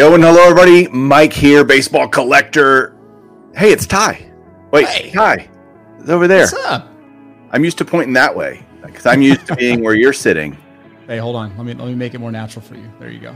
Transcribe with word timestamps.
Yo 0.00 0.14
and 0.14 0.24
hello 0.24 0.40
everybody, 0.44 0.88
Mike 0.88 1.30
here, 1.30 1.62
baseball 1.62 2.08
collector. 2.08 2.96
Hey, 3.54 3.70
it's 3.70 3.86
Ty. 3.86 4.32
Wait, 4.70 4.88
Hey. 4.88 5.10
Ty, 5.10 5.50
it's 5.98 6.08
over 6.08 6.26
there. 6.26 6.46
What's 6.46 6.54
up? 6.54 6.88
I'm 7.50 7.62
used 7.64 7.76
to 7.76 7.84
pointing 7.84 8.14
that 8.14 8.34
way 8.34 8.64
because 8.82 9.04
I'm 9.04 9.20
used 9.20 9.46
to 9.48 9.56
being 9.56 9.84
where 9.84 9.92
you're 9.94 10.14
sitting. 10.14 10.56
Hey, 11.06 11.18
hold 11.18 11.36
on. 11.36 11.54
Let 11.58 11.66
me 11.66 11.74
let 11.74 11.86
me 11.86 11.94
make 11.94 12.14
it 12.14 12.18
more 12.18 12.32
natural 12.32 12.62
for 12.64 12.76
you. 12.76 12.90
There 12.98 13.10
you 13.10 13.20
go. 13.20 13.30
Uh, 13.30 13.34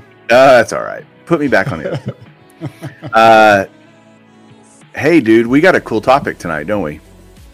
that's 0.57 0.73
all 0.73 0.83
right. 0.85 1.05
Put 1.27 1.39
me 1.39 1.49
back 1.49 1.71
on 1.71 1.81
the 1.83 1.93
other. 1.93 2.17
uh, 3.13 3.67
hey, 4.99 5.21
dude, 5.21 5.47
we 5.47 5.61
got 5.61 5.75
a 5.75 5.83
cool 5.83 6.01
topic 6.01 6.39
tonight, 6.39 6.67
don't 6.67 6.83
we? 6.83 6.99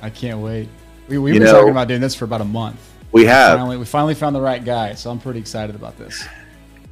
I 0.00 0.10
can't 0.10 0.38
wait. 0.38 0.68
We 1.08 1.18
we've 1.18 1.34
You 1.34 1.40
been 1.40 1.46
know- 1.46 1.54
talking 1.54 1.70
about 1.72 1.88
doing 1.88 2.00
this 2.00 2.14
for 2.14 2.26
about 2.26 2.42
a 2.42 2.44
month. 2.44 2.78
We 3.10 3.24
have. 3.24 3.58
Finally, 3.58 3.78
we 3.78 3.84
finally 3.86 4.14
found 4.14 4.36
the 4.36 4.40
right 4.40 4.64
guy, 4.64 4.94
so 4.94 5.10
I'm 5.10 5.18
pretty 5.18 5.40
excited 5.40 5.74
about 5.74 5.98
this. 5.98 6.24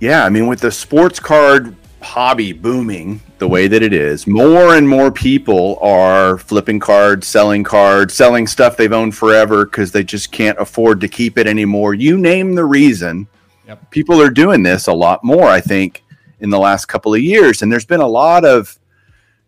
Yeah, 0.00 0.24
I 0.24 0.28
mean, 0.30 0.48
with 0.48 0.58
the 0.58 0.72
sports 0.72 1.20
card 1.20 1.76
hobby 2.00 2.52
booming 2.52 3.20
the 3.38 3.48
way 3.48 3.68
that 3.68 3.82
it 3.82 3.92
is, 3.92 4.26
more 4.26 4.74
and 4.76 4.88
more 4.88 5.10
people 5.10 5.78
are 5.80 6.38
flipping 6.38 6.80
cards, 6.80 7.26
selling 7.26 7.64
cards, 7.64 8.14
selling 8.14 8.46
stuff 8.46 8.76
they've 8.76 8.92
owned 8.92 9.16
forever 9.16 9.64
because 9.64 9.92
they 9.92 10.04
just 10.04 10.32
can't 10.32 10.58
afford 10.58 11.00
to 11.00 11.08
keep 11.08 11.38
it 11.38 11.46
anymore. 11.46 11.94
You 11.94 12.18
name 12.18 12.54
the 12.54 12.64
reason. 12.64 13.28
Yep. 13.66 13.90
People 13.90 14.20
are 14.20 14.30
doing 14.30 14.62
this 14.62 14.86
a 14.86 14.92
lot 14.92 15.22
more, 15.22 15.46
I 15.46 15.60
think, 15.60 16.02
in 16.40 16.50
the 16.50 16.58
last 16.58 16.86
couple 16.86 17.14
of 17.14 17.20
years. 17.20 17.62
And 17.62 17.70
there's 17.70 17.84
been 17.84 18.00
a 18.00 18.06
lot 18.06 18.44
of 18.44 18.78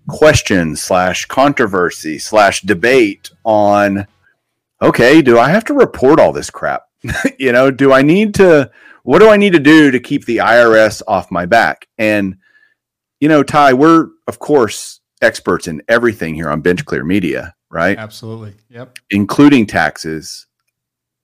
questions 0.08 0.82
slash 0.82 1.26
controversy 1.26 2.18
slash 2.18 2.62
debate 2.62 3.30
on 3.44 4.06
okay, 4.82 5.20
do 5.20 5.38
I 5.38 5.50
have 5.50 5.64
to 5.66 5.74
report 5.74 6.18
all 6.18 6.32
this 6.32 6.50
crap? 6.50 6.88
you 7.38 7.52
know, 7.52 7.70
do 7.70 7.92
I 7.92 8.02
need 8.02 8.34
to 8.34 8.70
what 9.02 9.20
do 9.20 9.28
I 9.28 9.36
need 9.36 9.52
to 9.52 9.60
do 9.60 9.90
to 9.90 10.00
keep 10.00 10.24
the 10.24 10.38
IRS 10.38 11.02
off 11.06 11.30
my 11.30 11.46
back? 11.46 11.86
And 11.98 12.36
you 13.20 13.28
know, 13.28 13.42
Ty, 13.42 13.74
we're 13.74 14.08
of 14.26 14.38
course 14.38 15.00
experts 15.22 15.68
in 15.68 15.82
everything 15.88 16.34
here 16.34 16.50
on 16.50 16.60
Bench 16.60 16.84
Clear 16.84 17.04
Media, 17.04 17.54
right? 17.70 17.98
Absolutely. 17.98 18.54
Yep. 18.70 18.98
Including 19.10 19.66
taxes. 19.66 20.46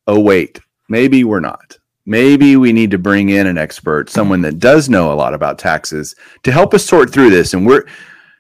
Oh 0.07 0.21
wait, 0.21 0.61
maybe 0.89 1.25
we're 1.25 1.41
not. 1.41 1.79
Maybe 2.09 2.57
we 2.57 2.73
need 2.73 2.93
to 2.93 2.99
bring 2.99 3.31
in 3.31 3.49
an 3.49 3.59
expert, 3.59 4.09
someone 4.11 4.41
that 4.43 4.61
does 4.61 4.89
know 4.89 5.13
a 5.13 5.15
lot 5.15 5.35
about 5.35 5.59
taxes 5.59 6.15
to 6.45 6.53
help 6.53 6.73
us 6.73 6.85
sort 6.85 7.13
through 7.13 7.31
this. 7.31 7.53
And 7.53 7.67
we're 7.67 7.85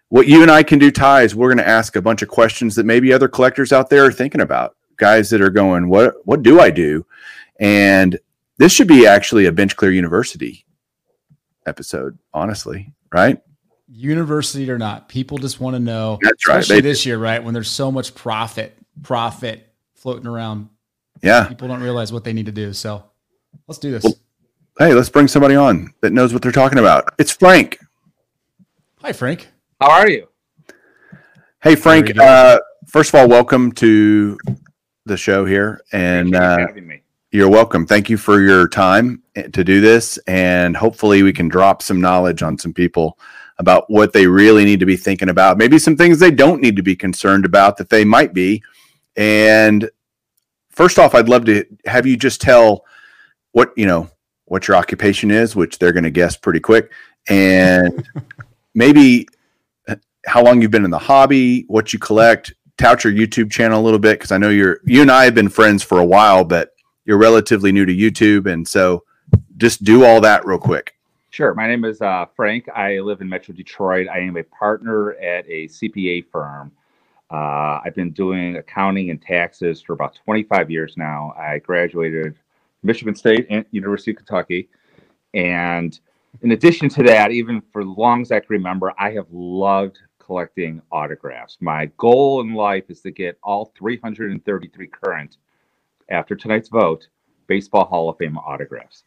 what 0.08 0.28
you 0.28 0.42
and 0.42 0.50
I 0.50 0.62
can 0.62 0.78
do, 0.78 0.92
Ty, 0.92 1.22
is 1.22 1.34
we're 1.34 1.48
going 1.48 1.58
to 1.58 1.68
ask 1.68 1.96
a 1.96 2.02
bunch 2.02 2.22
of 2.22 2.28
questions 2.28 2.76
that 2.76 2.86
maybe 2.86 3.12
other 3.12 3.26
collectors 3.26 3.72
out 3.72 3.90
there 3.90 4.04
are 4.04 4.12
thinking 4.12 4.40
about. 4.40 4.76
Guys 4.98 5.28
that 5.30 5.42
are 5.42 5.50
going, 5.50 5.88
what 5.88 6.14
what 6.24 6.42
do 6.42 6.60
I 6.60 6.70
do? 6.70 7.04
And 7.58 8.18
this 8.58 8.72
should 8.72 8.88
be 8.88 9.06
actually 9.06 9.46
a 9.46 9.52
Bench 9.52 9.76
Clear 9.76 9.92
University 9.92 10.64
episode, 11.66 12.18
honestly, 12.32 12.92
right? 13.12 13.40
University 13.88 14.70
or 14.70 14.78
not, 14.78 15.08
people 15.08 15.38
just 15.38 15.60
want 15.60 15.74
to 15.74 15.80
know. 15.80 16.18
That's 16.22 16.46
right. 16.48 16.58
Especially 16.58 16.80
They- 16.80 16.88
this 16.88 17.06
year, 17.06 17.18
right? 17.18 17.42
When 17.42 17.54
there's 17.54 17.70
so 17.70 17.92
much 17.92 18.14
profit, 18.14 18.76
profit 19.02 19.66
floating 19.94 20.26
around, 20.26 20.68
Yeah. 21.22 21.44
people 21.46 21.68
don't 21.68 21.82
realize 21.82 22.12
what 22.12 22.24
they 22.24 22.32
need 22.32 22.46
to 22.46 22.52
do. 22.52 22.72
So 22.72 23.04
let's 23.68 23.78
do 23.78 23.90
this. 23.90 24.04
Well- 24.04 24.14
Hey, 24.78 24.92
let's 24.92 25.08
bring 25.08 25.26
somebody 25.26 25.54
on 25.54 25.94
that 26.02 26.12
knows 26.12 26.34
what 26.34 26.42
they're 26.42 26.52
talking 26.52 26.78
about. 26.78 27.14
It's 27.18 27.32
Frank. 27.32 27.78
Hi, 29.00 29.14
Frank. 29.14 29.48
How 29.80 29.90
are 29.90 30.06
you? 30.10 30.28
Hey, 31.62 31.76
Frank. 31.76 32.08
Very. 32.14 32.18
Uh, 32.28 32.58
first 32.86 33.08
of 33.08 33.14
all, 33.18 33.26
welcome 33.26 33.72
to 33.72 34.36
the 35.06 35.16
show 35.16 35.46
here, 35.46 35.80
and 35.92 36.36
uh, 36.36 36.58
having 36.58 36.86
me. 36.86 37.00
You're 37.36 37.50
welcome. 37.50 37.86
Thank 37.86 38.08
you 38.08 38.16
for 38.16 38.40
your 38.40 38.66
time 38.66 39.22
eh, 39.34 39.48
to 39.48 39.62
do 39.62 39.82
this, 39.82 40.16
and 40.26 40.74
hopefully, 40.74 41.22
we 41.22 41.34
can 41.34 41.48
drop 41.48 41.82
some 41.82 42.00
knowledge 42.00 42.42
on 42.42 42.56
some 42.56 42.72
people 42.72 43.18
about 43.58 43.84
what 43.90 44.14
they 44.14 44.26
really 44.26 44.64
need 44.64 44.80
to 44.80 44.86
be 44.86 44.96
thinking 44.96 45.28
about. 45.28 45.58
Maybe 45.58 45.78
some 45.78 45.98
things 45.98 46.18
they 46.18 46.30
don't 46.30 46.62
need 46.62 46.76
to 46.76 46.82
be 46.82 46.96
concerned 46.96 47.44
about 47.44 47.76
that 47.76 47.90
they 47.90 48.06
might 48.06 48.32
be. 48.32 48.62
And 49.16 49.90
first 50.70 50.98
off, 50.98 51.14
I'd 51.14 51.28
love 51.28 51.44
to 51.44 51.66
have 51.84 52.06
you 52.06 52.16
just 52.16 52.40
tell 52.40 52.86
what 53.52 53.70
you 53.76 53.84
know 53.84 54.08
what 54.46 54.66
your 54.66 54.78
occupation 54.78 55.30
is, 55.30 55.54
which 55.54 55.78
they're 55.78 55.92
going 55.92 56.04
to 56.04 56.10
guess 56.10 56.38
pretty 56.38 56.60
quick, 56.60 56.90
and 57.28 58.08
maybe 58.74 59.28
uh, 59.88 59.96
how 60.24 60.42
long 60.42 60.62
you've 60.62 60.70
been 60.70 60.86
in 60.86 60.90
the 60.90 60.98
hobby, 60.98 61.66
what 61.68 61.92
you 61.92 61.98
collect, 61.98 62.54
tout 62.78 63.04
your 63.04 63.12
YouTube 63.12 63.50
channel 63.50 63.78
a 63.78 63.84
little 63.84 63.98
bit 63.98 64.18
because 64.18 64.32
I 64.32 64.38
know 64.38 64.48
you're 64.48 64.80
you 64.86 65.02
and 65.02 65.10
I 65.10 65.26
have 65.26 65.34
been 65.34 65.50
friends 65.50 65.82
for 65.82 65.98
a 65.98 66.06
while, 66.06 66.42
but 66.42 66.70
you're 67.06 67.18
relatively 67.18 67.72
new 67.72 67.86
to 67.86 67.94
YouTube, 67.94 68.52
and 68.52 68.66
so 68.66 69.04
just 69.56 69.84
do 69.84 70.04
all 70.04 70.20
that 70.20 70.44
real 70.44 70.58
quick. 70.58 70.94
Sure. 71.30 71.54
My 71.54 71.66
name 71.66 71.84
is 71.84 72.00
uh, 72.02 72.26
Frank. 72.34 72.68
I 72.68 72.98
live 72.98 73.20
in 73.20 73.28
Metro 73.28 73.54
Detroit. 73.54 74.08
I 74.08 74.20
am 74.20 74.36
a 74.36 74.42
partner 74.42 75.12
at 75.14 75.46
a 75.46 75.68
CPA 75.68 76.26
firm. 76.30 76.72
Uh, 77.30 77.80
I've 77.84 77.94
been 77.94 78.12
doing 78.12 78.56
accounting 78.56 79.10
and 79.10 79.20
taxes 79.20 79.82
for 79.82 79.92
about 79.92 80.18
25 80.24 80.70
years 80.70 80.94
now. 80.96 81.34
I 81.36 81.58
graduated 81.58 82.36
Michigan 82.82 83.14
State 83.14 83.46
and 83.50 83.64
University 83.70 84.12
of 84.12 84.18
Kentucky. 84.18 84.68
And 85.34 85.98
in 86.42 86.52
addition 86.52 86.88
to 86.90 87.02
that, 87.04 87.32
even 87.32 87.62
for 87.72 87.82
as 87.82 87.88
long 87.88 88.22
as 88.22 88.32
I 88.32 88.40
can 88.40 88.46
remember, 88.50 88.92
I 88.98 89.10
have 89.10 89.26
loved 89.30 89.98
collecting 90.18 90.80
autographs. 90.90 91.58
My 91.60 91.86
goal 91.96 92.40
in 92.40 92.54
life 92.54 92.84
is 92.88 93.00
to 93.02 93.10
get 93.10 93.38
all 93.42 93.72
333 93.76 94.86
current, 94.86 95.36
after 96.08 96.34
tonight's 96.36 96.68
vote, 96.68 97.08
Baseball 97.46 97.84
Hall 97.86 98.08
of 98.08 98.16
Fame 98.18 98.38
autographs 98.38 99.04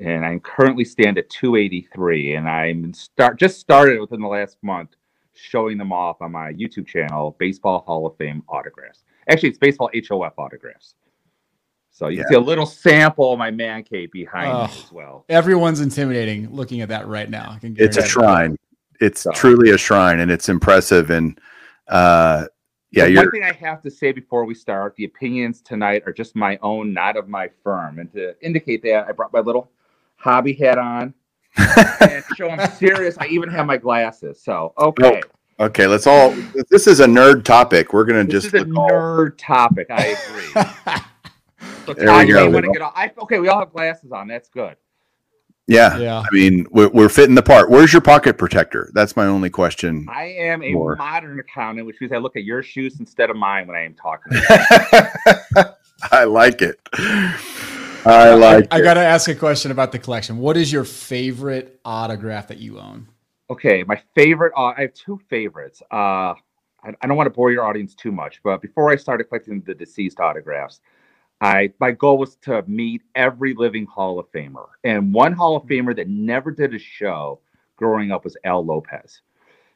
and 0.00 0.24
I 0.24 0.38
currently 0.38 0.84
stand 0.84 1.18
at 1.18 1.28
283, 1.30 2.34
and 2.34 2.48
I'm 2.48 2.92
start 2.94 3.38
just 3.38 3.58
started 3.58 3.98
within 4.00 4.20
the 4.20 4.28
last 4.28 4.56
month 4.62 4.90
showing 5.32 5.78
them 5.78 5.92
off 5.92 6.20
on 6.20 6.30
my 6.32 6.52
YouTube 6.52 6.86
channel, 6.86 7.34
Baseball 7.38 7.80
Hall 7.80 8.06
of 8.06 8.16
Fame 8.16 8.42
autographs. 8.48 9.02
Actually, 9.28 9.48
it's 9.50 9.58
Baseball 9.58 9.90
HOF 9.94 10.34
autographs. 10.38 10.94
So 11.90 12.08
you 12.08 12.18
Yeah. 12.18 12.22
can 12.24 12.28
see 12.30 12.36
a 12.36 12.40
little 12.40 12.66
sample 12.66 13.32
of 13.32 13.38
my 13.38 13.50
man 13.50 13.82
cave 13.82 14.12
behind 14.12 14.52
me 14.52 14.58
Oh. 14.60 14.64
as 14.64 14.92
well. 14.92 15.24
Everyone's 15.28 15.80
intimidating 15.80 16.48
looking 16.54 16.80
at 16.80 16.88
that 16.90 17.08
right 17.08 17.28
now. 17.28 17.50
I 17.50 17.58
can 17.58 17.74
It's 17.78 17.96
a 17.96 18.06
shrine. 18.06 18.56
It's 19.00 19.22
So- 19.22 19.32
truly 19.32 19.70
a 19.70 19.78
shrine, 19.78 20.20
and 20.20 20.30
it's 20.30 20.48
impressive. 20.48 21.10
And 21.10 21.40
uh, 21.88 22.44
yeah, 22.90 23.08
one 23.14 23.30
thing 23.30 23.44
I 23.44 23.52
have 23.52 23.82
to 23.82 23.90
say 23.90 24.12
before 24.12 24.44
we 24.44 24.54
start: 24.54 24.94
the 24.96 25.04
opinions 25.04 25.60
tonight 25.60 26.02
are 26.06 26.12
just 26.12 26.34
my 26.36 26.58
own, 26.62 26.92
not 26.92 27.16
of 27.16 27.28
my 27.28 27.48
firm. 27.62 27.98
And 27.98 28.10
to 28.12 28.34
indicate 28.44 28.82
that, 28.82 29.06
I 29.08 29.12
brought 29.12 29.32
my 29.32 29.40
little 29.40 29.70
hobby 30.16 30.52
hat 30.54 30.78
on 30.78 31.14
and 32.00 32.24
show 32.36 32.48
I'm 32.48 32.70
serious. 32.72 33.16
I 33.18 33.26
even 33.26 33.48
have 33.50 33.66
my 33.66 33.76
glasses. 33.76 34.40
So 34.42 34.72
okay. 34.78 35.20
Oh, 35.58 35.66
okay. 35.66 35.86
Let's 35.86 36.06
all. 36.06 36.30
This 36.70 36.86
is 36.86 37.00
a 37.00 37.06
nerd 37.06 37.44
topic. 37.44 37.92
We're 37.92 38.04
gonna 38.04 38.24
This 38.24 38.44
just 38.44 38.54
is 38.54 38.62
a 38.62 38.66
all- 38.74 38.88
nerd 38.90 39.34
topic. 39.38 39.88
I 39.90 40.16
agree. 40.16 40.94
So 41.86 41.94
There 41.94 42.04
Ty, 42.06 42.22
we 42.24 42.28
you 42.28 42.34
go. 42.34 42.46
may 42.46 42.52
want 42.52 42.66
to 42.66 42.72
get 42.72 42.82
all, 42.82 42.92
I, 42.94 43.10
okay, 43.22 43.38
we 43.38 43.48
all 43.48 43.58
have 43.60 43.72
glasses 43.72 44.12
on. 44.12 44.28
That's 44.28 44.50
good. 44.50 44.76
Yeah. 45.68 45.96
yeah. 45.98 46.20
I 46.20 46.34
mean, 46.34 46.66
we're, 46.70 46.88
we're 46.88 47.08
fitting 47.08 47.34
the 47.34 47.42
part. 47.42 47.70
Where's 47.70 47.92
your 47.92 48.02
pocket 48.02 48.38
protector? 48.38 48.90
That's 48.94 49.16
my 49.16 49.26
only 49.26 49.50
question. 49.50 50.06
I 50.10 50.24
am 50.24 50.62
a 50.62 50.72
More. 50.72 50.96
modern 50.96 51.38
accountant, 51.38 51.86
which 51.86 52.00
means 52.00 52.12
I 52.12 52.18
look 52.18 52.36
at 52.36 52.44
your 52.44 52.62
shoes 52.62 52.98
instead 52.98 53.30
of 53.30 53.36
mine 53.36 53.66
when 53.66 53.76
I 53.76 53.84
am 53.84 53.94
talking. 53.94 54.32
I 56.10 56.24
like 56.24 56.62
it. 56.62 56.80
I 56.94 58.34
like 58.34 58.68
I 58.70 58.80
it. 58.80 58.82
got 58.82 58.94
to 58.94 59.00
ask 59.00 59.28
a 59.28 59.34
question 59.34 59.70
about 59.70 59.92
the 59.92 59.98
collection. 59.98 60.38
What 60.38 60.56
is 60.56 60.72
your 60.72 60.84
favorite 60.84 61.80
autograph 61.84 62.48
that 62.48 62.58
you 62.58 62.78
own? 62.78 63.08
okay, 63.50 63.82
my 63.86 64.00
favorite. 64.14 64.52
Uh, 64.56 64.72
I 64.76 64.82
have 64.82 64.94
two 64.94 65.20
favorites. 65.28 65.82
Uh, 65.90 66.34
I, 66.84 66.94
I 67.00 67.06
don't 67.06 67.16
want 67.16 67.26
to 67.26 67.34
bore 67.34 67.50
your 67.50 67.64
audience 67.64 67.94
too 67.94 68.12
much, 68.12 68.40
but 68.42 68.60
before 68.60 68.90
I 68.90 68.96
started 68.96 69.24
collecting 69.24 69.60
the 69.62 69.74
deceased 69.74 70.20
autographs, 70.20 70.80
I 71.40 71.72
my 71.78 71.92
goal 71.92 72.18
was 72.18 72.36
to 72.42 72.62
meet 72.66 73.02
every 73.14 73.54
living 73.54 73.86
Hall 73.86 74.18
of 74.18 74.30
Famer, 74.32 74.66
and 74.84 75.12
one 75.14 75.32
Hall 75.32 75.56
of 75.56 75.64
mm-hmm. 75.64 75.88
Famer 75.88 75.96
that 75.96 76.08
never 76.08 76.50
did 76.50 76.74
a 76.74 76.78
show 76.78 77.40
growing 77.76 78.10
up 78.10 78.24
was 78.24 78.36
Al 78.44 78.64
Lopez. 78.64 79.22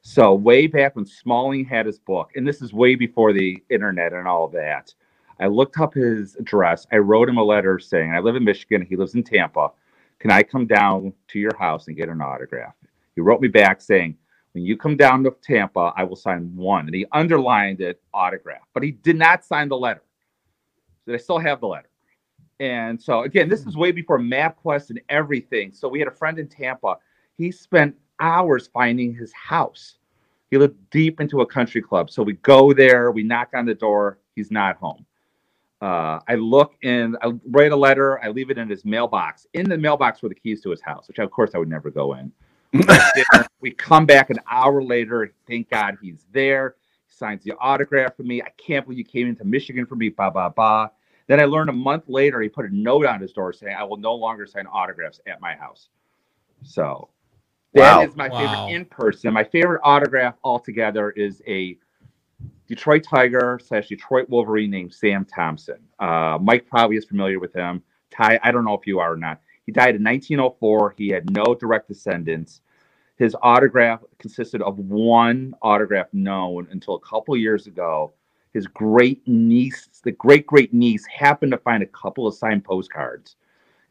So 0.00 0.34
way 0.34 0.66
back 0.66 0.96
when 0.96 1.06
Smalling 1.06 1.64
had 1.64 1.86
his 1.86 2.00
book, 2.00 2.32
and 2.34 2.46
this 2.46 2.60
is 2.60 2.72
way 2.72 2.96
before 2.96 3.32
the 3.32 3.62
internet 3.70 4.12
and 4.12 4.26
all 4.26 4.48
that, 4.48 4.92
I 5.38 5.46
looked 5.46 5.78
up 5.78 5.94
his 5.94 6.34
address. 6.34 6.86
I 6.90 6.96
wrote 6.96 7.28
him 7.28 7.38
a 7.38 7.44
letter 7.44 7.78
saying, 7.78 8.12
"I 8.12 8.18
live 8.18 8.34
in 8.34 8.42
Michigan. 8.44 8.82
He 8.82 8.96
lives 8.96 9.14
in 9.14 9.22
Tampa. 9.22 9.70
Can 10.18 10.32
I 10.32 10.42
come 10.42 10.66
down 10.66 11.12
to 11.28 11.38
your 11.38 11.56
house 11.56 11.86
and 11.86 11.96
get 11.96 12.08
an 12.08 12.20
autograph?" 12.20 12.74
He 13.14 13.20
wrote 13.20 13.40
me 13.40 13.48
back 13.48 13.80
saying, 13.80 14.16
"When 14.52 14.64
you 14.64 14.76
come 14.76 14.96
down 14.96 15.22
to 15.22 15.36
Tampa, 15.42 15.92
I 15.96 16.02
will 16.02 16.16
sign 16.16 16.56
one." 16.56 16.86
And 16.86 16.94
he 16.94 17.06
underlined 17.12 17.80
it 17.80 18.02
autograph, 18.12 18.66
but 18.74 18.82
he 18.82 18.90
did 18.90 19.16
not 19.16 19.44
sign 19.44 19.68
the 19.68 19.78
letter. 19.78 20.02
So 21.06 21.14
I 21.14 21.16
still 21.16 21.38
have 21.38 21.60
the 21.60 21.66
letter. 21.66 21.88
And 22.60 23.00
so 23.00 23.22
again, 23.22 23.48
this 23.48 23.66
is 23.66 23.76
way 23.76 23.92
before 23.92 24.18
MapQuest 24.18 24.90
and 24.90 25.00
everything. 25.08 25.72
So 25.72 25.88
we 25.88 25.98
had 25.98 26.08
a 26.08 26.12
friend 26.12 26.38
in 26.38 26.48
Tampa. 26.48 26.96
He 27.36 27.50
spent 27.50 27.96
hours 28.20 28.68
finding 28.68 29.14
his 29.14 29.32
house. 29.32 29.96
He 30.50 30.58
lived 30.58 30.76
deep 30.90 31.20
into 31.20 31.40
a 31.40 31.46
country 31.46 31.82
club. 31.82 32.10
So 32.10 32.22
we 32.22 32.34
go 32.34 32.72
there, 32.72 33.10
we 33.10 33.22
knock 33.22 33.48
on 33.54 33.66
the 33.66 33.74
door. 33.74 34.18
He's 34.36 34.50
not 34.50 34.76
home. 34.76 35.04
Uh, 35.80 36.20
I 36.28 36.36
look 36.36 36.74
and 36.84 37.16
I 37.22 37.32
write 37.50 37.72
a 37.72 37.76
letter. 37.76 38.22
I 38.22 38.28
leave 38.28 38.50
it 38.50 38.58
in 38.58 38.68
his 38.68 38.84
mailbox. 38.84 39.46
In 39.54 39.68
the 39.68 39.76
mailbox 39.76 40.22
were 40.22 40.28
the 40.28 40.34
keys 40.36 40.60
to 40.62 40.70
his 40.70 40.80
house, 40.80 41.08
which 41.08 41.18
of 41.18 41.30
course 41.32 41.50
I 41.54 41.58
would 41.58 41.68
never 41.68 41.90
go 41.90 42.14
in. 42.14 42.30
we 43.60 43.72
come 43.72 44.06
back 44.06 44.30
an 44.30 44.38
hour 44.48 44.82
later. 44.82 45.32
Thank 45.48 45.70
God 45.70 45.98
he's 46.00 46.24
there. 46.32 46.76
He 47.12 47.16
signs 47.16 47.44
the 47.44 47.52
autograph 47.60 48.16
for 48.16 48.22
me. 48.22 48.40
I 48.42 48.48
can't 48.56 48.84
believe 48.86 48.98
you 48.98 49.04
came 49.04 49.28
into 49.28 49.44
Michigan 49.44 49.84
for 49.86 49.96
me. 49.96 50.08
Ba 50.08 50.30
ba 50.30 50.50
ba. 50.54 50.90
Then 51.26 51.40
I 51.40 51.44
learned 51.44 51.70
a 51.70 51.74
month 51.74 52.04
later 52.08 52.40
he 52.40 52.48
put 52.48 52.64
a 52.70 52.74
note 52.74 53.06
on 53.06 53.20
his 53.20 53.32
door 53.32 53.52
saying, 53.52 53.76
"I 53.76 53.84
will 53.84 53.96
no 53.98 54.14
longer 54.14 54.46
sign 54.46 54.66
autographs 54.66 55.20
at 55.26 55.40
my 55.40 55.54
house." 55.54 55.88
So 56.62 57.08
that 57.74 58.00
Wow. 58.00 58.02
is 58.02 58.16
my 58.16 58.28
Wow. 58.28 58.38
favorite 58.38 58.74
in 58.74 58.84
person. 58.86 59.32
My 59.32 59.44
favorite 59.44 59.80
autograph 59.84 60.36
altogether 60.42 61.10
is 61.10 61.42
a 61.46 61.78
Detroit 62.66 63.02
Tiger 63.04 63.58
slash 63.62 63.88
Detroit 63.88 64.28
Wolverine 64.30 64.70
named 64.70 64.94
Sam 64.94 65.24
Thompson. 65.24 65.86
Uh, 65.98 66.38
Mike 66.40 66.66
probably 66.66 66.96
is 66.96 67.04
familiar 67.04 67.38
with 67.38 67.52
him. 67.52 67.82
Ty, 68.10 68.40
I 68.42 68.50
don't 68.52 68.64
know 68.64 68.74
if 68.74 68.86
you 68.86 68.98
are 69.00 69.12
or 69.12 69.16
not. 69.16 69.40
He 69.64 69.72
died 69.72 69.96
in 69.96 70.02
1904. 70.02 70.94
He 70.96 71.08
had 71.08 71.30
no 71.30 71.54
direct 71.54 71.88
descendants. 71.88 72.62
His 73.22 73.36
autograph 73.40 74.00
consisted 74.18 74.62
of 74.62 74.80
one 74.80 75.54
autograph 75.62 76.08
known 76.12 76.66
until 76.72 76.96
a 76.96 77.00
couple 77.00 77.36
years 77.36 77.68
ago. 77.68 78.12
His 78.52 78.66
great 78.66 79.22
niece, 79.28 79.88
the 80.02 80.10
great 80.10 80.44
great 80.44 80.74
niece, 80.74 81.06
happened 81.06 81.52
to 81.52 81.58
find 81.58 81.84
a 81.84 81.86
couple 81.86 82.26
of 82.26 82.34
signed 82.34 82.64
postcards. 82.64 83.36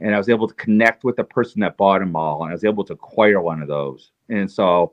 And 0.01 0.13
I 0.13 0.18
was 0.18 0.28
able 0.28 0.50
to 0.50 0.54
connect 0.56 1.06
with 1.06 1.16
the 1.16 1.24
person 1.24 1.62
that 1.62 1.78
bought 1.78 2.00
them 2.00 2.13
all. 2.13 2.44
And 2.44 2.50
I 2.50 2.54
was 2.54 2.66
able 2.66 2.83
to 2.83 2.92
acquire 2.92 3.39
one 3.39 3.62
of 3.62 3.69
those. 3.69 4.12
And 4.28 4.51
so 4.51 4.92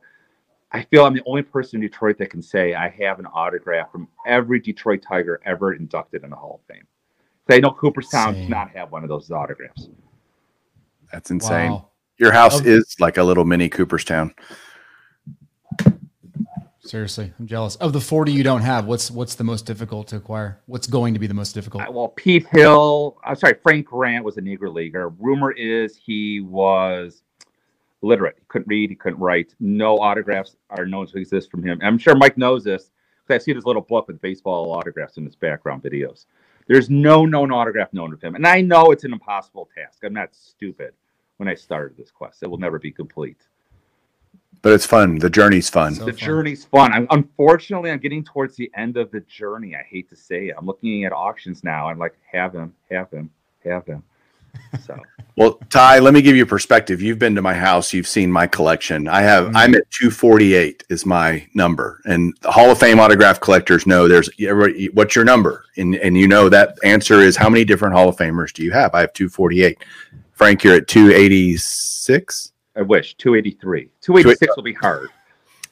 I 0.70 0.84
feel 0.84 1.04
I'm 1.04 1.14
the 1.14 1.22
only 1.26 1.42
person 1.42 1.78
in 1.78 1.80
Detroit 1.80 2.16
that 2.18 2.30
can 2.30 2.40
say 2.40 2.74
I 2.74 2.90
have 2.90 3.18
an 3.18 3.26
autograph 3.26 3.90
from 3.90 4.06
every 4.24 4.60
Detroit 4.60 5.02
Tiger 5.02 5.40
ever 5.46 5.72
inducted 5.72 6.22
in 6.22 6.30
the 6.30 6.36
Hall 6.36 6.60
of 6.62 6.72
Fame. 6.72 6.86
They 7.46 7.58
know 7.58 7.72
Cooperstown 7.72 8.34
does 8.34 8.48
not 8.48 8.70
have 8.70 8.92
one 8.92 9.02
of 9.02 9.08
those 9.08 9.32
autographs. 9.32 9.88
That's 11.10 11.32
insane. 11.32 11.72
Wow. 11.72 11.88
Your 12.18 12.32
house 12.32 12.60
Of- 12.60 12.66
is 12.66 12.96
like 12.98 13.16
a 13.16 13.22
little 13.22 13.44
mini 13.44 13.68
Cooperstown. 13.68 14.34
Seriously, 16.80 17.32
I'm 17.38 17.46
jealous. 17.46 17.76
Of 17.76 17.92
the 17.92 18.00
40 18.00 18.32
you 18.32 18.42
don't 18.42 18.62
have, 18.62 18.86
what's 18.86 19.10
what's 19.10 19.34
the 19.34 19.44
most 19.44 19.66
difficult 19.66 20.08
to 20.08 20.16
acquire? 20.16 20.58
What's 20.64 20.86
going 20.86 21.12
to 21.12 21.20
be 21.20 21.26
the 21.26 21.34
most 21.34 21.52
difficult? 21.52 21.86
Uh, 21.86 21.92
Well, 21.92 22.08
Pete 22.08 22.46
Hill, 22.48 23.18
I'm 23.22 23.36
sorry, 23.36 23.56
Frank 23.62 23.86
Grant 23.86 24.24
was 24.24 24.38
a 24.38 24.40
Negro 24.40 24.72
Leaguer. 24.72 25.10
Rumor 25.10 25.52
is 25.52 25.96
he 25.96 26.40
was 26.40 27.22
illiterate. 28.02 28.36
He 28.38 28.44
couldn't 28.48 28.68
read, 28.68 28.88
he 28.88 28.96
couldn't 28.96 29.18
write. 29.20 29.54
No 29.60 29.98
autographs 29.98 30.56
are 30.70 30.86
known 30.86 31.06
to 31.08 31.18
exist 31.18 31.50
from 31.50 31.62
him. 31.62 31.78
I'm 31.82 31.98
sure 31.98 32.14
Mike 32.14 32.38
knows 32.38 32.64
this 32.64 32.90
because 33.26 33.42
I 33.42 33.44
see 33.44 33.52
his 33.52 33.66
little 33.66 33.82
book 33.82 34.08
with 34.08 34.18
baseball 34.22 34.72
autographs 34.72 35.18
in 35.18 35.26
his 35.26 35.36
background 35.36 35.82
videos. 35.82 36.24
There's 36.68 36.88
no 36.88 37.26
known 37.26 37.52
autograph 37.52 37.92
known 37.92 38.14
of 38.14 38.22
him. 38.22 38.34
And 38.34 38.46
I 38.46 38.62
know 38.62 38.92
it's 38.92 39.04
an 39.04 39.12
impossible 39.12 39.68
task. 39.74 40.04
I'm 40.04 40.14
not 40.14 40.34
stupid 40.34 40.94
when 41.38 41.48
I 41.48 41.54
started 41.54 41.96
this 41.96 42.10
quest. 42.10 42.42
It 42.42 42.50
will 42.50 42.58
never 42.58 42.78
be 42.78 42.90
complete. 42.90 43.38
But 44.60 44.72
it's 44.72 44.84
fun. 44.86 45.18
The 45.18 45.30
journey's 45.30 45.70
fun. 45.70 45.94
So 45.94 46.04
the 46.04 46.12
fun. 46.12 46.18
journey's 46.26 46.64
fun. 46.64 46.92
I'm, 46.92 47.06
unfortunately, 47.10 47.90
I'm 47.92 48.00
getting 48.00 48.24
towards 48.24 48.56
the 48.56 48.70
end 48.76 48.96
of 48.96 49.10
the 49.12 49.20
journey. 49.20 49.76
I 49.76 49.82
hate 49.88 50.10
to 50.10 50.16
say 50.16 50.48
it. 50.48 50.56
I'm 50.58 50.66
looking 50.66 51.04
at 51.04 51.12
auctions 51.12 51.62
now. 51.62 51.88
I'm 51.88 51.98
like, 51.98 52.14
have 52.30 52.54
him, 52.54 52.74
have 52.90 53.08
him, 53.10 53.30
have 53.64 53.86
him. 53.86 54.02
So 54.84 55.00
Well, 55.36 55.60
Ty, 55.70 56.00
let 56.00 56.12
me 56.12 56.20
give 56.22 56.34
you 56.34 56.44
perspective. 56.44 57.00
You've 57.00 57.20
been 57.20 57.36
to 57.36 57.42
my 57.42 57.54
house, 57.54 57.92
you've 57.92 58.08
seen 58.08 58.32
my 58.32 58.48
collection. 58.48 59.06
I 59.06 59.20
have 59.20 59.44
Mhm. 59.46 59.52
I'm 59.54 59.74
at 59.76 59.88
248 59.92 60.82
is 60.88 61.06
my 61.06 61.46
number. 61.54 62.00
And 62.06 62.36
the 62.40 62.50
Hall 62.50 62.72
of 62.72 62.78
Fame 62.80 62.98
autograph 62.98 63.38
collectors 63.38 63.86
know 63.86 64.08
there's 64.08 64.28
everybody 64.40 64.86
what's 64.86 65.14
your 65.14 65.24
number? 65.24 65.64
And 65.76 65.94
and 65.94 66.18
you 66.18 66.26
know 66.26 66.48
that 66.48 66.76
answer 66.82 67.20
is 67.20 67.36
how 67.36 67.48
many 67.48 67.64
different 67.64 67.94
Hall 67.94 68.08
of 68.08 68.16
Famers 68.16 68.52
do 68.52 68.64
you 68.64 68.72
have? 68.72 68.92
I 68.96 69.00
have 69.02 69.12
248. 69.12 69.78
Frank, 70.38 70.62
you're 70.62 70.76
at 70.76 70.86
286. 70.86 72.52
I 72.76 72.82
wish 72.82 73.14
283. 73.16 73.90
286 74.00 74.56
will 74.56 74.62
be 74.62 74.72
hard. 74.72 75.08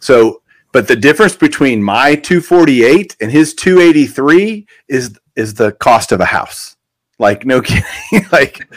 So, 0.00 0.42
but 0.72 0.88
the 0.88 0.96
difference 0.96 1.36
between 1.36 1.80
my 1.80 2.16
248 2.16 3.16
and 3.20 3.30
his 3.30 3.54
283 3.54 4.66
is 4.88 5.16
is 5.36 5.54
the 5.54 5.70
cost 5.72 6.10
of 6.10 6.20
a 6.20 6.24
house. 6.24 6.76
Like 7.20 7.46
no 7.46 7.60
kidding. 7.62 7.84
like 8.32 8.68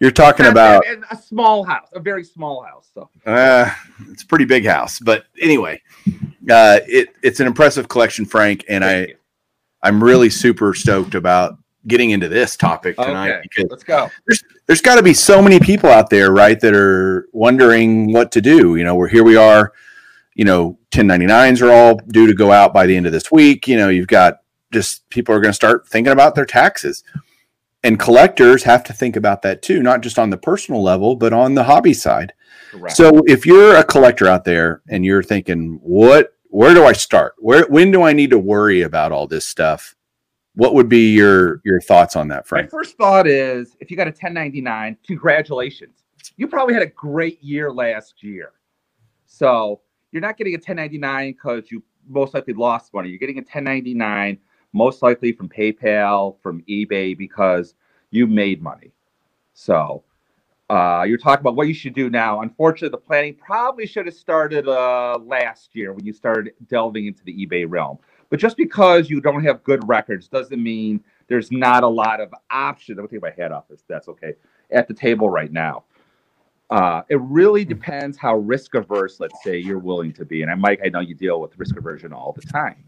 you're 0.00 0.12
talking 0.12 0.46
about 0.46 0.86
And 0.86 1.04
a 1.10 1.16
small 1.16 1.64
house, 1.64 1.88
a 1.92 1.98
very 1.98 2.22
small 2.22 2.62
house. 2.62 2.88
So 2.94 3.10
Uh, 3.26 3.68
it's 4.10 4.22
a 4.22 4.26
pretty 4.26 4.44
big 4.44 4.64
house, 4.64 5.00
but 5.00 5.24
anyway, 5.40 5.82
uh, 6.48 6.78
it 6.86 7.08
it's 7.24 7.40
an 7.40 7.48
impressive 7.48 7.88
collection, 7.88 8.26
Frank, 8.26 8.64
and 8.68 8.84
thank 8.84 9.08
I 9.08 9.10
you. 9.10 9.16
I'm 9.82 10.02
really 10.02 10.30
super 10.30 10.72
stoked 10.72 11.16
about 11.16 11.58
getting 11.86 12.10
into 12.10 12.28
this 12.28 12.56
topic 12.56 12.96
tonight 12.96 13.30
okay, 13.30 13.40
because 13.42 13.66
let's 13.70 13.84
go. 13.84 14.08
there's 14.26 14.42
got 14.80 14.96
to 14.96 15.02
be 15.02 15.14
so 15.14 15.42
many 15.42 15.60
people 15.60 15.90
out 15.90 16.10
there, 16.10 16.32
right, 16.32 16.58
that 16.60 16.74
are 16.74 17.28
wondering 17.32 18.12
what 18.12 18.32
to 18.32 18.40
do. 18.40 18.76
You 18.76 18.84
know, 18.84 18.94
we're 18.94 19.08
here 19.08 19.24
we 19.24 19.36
are. 19.36 19.72
You 20.34 20.44
know, 20.44 20.78
1099s 20.92 21.60
are 21.60 21.70
all 21.70 21.96
due 21.96 22.26
to 22.26 22.34
go 22.34 22.52
out 22.52 22.72
by 22.72 22.86
the 22.86 22.96
end 22.96 23.06
of 23.06 23.12
this 23.12 23.30
week. 23.30 23.68
You 23.68 23.76
know, 23.76 23.88
you've 23.88 24.06
got 24.06 24.38
just 24.72 25.08
people 25.10 25.34
are 25.34 25.40
going 25.40 25.50
to 25.50 25.54
start 25.56 25.86
thinking 25.86 26.12
about 26.12 26.34
their 26.34 26.46
taxes. 26.46 27.04
And 27.84 27.98
collectors 27.98 28.62
have 28.62 28.84
to 28.84 28.92
think 28.92 29.16
about 29.16 29.42
that 29.42 29.60
too, 29.60 29.82
not 29.82 30.02
just 30.02 30.18
on 30.18 30.30
the 30.30 30.36
personal 30.36 30.82
level, 30.82 31.16
but 31.16 31.32
on 31.32 31.54
the 31.54 31.64
hobby 31.64 31.92
side. 31.92 32.32
Correct. 32.70 32.96
So 32.96 33.22
if 33.26 33.44
you're 33.44 33.76
a 33.76 33.84
collector 33.84 34.28
out 34.28 34.44
there 34.44 34.82
and 34.88 35.04
you're 35.04 35.22
thinking, 35.22 35.80
what, 35.82 36.34
where 36.44 36.74
do 36.74 36.84
I 36.84 36.92
start? 36.92 37.34
Where, 37.38 37.66
when 37.66 37.90
do 37.90 38.02
I 38.02 38.12
need 38.12 38.30
to 38.30 38.38
worry 38.38 38.82
about 38.82 39.12
all 39.12 39.26
this 39.26 39.46
stuff? 39.46 39.96
What 40.54 40.74
would 40.74 40.88
be 40.88 41.12
your 41.12 41.60
your 41.64 41.80
thoughts 41.80 42.14
on 42.16 42.28
that, 42.28 42.46
Frank? 42.46 42.72
My 42.72 42.78
first 42.78 42.96
thought 42.96 43.26
is 43.26 43.76
if 43.80 43.90
you 43.90 43.96
got 43.96 44.06
a 44.06 44.10
1099, 44.10 44.98
congratulations. 45.06 46.04
You 46.36 46.46
probably 46.46 46.74
had 46.74 46.82
a 46.82 46.88
great 46.88 47.42
year 47.42 47.72
last 47.72 48.22
year. 48.22 48.52
So 49.26 49.80
you're 50.12 50.22
not 50.22 50.36
getting 50.36 50.54
a 50.54 50.58
1099 50.58 51.32
because 51.32 51.70
you 51.70 51.82
most 52.06 52.34
likely 52.34 52.52
lost 52.52 52.92
money. 52.92 53.08
You're 53.08 53.18
getting 53.18 53.38
a 53.38 53.42
1099 53.42 54.38
most 54.72 55.02
likely 55.02 55.32
from 55.32 55.48
PayPal, 55.48 56.36
from 56.42 56.62
eBay, 56.62 57.16
because 57.16 57.74
you 58.10 58.26
made 58.26 58.62
money. 58.62 58.90
So 59.54 60.02
uh, 60.70 61.04
you're 61.06 61.18
talking 61.18 61.42
about 61.42 61.56
what 61.56 61.68
you 61.68 61.74
should 61.74 61.94
do 61.94 62.08
now. 62.08 62.40
Unfortunately, 62.40 62.88
the 62.88 62.96
planning 62.96 63.34
probably 63.34 63.86
should 63.86 64.06
have 64.06 64.14
started 64.14 64.68
uh, 64.68 65.18
last 65.22 65.74
year 65.74 65.92
when 65.92 66.04
you 66.04 66.12
started 66.12 66.54
delving 66.68 67.06
into 67.06 67.22
the 67.24 67.46
eBay 67.46 67.66
realm. 67.68 67.98
But 68.32 68.40
just 68.40 68.56
because 68.56 69.10
you 69.10 69.20
don't 69.20 69.44
have 69.44 69.62
good 69.62 69.86
records 69.86 70.26
doesn't 70.26 70.62
mean 70.62 71.04
there's 71.28 71.52
not 71.52 71.82
a 71.82 71.86
lot 71.86 72.18
of 72.18 72.32
options. 72.50 72.98
I'm 72.98 73.04
gonna 73.04 73.20
take 73.20 73.20
my 73.20 73.42
hat 73.42 73.52
off. 73.52 73.64
If 73.68 73.86
that's 73.86 74.08
okay. 74.08 74.32
At 74.70 74.88
the 74.88 74.94
table 74.94 75.28
right 75.28 75.52
now, 75.52 75.84
uh, 76.70 77.02
it 77.10 77.20
really 77.20 77.66
depends 77.66 78.16
how 78.16 78.36
risk 78.36 78.74
averse, 78.74 79.20
let's 79.20 79.34
say, 79.44 79.58
you're 79.58 79.78
willing 79.78 80.14
to 80.14 80.24
be. 80.24 80.40
And 80.40 80.50
I, 80.50 80.54
Mike, 80.54 80.80
I 80.82 80.88
know 80.88 81.00
you 81.00 81.14
deal 81.14 81.42
with 81.42 81.58
risk 81.58 81.76
aversion 81.76 82.14
all 82.14 82.32
the 82.32 82.40
time. 82.40 82.82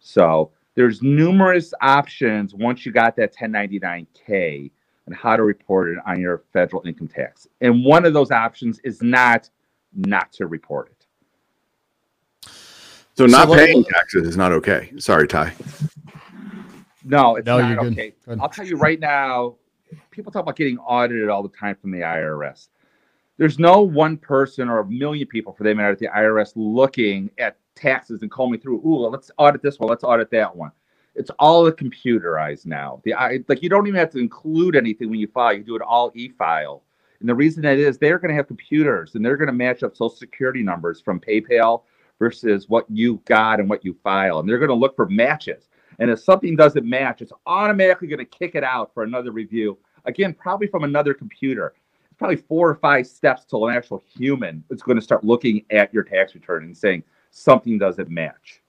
So 0.00 0.50
there's 0.76 1.02
numerous 1.02 1.74
options 1.82 2.54
once 2.54 2.86
you 2.86 2.92
got 2.92 3.16
that 3.16 3.36
1099K 3.36 4.70
and 5.04 5.14
how 5.14 5.36
to 5.36 5.42
report 5.42 5.90
it 5.90 5.98
on 6.06 6.18
your 6.18 6.42
federal 6.54 6.80
income 6.86 7.08
tax. 7.08 7.46
And 7.60 7.84
one 7.84 8.06
of 8.06 8.14
those 8.14 8.30
options 8.30 8.78
is 8.78 9.02
not 9.02 9.50
not 9.94 10.32
to 10.32 10.46
report 10.46 10.88
it. 10.88 10.93
So 13.16 13.26
not 13.26 13.48
what- 13.48 13.58
paying 13.58 13.84
taxes 13.84 14.26
is 14.26 14.36
not 14.36 14.52
okay. 14.52 14.92
Sorry, 14.98 15.28
Ty. 15.28 15.52
No, 17.04 17.36
it's 17.36 17.46
No, 17.46 17.58
not 17.60 17.70
you're 17.70 17.84
okay. 17.92 18.14
Good. 18.26 18.40
I'll 18.40 18.48
tell 18.48 18.66
you 18.66 18.76
right 18.76 18.98
now, 18.98 19.56
people 20.10 20.32
talk 20.32 20.42
about 20.42 20.56
getting 20.56 20.78
audited 20.78 21.28
all 21.28 21.42
the 21.42 21.50
time 21.50 21.76
from 21.76 21.90
the 21.90 22.00
IRS. 22.00 22.68
There's 23.36 23.58
no 23.58 23.82
one 23.82 24.16
person 24.16 24.68
or 24.68 24.78
a 24.80 24.86
million 24.86 25.26
people, 25.26 25.52
for 25.52 25.64
them 25.64 25.76
matter, 25.76 25.90
at 25.92 25.98
the 25.98 26.08
IRS 26.08 26.52
looking 26.56 27.30
at 27.38 27.56
taxes 27.74 28.22
and 28.22 28.30
combing 28.30 28.60
through. 28.60 28.76
Ooh, 28.86 29.06
let's 29.08 29.30
audit 29.38 29.60
this 29.60 29.78
one. 29.78 29.90
Let's 29.90 30.04
audit 30.04 30.30
that 30.30 30.54
one. 30.54 30.70
It's 31.14 31.30
all 31.38 31.70
computerized 31.70 32.66
now. 32.66 33.00
The 33.04 33.14
I, 33.14 33.44
like 33.48 33.62
you 33.62 33.68
don't 33.68 33.86
even 33.86 33.98
have 33.98 34.10
to 34.10 34.18
include 34.18 34.74
anything 34.76 35.10
when 35.10 35.20
you 35.20 35.28
file. 35.28 35.52
You 35.52 35.62
do 35.62 35.76
it 35.76 35.82
all 35.82 36.10
e-file. 36.14 36.82
And 37.20 37.28
the 37.28 37.34
reason 37.34 37.62
that 37.62 37.78
is 37.78 37.98
they're 37.98 38.18
going 38.18 38.30
to 38.30 38.34
have 38.34 38.48
computers 38.48 39.14
and 39.14 39.24
they're 39.24 39.36
going 39.36 39.46
to 39.46 39.52
match 39.52 39.82
up 39.82 39.96
social 39.96 40.16
security 40.16 40.62
numbers 40.62 41.00
from 41.00 41.20
PayPal 41.20 41.82
versus 42.18 42.68
what 42.68 42.86
you 42.88 43.20
got 43.24 43.60
and 43.60 43.68
what 43.68 43.84
you 43.84 43.96
file. 44.02 44.38
And 44.40 44.48
they're 44.48 44.58
going 44.58 44.68
to 44.68 44.74
look 44.74 44.96
for 44.96 45.08
matches. 45.08 45.68
And 45.98 46.10
if 46.10 46.20
something 46.20 46.56
doesn't 46.56 46.84
match, 46.88 47.22
it's 47.22 47.32
automatically 47.46 48.08
going 48.08 48.18
to 48.18 48.24
kick 48.24 48.54
it 48.54 48.64
out 48.64 48.92
for 48.94 49.02
another 49.02 49.30
review. 49.30 49.78
Again, 50.06 50.34
probably 50.34 50.66
from 50.66 50.84
another 50.84 51.14
computer. 51.14 51.74
It's 52.06 52.18
probably 52.18 52.36
four 52.36 52.68
or 52.68 52.74
five 52.76 53.06
steps 53.06 53.44
till 53.44 53.66
an 53.68 53.76
actual 53.76 54.02
human 54.16 54.64
is 54.70 54.82
going 54.82 54.96
to 54.98 55.02
start 55.02 55.24
looking 55.24 55.64
at 55.70 55.92
your 55.94 56.02
tax 56.02 56.34
return 56.34 56.64
and 56.64 56.76
saying 56.76 57.02
something 57.30 57.78
doesn't 57.78 58.08
match. 58.08 58.60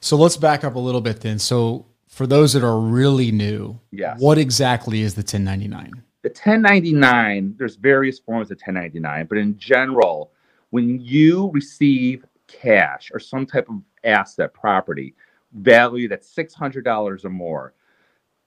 So 0.00 0.16
let's 0.16 0.36
back 0.36 0.64
up 0.64 0.74
a 0.74 0.78
little 0.78 1.00
bit 1.00 1.20
then. 1.20 1.38
So 1.38 1.86
for 2.08 2.26
those 2.26 2.52
that 2.52 2.62
are 2.64 2.78
really 2.78 3.32
new, 3.32 3.78
Yes. 3.90 4.20
what 4.20 4.38
exactly 4.38 5.00
is 5.00 5.14
the 5.14 5.20
1099? 5.20 6.02
the 6.22 6.30
1099 6.30 7.54
there's 7.58 7.76
various 7.76 8.18
forms 8.18 8.50
of 8.50 8.56
1099 8.56 9.26
but 9.26 9.36
in 9.36 9.58
general 9.58 10.30
when 10.74 10.98
you 10.98 11.52
receive 11.52 12.24
cash 12.48 13.12
or 13.14 13.20
some 13.20 13.46
type 13.46 13.68
of 13.68 13.80
asset 14.02 14.52
property 14.52 15.14
valued 15.52 16.10
at 16.10 16.24
$600 16.24 17.24
or 17.24 17.30
more 17.30 17.74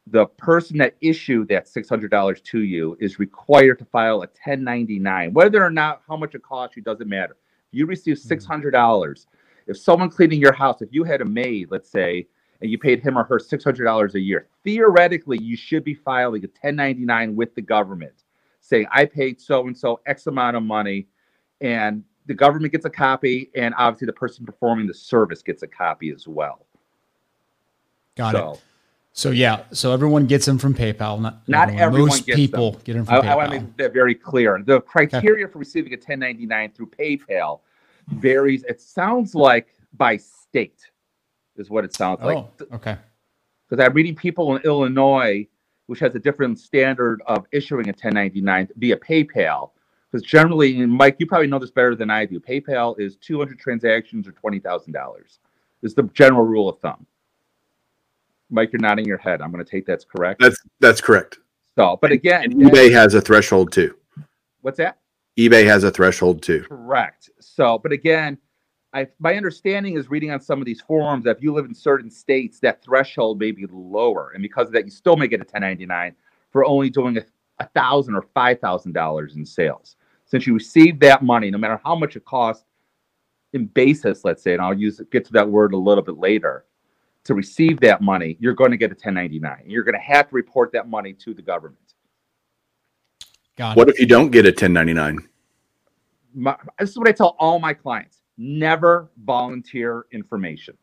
the 0.07 0.25
person 0.25 0.77
that 0.77 0.98
issued 1.00 1.48
that 1.48 1.67
$600 1.67 2.43
to 2.43 2.63
you 2.63 2.98
is 3.00 3.17
required 3.17 3.79
to 3.79 3.86
file 3.86 4.17
a 4.17 4.27
1099 4.27 5.31
whether 5.31 5.63
or 5.63 5.69
not 5.69 6.01
how 6.05 6.17
much 6.17 6.36
it 6.36 6.43
costs 6.43 6.75
you 6.75 6.84
doesn't 6.84 7.07
matter. 7.07 7.38
You 7.72 7.86
receive 7.86 8.19
hmm. 8.22 8.27
$600 8.27 9.25
if 9.67 9.77
someone 9.77 10.10
cleaning 10.10 10.41
your 10.41 10.51
house 10.51 10.81
if 10.81 10.89
you 10.91 11.05
had 11.05 11.22
a 11.22 11.25
maid 11.25 11.69
let's 11.72 11.89
say 11.89 12.27
and 12.60 12.69
you 12.69 12.77
paid 12.77 13.01
him 13.01 13.17
or 13.17 13.24
her 13.24 13.39
$600 13.39 14.13
a 14.15 14.19
year 14.19 14.50
theoretically 14.65 15.41
you 15.41 15.55
should 15.55 15.86
be 15.86 15.93
filing 15.93 16.43
a 16.43 16.48
1099 16.48 17.38
with 17.38 17.55
the 17.55 17.62
government 17.62 18.25
saying 18.60 18.86
i 18.91 19.05
paid 19.05 19.39
so 19.39 19.65
and 19.65 19.77
so 19.77 20.01
x 20.05 20.27
amount 20.27 20.57
of 20.57 20.63
money 20.63 21.07
and 21.62 22.03
the 22.27 22.34
government 22.34 22.72
gets 22.72 22.86
a 22.86 22.89
copy 22.89 23.50
and 23.55 23.74
obviously 23.77 24.05
the 24.05 24.13
person 24.13 24.46
performing 24.46 24.86
the 24.86 24.93
service 24.93 25.41
gets 25.41 25.63
a 25.63 25.67
copy 25.67 26.12
as 26.12 26.27
well 26.27 26.67
Got 28.17 28.34
so, 28.34 28.51
it. 28.53 28.62
So 29.13 29.31
yeah, 29.31 29.63
so 29.72 29.93
everyone 29.93 30.27
gets 30.27 30.46
them 30.46 30.57
from 30.57 30.74
PayPal. 30.74 31.19
Not 31.19 31.48
Not 31.48 31.69
everyone 31.69 32.10
Most 32.10 32.25
gets 32.27 32.36
people 32.36 32.74
them. 32.74 32.81
get 32.84 32.93
them 32.93 33.05
I, 33.07 33.19
from 33.19 33.29
I 33.29 33.36
want 33.36 33.51
to 33.51 33.60
make 33.62 33.77
that 33.77 33.93
very 33.93 34.13
clear. 34.13 34.62
The 34.63 34.81
criteria 34.81 35.48
for 35.48 35.60
receiving 35.60 35.93
a 35.93 35.98
1099 35.98 36.72
through 36.74 36.88
PayPal 36.88 37.62
varies. 38.10 38.63
It 38.65 38.81
sounds 38.81 39.34
like 39.34 39.74
by 39.93 40.17
state, 40.17 40.91
is 41.55 41.69
what 41.69 41.84
it 41.84 41.96
sounds 41.96 42.22
like. 42.22 42.38
oh, 42.38 42.50
okay. 42.74 42.98
Because 43.67 43.84
I'm 43.84 43.93
reading 43.93 44.15
people 44.15 44.55
in 44.55 44.62
Illinois, 44.63 45.48
which 45.88 46.00
has 46.00 46.13
a 46.13 46.19
different 46.19 46.60
standard 46.60 47.22
of 47.25 47.46
issuing 47.51 47.88
a 47.88 47.93
1099 47.93 48.69
via 48.77 48.98
PayPal. 48.98 49.72
Because 50.17 50.29
generally, 50.31 50.74
Mike, 50.86 51.17
you 51.19 51.27
probably 51.27 51.45
know 51.45 51.59
this 51.59 51.69
better 51.69 51.95
than 51.95 52.09
I 52.09 52.25
do. 52.25 52.39
PayPal 52.39 53.00
is 53.00 53.17
200 53.17 53.59
transactions 53.59 54.27
or 54.27 54.31
$20,000. 54.31 55.38
Is 55.83 55.93
the 55.93 56.03
general 56.13 56.43
rule 56.43 56.67
of 56.67 56.79
thumb. 56.79 57.05
Mike, 58.50 58.74
you're 58.74 58.81
nodding 58.81 59.05
your 59.05 59.19
head. 59.19 59.43
I'm 59.43 59.51
going 59.51 59.63
to 59.63 59.69
take 59.69 59.86
that's 59.86 60.03
correct. 60.05 60.41
That's 60.41 60.57
that's 60.79 61.01
correct. 61.01 61.38
so, 61.77 62.00
but 62.01 62.12
again, 62.12 62.45
And 62.45 62.53
eBay 62.55 62.91
has 62.91 63.13
a 63.13 63.21
threshold 63.21 63.71
too. 63.71 63.95
what's 64.62 64.77
that? 64.77 64.97
eBay 65.38 65.65
has 65.67 65.83
a 65.83 65.91
threshold 65.91 66.41
too. 66.41 66.63
Correct. 66.67 67.29
So, 67.39 67.77
but 67.77 67.91
again, 67.91 68.39
I 68.93 69.07
my 69.19 69.36
understanding 69.36 69.97
is 69.97 70.09
reading 70.09 70.31
on 70.31 70.39
some 70.41 70.59
of 70.59 70.65
these 70.65 70.81
forums 70.81 71.25
that 71.25 71.38
if 71.38 71.43
you 71.43 71.53
live 71.53 71.65
in 71.65 71.75
certain 71.75 72.09
states, 72.09 72.59
that 72.62 72.81
threshold 72.83 73.38
may 73.38 73.51
be 73.51 73.67
lower, 73.71 74.31
and 74.33 74.41
because 74.41 74.65
of 74.67 74.74
that, 74.74 74.86
you 74.86 74.91
still 74.91 75.15
may 75.15 75.27
get 75.27 75.41
a 75.41 75.43
1099 75.43 76.15
for 76.51 76.65
only 76.65 76.89
doing 76.89 77.17
a, 77.17 77.21
a 77.59 77.67
thousand 77.67 78.15
or 78.15 78.24
five 78.33 78.59
thousand 78.59 78.93
dollars 78.93 79.36
in 79.36 79.45
sales. 79.45 79.96
Since 80.27 80.46
you 80.46 80.53
receive 80.53 81.00
that 81.00 81.24
money, 81.24 81.50
no 81.50 81.57
matter 81.57 81.79
how 81.84 81.96
much 81.96 82.15
it 82.15 82.25
costs 82.25 82.65
in 83.53 83.65
basis, 83.65 84.24
let's 84.24 84.43
say, 84.43 84.53
and 84.53 84.62
I'll 84.62 84.74
use 84.77 85.01
get 85.12 85.25
to 85.25 85.34
that 85.34 85.50
word 85.50 85.74
a 85.74 85.77
little 85.77 86.03
bit 86.03 86.17
later. 86.17 86.65
To 87.24 87.34
receive 87.34 87.81
that 87.81 88.01
money, 88.01 88.38
you're 88.39 88.53
going 88.53 88.72
to 88.72 88.77
get 88.77 88.91
a 88.91 88.93
1099. 88.96 89.63
You're 89.65 89.84
going 89.84 89.96
to 89.96 90.01
have 90.01 90.29
to 90.29 90.36
report 90.36 90.72
that 90.72 90.88
money 90.88 91.12
to 91.13 91.34
the 91.34 91.41
government. 91.41 91.93
Got 93.57 93.75
What 93.75 93.89
it. 93.89 93.96
if 93.96 94.00
you 94.00 94.05
don't 94.05 94.31
get 94.31 94.46
a 94.46 94.50
1099? 94.50 95.27
my, 96.34 96.55
this 96.79 96.91
is 96.91 96.98
what 96.98 97.07
I 97.07 97.12
tell 97.12 97.36
all 97.39 97.60
my 97.60 97.74
clients 97.74 98.22
never 98.38 99.10
volunteer 99.25 100.05
information. 100.12 100.77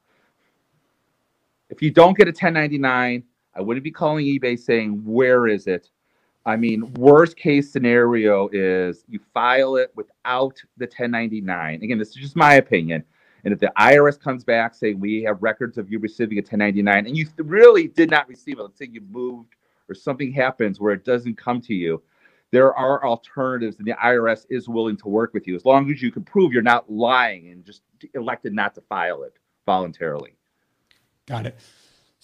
If 1.70 1.80
you 1.80 1.90
don't 1.90 2.16
get 2.16 2.26
a 2.26 2.30
1099, 2.30 3.22
I 3.54 3.60
wouldn't 3.60 3.84
be 3.84 3.90
calling 3.90 4.26
eBay 4.26 4.58
saying, 4.58 5.02
Where 5.04 5.46
is 5.46 5.66
it? 5.66 5.88
I 6.46 6.56
mean, 6.56 6.92
worst 6.94 7.36
case 7.36 7.72
scenario 7.72 8.48
is 8.52 9.04
you 9.08 9.18
file 9.32 9.76
it 9.76 9.90
without 9.96 10.60
the 10.76 10.84
1099. 10.84 11.82
Again, 11.82 11.98
this 11.98 12.08
is 12.08 12.14
just 12.16 12.36
my 12.36 12.54
opinion. 12.54 13.02
And 13.44 13.52
if 13.52 13.60
the 13.60 13.72
IRS 13.78 14.20
comes 14.20 14.44
back 14.44 14.74
saying 14.74 15.00
we 15.00 15.22
have 15.22 15.42
records 15.42 15.78
of 15.78 15.90
you 15.90 15.98
receiving 15.98 16.38
a 16.38 16.42
1099 16.42 17.06
and 17.06 17.16
you 17.16 17.26
really 17.38 17.88
did 17.88 18.10
not 18.10 18.28
receive 18.28 18.58
it, 18.58 18.62
let's 18.62 18.78
say 18.78 18.88
you 18.90 19.02
moved 19.10 19.54
or 19.88 19.94
something 19.94 20.32
happens 20.32 20.80
where 20.80 20.92
it 20.92 21.04
doesn't 21.04 21.36
come 21.36 21.60
to 21.62 21.74
you, 21.74 22.02
there 22.50 22.74
are 22.74 23.04
alternatives 23.04 23.78
and 23.78 23.86
the 23.86 23.92
IRS 23.92 24.46
is 24.48 24.68
willing 24.68 24.96
to 24.98 25.08
work 25.08 25.34
with 25.34 25.46
you 25.46 25.56
as 25.56 25.64
long 25.64 25.90
as 25.90 26.00
you 26.00 26.10
can 26.10 26.22
prove 26.22 26.52
you're 26.52 26.62
not 26.62 26.90
lying 26.90 27.48
and 27.48 27.64
just 27.64 27.82
elected 28.14 28.54
not 28.54 28.74
to 28.74 28.80
file 28.82 29.24
it 29.24 29.34
voluntarily. 29.66 30.36
Got 31.26 31.46
it. 31.46 31.58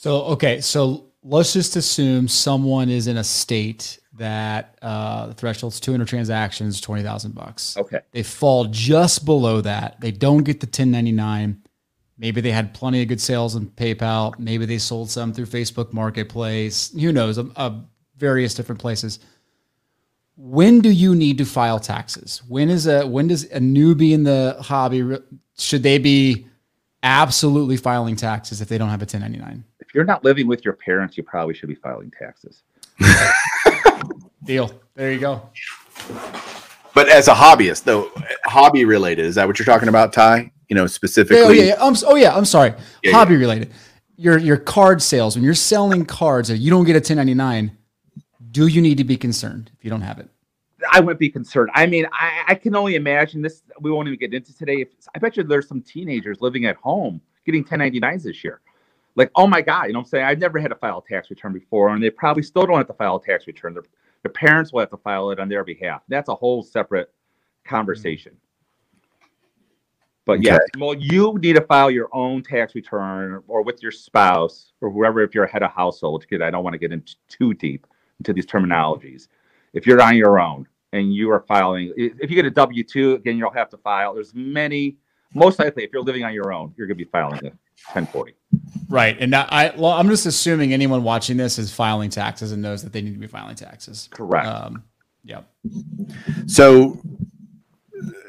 So 0.00 0.23
okay, 0.23 0.62
so 0.62 1.11
let's 1.23 1.52
just 1.52 1.76
assume 1.76 2.26
someone 2.26 2.88
is 2.88 3.07
in 3.07 3.19
a 3.19 3.23
state 3.23 3.99
that 4.14 4.78
uh, 4.80 5.26
the 5.26 5.35
threshold's 5.35 5.78
200 5.78 6.09
transactions, 6.09 6.80
20,000 6.80 7.35
bucks. 7.35 7.76
Okay. 7.76 8.00
They 8.12 8.23
fall 8.23 8.64
just 8.64 9.26
below 9.26 9.61
that. 9.61 10.00
They 10.00 10.11
don't 10.11 10.42
get 10.42 10.61
the 10.61 10.66
1099. 10.66 11.62
Maybe 12.16 12.40
they 12.40 12.50
had 12.50 12.73
plenty 12.73 13.02
of 13.02 13.09
good 13.09 13.21
sales 13.21 13.54
in 13.57 13.66
PayPal. 13.66 14.38
Maybe 14.38 14.64
they 14.64 14.78
sold 14.78 15.11
some 15.11 15.35
through 15.35 15.45
Facebook 15.45 15.92
Marketplace. 15.92 16.90
Who 16.99 17.12
knows? 17.12 17.38
Uh, 17.38 17.80
various 18.16 18.54
different 18.54 18.80
places. 18.80 19.19
When 20.35 20.80
do 20.80 20.88
you 20.88 21.14
need 21.14 21.37
to 21.37 21.45
file 21.45 21.78
taxes? 21.78 22.40
When 22.49 22.71
is 22.71 22.87
a 22.87 23.07
when 23.07 23.28
does 23.28 23.45
a 23.45 23.61
newbie 23.61 24.12
in 24.12 24.23
the 24.25 24.57
hobby 24.62 25.19
should 25.59 25.83
they 25.83 25.99
be 25.99 26.47
absolutely 27.02 27.76
filing 27.76 28.16
taxes 28.16 28.61
if 28.61 28.69
they 28.69 28.78
don't 28.78 28.88
have 28.88 29.00
a 29.00 29.04
1099? 29.04 29.64
If 29.80 29.95
you're 29.95 30.04
not 30.04 30.25
living 30.25 30.47
with 30.47 30.64
your 30.64 30.75
parents, 30.75 31.16
you 31.16 31.23
probably 31.23 31.54
should 31.54 31.69
be 31.69 31.75
filing 31.75 32.12
taxes. 32.16 32.62
Deal. 34.45 34.73
There 34.95 35.12
you 35.12 35.19
go. 35.19 35.42
But 36.95 37.09
as 37.09 37.28
a 37.28 37.35
hobbyist, 37.35 37.85
though, 37.85 38.11
hobby 38.45 38.85
related, 38.85 39.25
is 39.25 39.35
that 39.37 39.47
what 39.47 39.59
you're 39.59 39.66
talking 39.66 39.88
about, 39.88 40.12
Ty? 40.12 40.52
You 40.69 40.76
know, 40.76 40.87
specifically. 40.87 41.42
Oh 41.42 41.50
yeah, 41.50 41.64
yeah. 41.64 41.76
I'm, 41.80 41.95
oh 42.07 42.14
yeah, 42.14 42.35
I'm 42.35 42.45
sorry. 42.45 42.75
Yeah, 43.02 43.12
Hobby 43.12 43.37
related. 43.37 43.73
Your 44.16 44.38
your 44.38 44.57
card 44.57 45.02
sales 45.02 45.35
when 45.35 45.45
you're 45.45 45.54
selling 45.54 46.04
cards 46.04 46.50
and 46.50 46.59
you 46.61 46.71
don't 46.71 46.85
get 46.85 46.92
a 46.92 46.99
1099, 46.99 47.76
do 48.50 48.66
you 48.66 48.80
need 48.80 48.99
to 48.99 49.04
be 49.04 49.16
concerned 49.16 49.71
if 49.76 49.85
you 49.85 49.90
don't 49.90 50.02
have 50.02 50.19
it? 50.19 50.28
I 50.91 51.01
wouldn't 51.01 51.19
be 51.19 51.29
concerned. 51.29 51.71
I 51.75 51.87
mean, 51.87 52.07
I, 52.13 52.45
I 52.49 52.55
can 52.55 52.75
only 52.75 52.95
imagine 52.95 53.43
this. 53.43 53.63
We 53.81 53.91
won't 53.91 54.09
even 54.09 54.19
get 54.19 54.35
into 54.35 54.57
today. 54.57 54.81
If, 54.83 54.89
I 55.15 55.19
bet 55.19 55.37
you 55.37 55.43
there's 55.43 55.69
some 55.69 55.83
teenagers 55.83 56.41
living 56.41 56.67
at 56.67 56.77
home 56.77 57.21
getting 57.45 57.65
1099s 57.65 58.23
this 58.25 58.45
year. 58.45 58.61
Like, 59.17 59.31
oh 59.35 59.47
my 59.47 59.61
God, 59.61 59.85
you 59.85 59.93
know 59.93 59.99
what 59.99 60.05
I'm 60.05 60.11
saying? 60.11 60.25
I've 60.25 60.39
never 60.39 60.59
had 60.59 60.69
to 60.69 60.77
file 60.77 61.05
a 61.05 61.09
tax 61.09 61.31
return 61.31 61.53
before, 61.53 61.89
and 61.89 62.03
they 62.03 62.11
probably 62.11 62.43
still 62.43 62.67
don't 62.67 62.77
have 62.77 62.87
to 62.87 62.95
file 62.95 63.17
a 63.17 63.23
tax 63.23 63.47
return. 63.47 63.75
Their, 63.75 63.83
their 64.23 64.33
parents 64.33 64.73
will 64.73 64.81
have 64.81 64.91
to 64.91 64.97
file 64.99 65.31
it 65.31 65.41
on 65.41 65.49
their 65.49 65.65
behalf. 65.65 66.03
That's 66.09 66.29
a 66.29 66.35
whole 66.35 66.63
separate 66.63 67.13
conversation. 67.65 68.33
Mm-hmm. 68.33 68.47
But 70.27 70.45
yes, 70.45 70.61
well, 70.79 70.95
you 70.95 71.39
need 71.43 71.55
to 71.55 71.63
file 71.63 71.91
your 71.91 72.09
own 72.13 72.43
tax 72.43 72.75
return 72.75 73.43
or 73.49 73.63
with 73.63 73.83
your 73.83 73.91
spouse 73.91 74.73
or 74.81 74.91
whoever 74.91 75.23
if 75.23 75.35
you're 75.35 75.45
a 75.45 75.51
head 75.51 75.65
of 75.65 75.73
household. 75.73 76.21
Because 76.21 76.41
I 76.41 76.51
don't 76.51 76.63
want 76.63 76.75
to 76.75 76.79
get 76.79 76.93
into 76.93 77.17
too 77.29 77.53
deep 77.55 77.87
into 78.21 78.33
these 78.33 78.47
terminologies. 78.47 79.27
If 79.73 79.87
you're 79.87 80.00
on 80.03 80.17
your 80.17 80.41
own 80.41 80.67
and 80.93 81.15
you 81.15 81.31
are 81.31 81.41
filing, 81.41 81.93
if 81.97 82.31
you 82.31 82.37
get 82.37 82.45
a 82.45 82.50
W 82.50 82.85
two, 82.85 83.15
again, 83.15 83.39
you'll 83.39 83.53
have 83.53 83.71
to 83.71 83.77
file. 83.79 84.15
There's 84.15 84.35
many. 84.35 84.97
Most 85.33 85.61
likely, 85.61 85.85
if 85.85 85.91
you're 85.93 86.03
living 86.03 86.25
on 86.25 86.35
your 86.35 86.53
own, 86.53 86.75
you're 86.77 86.89
going 86.89 86.99
to 86.99 87.05
be 87.05 87.09
filing 87.09 87.39
a 87.39 87.50
1040. 87.93 88.35
Right. 88.89 89.17
And 89.21 89.35
I, 89.35 89.47
I 89.49 89.75
well, 89.77 89.93
I'm 89.93 90.09
just 90.09 90.27
assuming 90.27 90.73
anyone 90.73 91.05
watching 91.05 91.37
this 91.37 91.59
is 91.59 91.73
filing 91.73 92.11
taxes 92.11 92.50
and 92.53 92.61
knows 92.61 92.83
that 92.83 92.93
they 92.93 93.00
need 93.00 93.12
to 93.12 93.19
be 93.19 93.29
filing 93.29 93.55
taxes. 93.55 94.09
Correct. 94.11 94.47
Um, 94.47 94.83
yeah. 95.25 95.43
So 96.47 97.00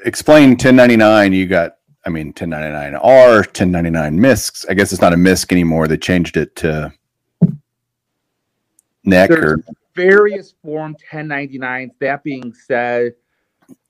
explain 0.05 0.51
1099. 0.51 1.33
You 1.33 1.47
got, 1.47 1.77
I 2.05 2.09
mean, 2.09 2.33
1099R, 2.33 3.01
1099 3.47 4.19
MISCs. 4.19 4.65
I 4.69 4.73
guess 4.73 4.91
it's 4.91 5.01
not 5.01 5.13
a 5.13 5.17
MISC 5.17 5.51
anymore. 5.51 5.87
They 5.87 5.97
changed 5.97 6.37
it 6.37 6.55
to 6.57 6.93
NEC 9.03 9.29
There's 9.29 9.43
or 9.43 9.63
various 10.05 10.53
Form 10.63 10.95
1099s. 11.11 11.91
That 11.99 12.23
being 12.23 12.53
said, 12.53 13.13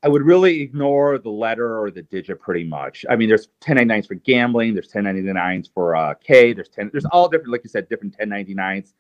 I 0.04 0.08
would 0.08 0.24
really 0.24 0.62
ignore 0.62 1.18
the 1.18 1.30
letter 1.30 1.80
or 1.80 1.92
the 1.92 2.02
digit 2.04 2.40
pretty 2.40 2.64
much. 2.64 3.06
I 3.10 3.16
mean, 3.16 3.30
there's 3.30 3.48
1099s 3.62 4.08
for 4.08 4.16
gambling, 4.16 4.74
there's 4.74 4.92
1099s 4.92 5.70
for 5.74 5.96
uh, 5.96 6.14
K, 6.16 6.54
there's 6.54 6.70
10, 6.70 6.90
there's 6.92 7.06
all 7.06 7.28
different, 7.30 7.52
like 7.52 7.62
you 7.64 7.70
said, 7.70 7.88
different 7.90 8.18
1099s. 8.18 8.94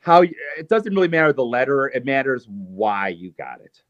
How 0.00 0.22
it 0.22 0.68
doesn't 0.68 0.94
really 0.94 1.08
matter 1.08 1.32
the 1.32 1.44
letter, 1.44 1.88
it 1.88 2.04
matters 2.04 2.46
why 2.48 3.08
you 3.08 3.32
got 3.32 3.60
it, 3.60 3.82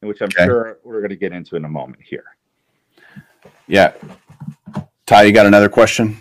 which 0.00 0.20
I'm 0.22 0.28
Okay. 0.28 0.44
sure 0.46 0.78
we're 0.84 1.00
going 1.00 1.10
to 1.10 1.16
get 1.16 1.32
into 1.32 1.56
in 1.56 1.64
a 1.64 1.68
moment 1.68 2.02
here. 2.02 2.24
yeah. 3.68 3.92
Ty, 5.04 5.22
you 5.24 5.32
got 5.32 5.46
another 5.46 5.68
question? 5.68 6.16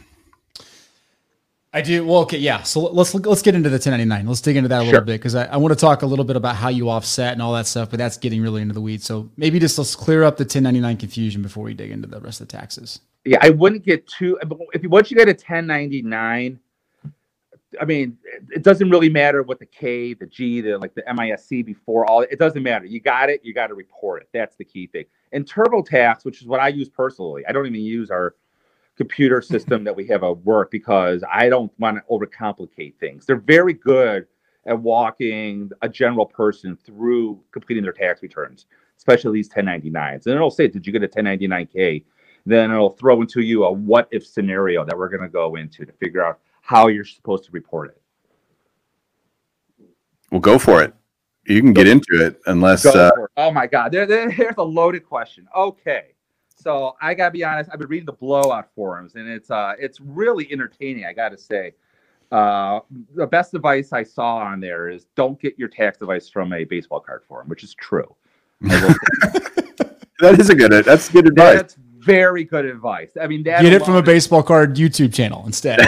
I 1.75 1.81
do. 1.81 2.05
Well, 2.05 2.19
okay, 2.21 2.37
yeah. 2.37 2.63
So 2.63 2.79
let's 2.79 3.13
let's 3.13 3.41
get 3.41 3.53
into 3.53 3.67
the 3.69 3.73
1099. 3.75 4.25
Let's 4.27 4.39
dig 4.39 4.55
into 4.55 4.69
that 4.69 4.77
a 4.77 4.83
Sure. 4.85 4.93
little 4.93 5.05
bit 5.05 5.19
because 5.19 5.35
I, 5.35 5.43
I 5.47 5.57
want 5.57 5.73
to 5.73 5.79
talk 5.79 6.03
a 6.03 6.05
little 6.05 6.23
bit 6.23 6.37
about 6.37 6.55
how 6.55 6.69
you 6.69 6.89
offset 6.89 7.33
and 7.33 7.41
all 7.41 7.53
that 7.53 7.67
stuff, 7.67 7.89
but 7.89 7.97
that's 7.99 8.15
getting 8.15 8.41
really 8.41 8.61
into 8.61 8.73
the 8.73 8.79
weeds. 8.79 9.03
So 9.03 9.29
maybe 9.35 9.59
just 9.59 9.77
let's 9.77 9.93
clear 9.93 10.23
up 10.23 10.37
the 10.37 10.43
1099 10.45 10.95
confusion 10.95 11.41
before 11.41 11.65
we 11.65 11.73
dig 11.73 11.91
into 11.91 12.07
the 12.07 12.21
rest 12.21 12.39
of 12.39 12.47
the 12.47 12.57
taxes. 12.57 13.01
Yeah, 13.25 13.39
I 13.41 13.49
wouldn't 13.49 13.83
get 13.83 14.07
too. 14.07 14.39
If 14.73 14.83
you 14.83 14.89
once 14.89 15.11
you 15.11 15.17
get 15.17 15.27
a 15.27 15.31
1099, 15.33 16.59
I 17.81 17.83
mean, 17.83 18.17
it- 18.23 18.43
it 18.57 18.63
doesn't 18.63 18.89
really 18.89 19.09
matter 19.09 19.43
what 19.43 19.59
the 19.59 19.65
K, 19.65 20.13
the 20.13 20.27
G, 20.27 20.61
the 20.61 20.77
like 20.77 20.93
the 20.95 21.03
MISC 21.13 21.65
before 21.65 22.05
all. 22.09 22.21
It 22.21 22.39
doesn't 22.39 22.63
matter. 22.63 22.85
You 22.85 23.01
got 23.01 23.29
it. 23.29 23.41
You 23.43 23.53
got 23.53 23.67
to 23.67 23.73
report 23.73 24.21
it. 24.21 24.29
That's 24.33 24.55
the 24.55 24.63
key 24.63 24.87
thing. 24.87 25.03
And 25.33 25.45
TurboTax, 25.45 26.23
which 26.23 26.41
is 26.41 26.47
what 26.47 26.61
I 26.61 26.69
use 26.69 26.87
personally, 26.87 27.43
I 27.45 27.51
don't 27.51 27.65
even 27.65 27.81
use 27.81 28.11
our 28.11 28.35
computer 28.95 29.41
system 29.41 29.83
that 29.83 29.95
we 29.95 30.07
have 30.07 30.23
at 30.23 30.37
work 30.39 30.71
because 30.71 31.23
I 31.31 31.49
don't 31.49 31.71
want 31.79 31.97
to 31.97 32.03
overcomplicate 32.09 32.95
things. 32.95 33.25
They're 33.25 33.35
very 33.35 33.73
good 33.73 34.27
at 34.65 34.79
walking 34.79 35.69
a 35.81 35.89
general 35.89 36.25
person 36.25 36.77
through 36.77 37.41
completing 37.51 37.83
their 37.83 37.93
tax 37.93 38.21
returns, 38.21 38.65
especially 38.97 39.39
these 39.39 39.49
1099s. 39.49 40.25
And 40.25 40.35
it'll 40.35 40.49
say, 40.49 40.67
Did 40.67 40.87
you 40.87 40.93
get 40.93 41.03
a 41.03 41.07
1099K? 41.07 42.03
Then 42.45 42.71
it'll 42.71 42.91
throw 42.91 43.21
into 43.21 43.41
you 43.41 43.65
a 43.65 43.71
what 43.71 44.07
if 44.11 44.25
scenario 44.25 44.85
that 44.85 44.97
we're 44.97 45.09
going 45.09 45.23
to 45.23 45.29
go 45.29 45.55
into 45.55 45.85
to 45.85 45.91
figure 45.93 46.23
out 46.23 46.39
how 46.61 46.87
you're 46.87 47.05
supposed 47.05 47.43
to 47.45 47.51
report 47.51 47.89
it. 47.89 48.01
Well, 50.31 50.41
go 50.41 50.57
for 50.57 50.81
it. 50.83 50.93
You 51.47 51.61
can 51.61 51.73
get 51.73 51.87
into 51.87 52.25
it 52.25 52.39
unless. 52.47 52.85
Uh, 52.85 53.11
it. 53.17 53.29
Oh 53.37 53.51
my 53.51 53.67
God, 53.67 53.91
there, 53.91 54.05
there, 54.07 54.31
there's 54.35 54.55
a 54.57 54.63
loaded 54.63 55.05
question. 55.05 55.47
Okay, 55.55 56.14
so 56.55 56.95
I 57.01 57.13
gotta 57.13 57.31
be 57.31 57.43
honest. 57.43 57.69
I've 57.71 57.79
been 57.79 57.87
reading 57.87 58.05
the 58.05 58.13
blowout 58.13 58.69
forums, 58.75 59.15
and 59.15 59.27
it's 59.27 59.51
uh, 59.51 59.73
it's 59.77 59.99
really 59.99 60.51
entertaining. 60.51 61.05
I 61.05 61.13
gotta 61.13 61.37
say, 61.37 61.73
uh, 62.31 62.79
the 63.13 63.27
best 63.27 63.53
advice 63.53 63.93
I 63.93 64.03
saw 64.03 64.37
on 64.37 64.59
there 64.59 64.89
is 64.89 65.05
don't 65.15 65.39
get 65.39 65.57
your 65.59 65.67
tax 65.67 66.01
advice 66.01 66.29
from 66.29 66.53
a 66.53 66.63
baseball 66.63 66.99
card 66.99 67.23
forum, 67.27 67.47
which 67.49 67.63
is 67.63 67.73
true. 67.75 68.15
that 68.61 70.35
is 70.39 70.49
a 70.49 70.55
good. 70.55 70.71
That's 70.85 71.09
good 71.09 71.27
advice. 71.27 71.55
That's 71.55 71.77
very 72.05 72.43
good 72.43 72.65
advice. 72.65 73.11
I 73.19 73.27
mean, 73.27 73.43
get 73.43 73.65
it 73.65 73.83
from 73.83 73.95
a 73.95 74.03
baseball 74.03 74.43
card 74.43 74.75
YouTube 74.75 75.13
channel 75.13 75.43
instead. 75.45 75.79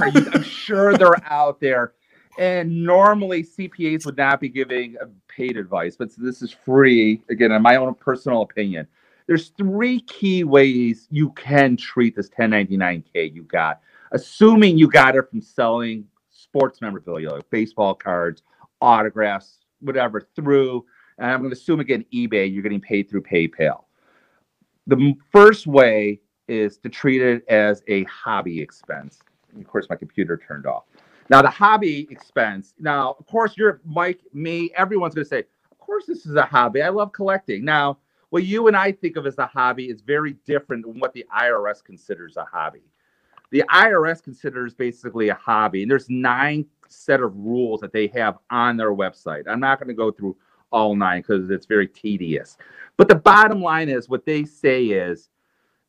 I'm 0.00 0.42
sure 0.42 0.96
they're 0.96 1.24
out 1.24 1.60
there. 1.60 1.94
And 2.36 2.84
normally 2.84 3.44
CPAs 3.44 4.04
would 4.06 4.16
not 4.16 4.40
be 4.40 4.48
giving 4.48 4.96
paid 5.28 5.56
advice, 5.56 5.96
but 5.96 6.10
this 6.16 6.42
is 6.42 6.50
free. 6.50 7.22
Again, 7.30 7.52
in 7.52 7.62
my 7.62 7.76
own 7.76 7.94
personal 7.94 8.42
opinion, 8.42 8.86
there's 9.26 9.50
three 9.50 10.00
key 10.00 10.44
ways 10.44 11.08
you 11.10 11.30
can 11.30 11.76
treat 11.76 12.14
this 12.16 12.28
1099K 12.30 13.34
you 13.34 13.42
got 13.44 13.80
assuming 14.12 14.78
you 14.78 14.88
got 14.88 15.16
it 15.16 15.28
from 15.28 15.40
selling 15.40 16.06
sports 16.30 16.80
memorabilia, 16.80 17.30
like 17.30 17.50
baseball 17.50 17.94
cards, 17.94 18.42
autographs, 18.80 19.58
whatever, 19.80 20.28
through, 20.36 20.84
and 21.18 21.30
I'm 21.30 21.40
going 21.40 21.50
to 21.50 21.56
assume 21.56 21.80
again, 21.80 22.04
eBay, 22.12 22.52
you're 22.52 22.62
getting 22.62 22.80
paid 22.80 23.08
through 23.08 23.22
PayPal. 23.22 23.84
The 24.86 25.14
first 25.32 25.66
way 25.66 26.20
is 26.46 26.76
to 26.78 26.88
treat 26.88 27.22
it 27.22 27.44
as 27.48 27.82
a 27.88 28.04
hobby 28.04 28.60
expense. 28.60 29.20
Of 29.58 29.66
course, 29.66 29.86
my 29.88 29.96
computer 29.96 30.36
turned 30.36 30.66
off. 30.66 30.84
Now, 31.30 31.40
the 31.40 31.50
hobby 31.50 32.06
expense, 32.10 32.74
now, 32.78 33.16
of 33.18 33.26
course, 33.26 33.54
you're 33.56 33.80
Mike, 33.84 34.20
me, 34.32 34.70
everyone's 34.76 35.14
going 35.14 35.24
to 35.24 35.28
say, 35.28 35.44
of 35.70 35.78
course, 35.78 36.04
this 36.06 36.26
is 36.26 36.34
a 36.34 36.42
hobby. 36.42 36.82
I 36.82 36.90
love 36.90 37.12
collecting. 37.12 37.64
Now, 37.64 37.98
what 38.34 38.44
you 38.44 38.66
and 38.66 38.76
I 38.76 38.92
think 38.92 39.16
of 39.16 39.26
as 39.26 39.38
a 39.38 39.46
hobby 39.46 39.86
is 39.86 40.00
very 40.00 40.32
different 40.44 40.84
than 40.84 40.98
what 40.98 41.12
the 41.12 41.24
IRS 41.34 41.82
considers 41.82 42.36
a 42.36 42.44
hobby 42.44 42.82
the 43.54 43.62
IRS 43.70 44.20
considers 44.20 44.74
basically 44.74 45.28
a 45.28 45.34
hobby, 45.34 45.82
and 45.82 45.90
there's 45.90 46.10
nine 46.10 46.66
set 46.88 47.20
of 47.20 47.36
rules 47.36 47.80
that 47.80 47.92
they 47.92 48.08
have 48.08 48.36
on 48.50 48.76
their 48.76 48.92
website. 48.92 49.44
I'm 49.48 49.60
not 49.60 49.78
going 49.78 49.86
to 49.86 49.94
go 49.94 50.10
through 50.10 50.36
all 50.72 50.96
nine 50.96 51.20
because 51.20 51.48
it's 51.50 51.64
very 51.64 51.86
tedious. 51.86 52.56
But 52.96 53.06
the 53.06 53.14
bottom 53.14 53.62
line 53.62 53.88
is 53.88 54.08
what 54.08 54.26
they 54.26 54.44
say 54.44 54.86
is 54.86 55.30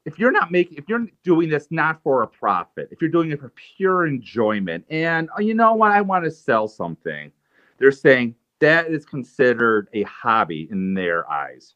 if 0.06 0.20
you're 0.20 0.32
not 0.32 0.52
making 0.52 0.78
if 0.78 0.88
you're 0.88 1.08
doing 1.24 1.50
this 1.50 1.66
not 1.72 2.04
for 2.04 2.22
a 2.22 2.28
profit, 2.28 2.90
if 2.92 3.02
you're 3.02 3.10
doing 3.10 3.32
it 3.32 3.40
for 3.40 3.52
pure 3.78 4.06
enjoyment, 4.06 4.86
and 4.92 5.28
oh, 5.36 5.42
you 5.42 5.56
know 5.56 5.74
what, 5.74 5.92
I 5.92 6.02
want 6.02 6.24
to 6.25 6.30
sell 6.30 6.68
something, 6.68 7.32
they're 7.80 7.92
saying 7.92 8.36
that 8.60 8.92
is 8.92 9.08
considered 9.08 9.88
a 9.94 10.03
hobby 10.03 10.68
in 10.70 10.94
their 10.94 11.27
eyes. 11.27 11.74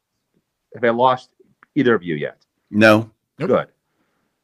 Have 0.74 0.84
I 0.84 0.90
lost 0.90 1.30
either 1.74 1.94
of 1.94 2.02
you 2.02 2.14
yet? 2.14 2.44
No. 2.70 3.10
Good. 3.38 3.68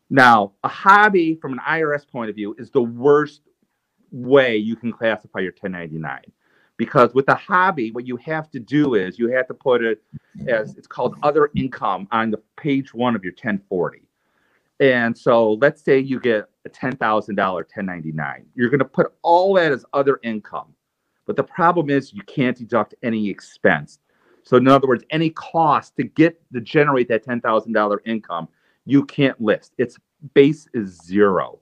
Now, 0.09 0.53
a 0.63 0.69
hobby 0.69 1.35
from 1.35 1.53
an 1.53 1.61
IRS 1.69 2.09
point 2.09 2.31
of 2.31 2.37
view 2.37 2.55
is 2.59 2.71
the 2.71 2.83
worst 2.83 3.43
way 4.13 4.57
you 4.57 4.77
can 4.77 4.93
classify 4.93 5.41
your 5.41 5.53
1099 5.53 6.21
because 6.77 7.13
with 7.15 7.29
a 7.29 7.35
hobby 7.35 7.91
what 7.91 8.07
you 8.07 8.17
have 8.17 8.51
to 8.51 8.61
do 8.61 8.95
is 8.95 9.19
you 9.19 9.29
have 9.29 9.47
to 9.49 9.55
put 9.55 9.83
it 9.83 10.03
as 10.47 10.77
it's 10.77 10.87
called 10.87 11.17
other 11.23 11.51
income 11.57 12.07
on 12.13 12.31
the 12.31 12.41
page 12.57 12.95
one 12.95 13.17
of 13.17 13.25
your 13.25 13.33
1040 13.33 14.03
and 14.79 15.17
so 15.17 15.55
let's 15.55 15.83
say 15.83 15.99
you 15.99 16.21
get 16.21 16.49
a 16.65 16.71
$10000 16.71 16.99
1099 17.37 18.47
you're 18.55 18.71
going 18.71 18.79
to 18.79 18.85
put 18.85 19.13
all 19.23 19.55
that 19.55 19.73
as 19.73 19.85
other 19.93 20.21
income 20.23 20.73
but 21.27 21.35
the 21.35 21.45
problem 21.45 21.91
is 21.91 22.13
you 22.13 22.23
can't 22.23 22.57
deduct 22.57 22.95
any 23.03 23.29
expense 23.29 23.99
so 24.47 24.57
in 24.57 24.67
other 24.67 24.89
words 24.89 25.05
any 25.11 25.29
cost 25.31 25.95
to 25.97 26.05
get 26.05 26.41
to 26.53 26.61
generate 26.61 27.09
that 27.09 27.27
$10000 27.27 27.99
income 28.07 28.49
you 28.87 29.05
can't 29.05 29.39
list. 29.39 29.75
Its 29.77 29.99
base 30.33 30.67
is 30.73 30.99
zero. 31.05 31.59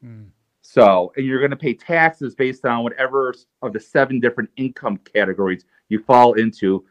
Hmm. 0.00 0.24
So, 0.62 1.12
and 1.16 1.26
you're 1.26 1.40
going 1.40 1.50
to 1.50 1.56
pay 1.56 1.74
taxes 1.74 2.34
based 2.34 2.64
on 2.64 2.82
whatever 2.82 3.34
of 3.60 3.74
the 3.74 3.80
seven 3.80 4.18
different 4.18 4.48
income 4.56 4.98
categories 4.98 5.66
you 5.90 5.98
fall 6.02 6.34
into 6.34 6.84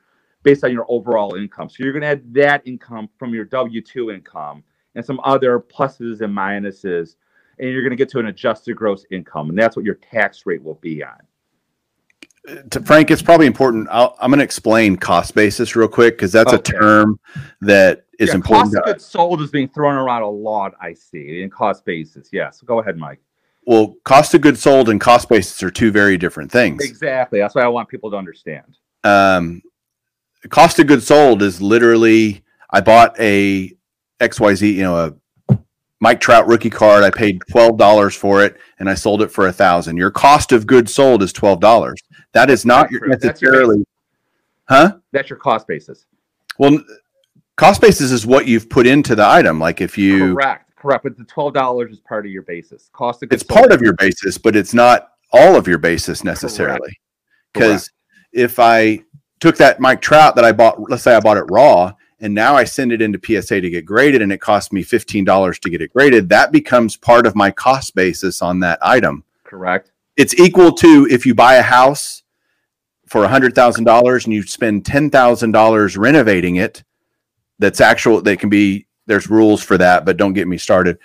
based 0.44 0.64
on 0.64 0.72
your 0.72 0.86
overall 0.90 1.36
income. 1.36 1.70
So, 1.70 1.78
you're 1.80 1.94
going 1.94 2.04
to 2.04 2.10
add 2.10 2.34
that 2.36 2.62
income 2.68 3.10
from 3.18 3.34
your 3.34 3.46
W 3.46 3.82
2 3.82 4.12
income 4.12 4.64
and 4.94 5.04
some 5.04 5.20
other 5.24 5.60
pluses 5.60 6.22
and 6.22 6.38
minuses, 6.38 7.16
and 7.58 7.70
you're 7.70 7.82
going 7.82 7.92
to 7.92 7.96
get 7.96 8.10
to 8.10 8.20
an 8.20 8.28
adjusted 8.28 8.76
gross 8.76 9.06
income. 9.10 9.50
And 9.50 9.58
that's 9.58 9.76
what 9.76 9.86
your 9.86 9.96
tax 9.96 10.46
rate 10.46 10.62
will 10.62 10.76
be 10.76 11.04
on 11.04 11.18
to 12.72 12.82
Frank, 12.82 13.12
it's 13.12 13.22
probably 13.22 13.46
important. 13.46 13.88
i 13.90 14.04
am 14.22 14.30
going 14.30 14.40
to 14.40 14.44
explain 14.44 14.96
cost 14.96 15.34
basis 15.34 15.76
real 15.76 15.88
quick 15.88 16.16
because 16.16 16.32
that's 16.32 16.54
okay. 16.54 16.76
a 16.76 16.80
term 16.80 17.20
that 17.62 18.06
is 18.20 18.30
yeah, 18.30 18.36
important. 18.36 18.74
Cost 18.74 18.78
of 18.78 18.86
goods 18.86 19.06
sold 19.06 19.42
is 19.42 19.52
being 19.52 19.70
thrown 19.70 19.96
around 19.96 20.24
a 20.24 20.30
lot. 20.30 20.74
I 20.82 20.94
see 20.94 21.42
in 21.42 21.50
cost 21.50 21.86
basis. 21.86 22.30
Yes, 22.32 22.62
go 22.62 22.80
ahead, 22.80 22.98
Mike. 22.98 23.20
Well, 23.66 23.96
cost 24.04 24.34
of 24.34 24.42
goods 24.42 24.62
sold 24.62 24.90
and 24.90 25.00
cost 25.00 25.30
basis 25.30 25.64
are 25.64 25.72
two 25.72 25.92
very 25.92 26.18
different 26.18 26.52
things. 26.52 26.84
Exactly. 26.84 27.40
That's 27.40 27.56
what 27.56 27.64
I 27.64 27.70
want 27.70 27.88
people 27.88 28.12
to 28.12 28.18
understand. 28.18 28.78
Um, 29.06 29.62
cost 30.50 30.80
of 30.80 30.88
goods 30.88 31.08
sold 31.08 31.42
is 31.42 31.62
literally 31.62 32.44
I 32.70 32.82
bought 32.82 33.18
a 33.20 33.72
XYZ, 34.20 34.74
you 34.74 34.82
know, 34.82 34.98
a 34.98 35.14
Mike 36.04 36.20
Trout 36.20 36.46
rookie 36.48 36.70
card. 36.70 37.02
I 37.02 37.10
paid 37.10 37.42
twelve 37.50 37.78
dollars 37.78 38.14
for 38.14 38.44
it, 38.44 38.58
and 38.78 38.90
I 38.90 38.94
sold 38.94 39.22
it 39.22 39.32
for 39.32 39.48
a 39.48 39.54
thousand. 39.54 39.96
Your 39.96 40.12
cost 40.12 40.52
of 40.52 40.68
goods 40.68 40.94
sold 40.94 41.24
is 41.24 41.32
twelve 41.32 41.62
dollars. 41.62 41.98
That 42.34 42.50
is 42.50 42.66
not 42.66 42.92
your 42.92 43.08
necessarily, 43.08 43.78
your 43.78 43.86
huh? 44.68 44.98
That's 45.14 45.30
your 45.30 45.40
cost 45.40 45.66
basis. 45.66 46.06
Well, 46.60 46.84
cost 47.56 47.80
basis 47.80 48.12
is 48.12 48.26
what 48.26 48.48
you've 48.48 48.70
put 48.70 48.86
into 48.86 49.16
the 49.16 49.26
item. 49.26 49.62
Like 49.62 49.80
if 49.80 49.98
you 49.98 50.34
correct, 50.34 50.76
correct, 50.76 51.04
but 51.06 51.18
the 51.18 51.24
twelve 51.24 51.54
dollars 51.54 51.94
is 51.94 52.02
part 52.02 52.26
of 52.26 52.34
your 52.34 52.44
basis. 52.44 52.90
Cost 52.92 53.24
of 53.24 53.30
goods. 53.30 53.42
It's 53.42 53.50
part 53.50 53.72
of 53.72 53.82
your 53.82 53.94
basis, 53.94 54.38
but 54.38 54.58
it's 54.58 54.74
not 54.74 55.12
all 55.32 55.56
of 55.56 55.70
your 55.70 55.78
basis 55.78 56.26
necessarily. 56.26 57.00
Because 57.54 57.90
if 58.34 58.60
I 58.60 59.00
took 59.40 59.56
that 59.56 59.80
Mike 59.80 60.02
Trout 60.02 60.36
that 60.36 60.44
I 60.44 60.52
bought, 60.52 60.82
let's 60.90 61.04
say 61.04 61.16
I 61.16 61.22
bought 61.22 61.38
it 61.38 61.46
raw, 61.50 61.94
and 62.24 62.34
now 62.34 62.56
I 62.56 62.64
send 62.64 62.94
it 62.94 63.02
into 63.02 63.20
PSA 63.22 63.60
to 63.60 63.70
get 63.70 63.86
graded 63.86 64.22
and 64.22 64.32
it 64.32 64.40
costs 64.40 64.72
me 64.72 64.82
$15 64.82 65.60
to 65.60 65.70
get 65.70 65.82
it 65.82 65.92
graded, 65.92 66.30
that 66.30 66.54
becomes 66.54 66.96
part 66.96 67.28
of 67.28 67.36
my 67.36 67.52
cost 67.52 67.96
basis 67.96 68.42
on 68.42 68.62
that 68.62 68.80
item. 68.82 69.26
Correct. 69.44 69.92
It's 70.16 70.34
equal 70.40 70.72
to 70.72 71.06
if 71.12 71.26
you 71.26 71.36
buy 71.36 71.56
a 71.56 71.62
house 71.62 72.24
for 73.08 73.28
$100,000 73.28 74.24
and 74.24 74.34
you 74.34 74.42
spend 74.44 74.86
$10,000 74.86 75.98
renovating 75.98 76.56
it, 76.56 76.86
that's 77.60 77.82
actual, 77.82 78.22
they 78.22 78.38
can 78.38 78.48
be, 78.48 78.88
there's 79.06 79.30
rules 79.30 79.62
for 79.62 79.78
that, 79.78 80.06
but 80.06 80.16
don't 80.16 80.32
get 80.32 80.48
me 80.48 80.58
started. 80.58 80.98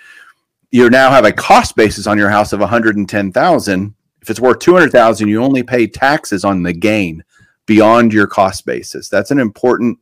You 0.71 0.89
now 0.89 1.11
have 1.11 1.25
a 1.25 1.33
cost 1.33 1.75
basis 1.75 2.07
on 2.07 2.17
your 2.17 2.29
house 2.29 2.53
of 2.53 2.61
110,000. 2.61 3.93
If 4.21 4.29
it's 4.29 4.39
worth 4.39 4.59
200,000, 4.59 5.27
you 5.27 5.43
only 5.43 5.63
pay 5.63 5.85
taxes 5.85 6.45
on 6.45 6.63
the 6.63 6.71
gain 6.71 7.25
beyond 7.65 8.13
your 8.13 8.25
cost 8.25 8.65
basis. 8.65 9.09
That's 9.09 9.31
an 9.31 9.39
important 9.39 9.99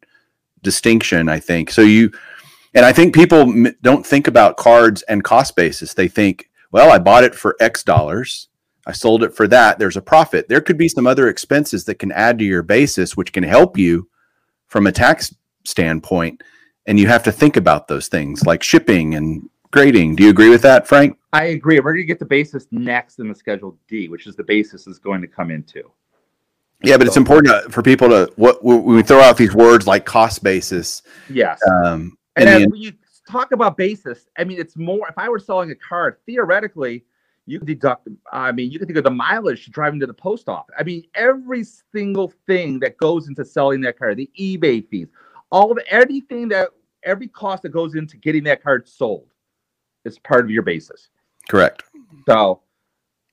distinction, 0.62 1.30
I 1.30 1.40
think. 1.40 1.72
So 1.72 1.82
you, 1.82 2.12
and 2.74 2.86
I 2.86 2.94
think 2.94 3.14
people 3.16 3.40
m- 3.40 3.76
don't 3.82 4.06
think 4.06 4.28
about 4.28 4.58
cards 4.58 5.02
and 5.04 5.24
cost 5.24 5.56
basis. 5.56 5.94
They 5.94 6.08
think, 6.08 6.50
well, 6.72 6.92
I 6.92 7.00
bought 7.00 7.24
it 7.24 7.36
for 7.36 7.56
X 7.60 7.84
dollars. 7.84 8.50
I 8.86 8.94
sold 8.94 9.24
it 9.24 9.36
for 9.36 9.48
that. 9.50 9.80
There's 9.80 9.98
a 9.98 10.02
profit. 10.02 10.48
There 10.48 10.62
could 10.62 10.78
be 10.78 10.88
some 10.88 11.08
other 11.08 11.28
expenses 11.28 11.84
that 11.86 11.96
can 11.96 12.12
add 12.12 12.40
to 12.40 12.46
your 12.46 12.64
basis, 12.64 13.18
which 13.18 13.34
can 13.34 13.44
help 13.44 13.78
you 13.78 14.10
from 14.68 14.88
a 14.88 14.92
tax 14.92 15.36
standpoint. 15.66 16.42
And 16.86 16.98
you 16.98 17.08
have 17.08 17.24
to 17.24 17.32
think 17.32 17.58
about 17.58 17.88
those 17.90 18.08
things 18.08 18.46
like 18.46 18.64
shipping 18.64 19.16
and 19.16 19.50
grading. 19.72 20.16
Do 20.16 20.24
you 20.24 20.30
agree 20.30 20.50
with 20.50 20.62
that, 20.62 20.88
Frank? 20.88 21.18
I 21.34 21.46
agree. 21.46 21.80
We're 21.80 21.94
going 21.94 22.04
to 22.04 22.06
get 22.06 22.20
the 22.20 22.26
basis 22.26 22.68
next 22.72 23.20
in 23.20 23.28
the 23.28 23.36
Schedule 23.36 23.78
D, 23.90 24.08
which 24.08 24.26
is 24.26 24.36
the 24.36 24.44
basis 24.44 24.88
is 24.88 25.00
going 25.00 25.22
to 25.22 25.28
come 25.28 25.52
into. 25.52 25.92
Yeah, 26.84 26.98
but 26.98 27.08
it's 27.08 27.18
important 27.18 27.74
for 27.74 27.82
people 27.82 28.10
to 28.10 28.32
what 28.36 28.64
we 28.64 29.02
throw 29.02 29.20
out 29.20 29.38
these 29.38 29.54
words 29.56 29.88
like 29.88 30.06
cost 30.06 30.44
basis. 30.44 31.02
Yes. 31.30 31.60
Um, 31.68 32.18
and, 32.36 32.48
and 32.48 32.64
then 32.64 32.70
when 32.70 32.82
you 32.82 32.94
talk 33.30 33.52
about 33.52 33.78
basis, 33.78 34.28
I 34.38 34.44
mean, 34.44 34.60
it's 34.60 34.78
more. 34.78 35.08
If 35.08 35.18
I 35.18 35.28
were 35.28 35.40
selling 35.40 35.72
a 35.72 35.76
car, 35.76 36.20
theoretically, 36.28 37.04
you 37.48 37.58
could 37.58 37.68
deduct. 37.68 38.08
I 38.32 38.52
mean, 38.52 38.72
you 38.72 38.78
can 38.78 38.88
think 38.88 38.98
of 38.98 39.04
the 39.06 39.12
mileage 39.12 39.72
driving 39.72 40.00
to 40.02 40.06
the 40.06 40.14
post 40.14 40.50
office. 40.50 40.76
I 40.78 40.84
mean, 40.84 41.04
every 41.16 41.64
single 41.64 42.32
thing 42.46 42.80
that 42.80 42.98
goes 42.98 43.28
into 43.28 43.44
selling 43.44 43.82
that 43.82 43.98
car, 43.98 44.14
the 44.14 44.30
eBay 44.40 44.88
fees, 44.88 45.08
all 45.52 45.72
of 45.72 45.80
everything 45.90 46.48
that 46.50 46.70
every 47.04 47.28
cost 47.28 47.64
that 47.64 47.70
goes 47.70 47.96
into 47.96 48.18
getting 48.18 48.44
that 48.44 48.62
card 48.62 48.88
sold 48.88 49.34
is 50.06 50.20
part 50.20 50.46
of 50.46 50.52
your 50.52 50.64
basis. 50.64 51.10
Correct. 51.50 51.84
So 52.28 52.62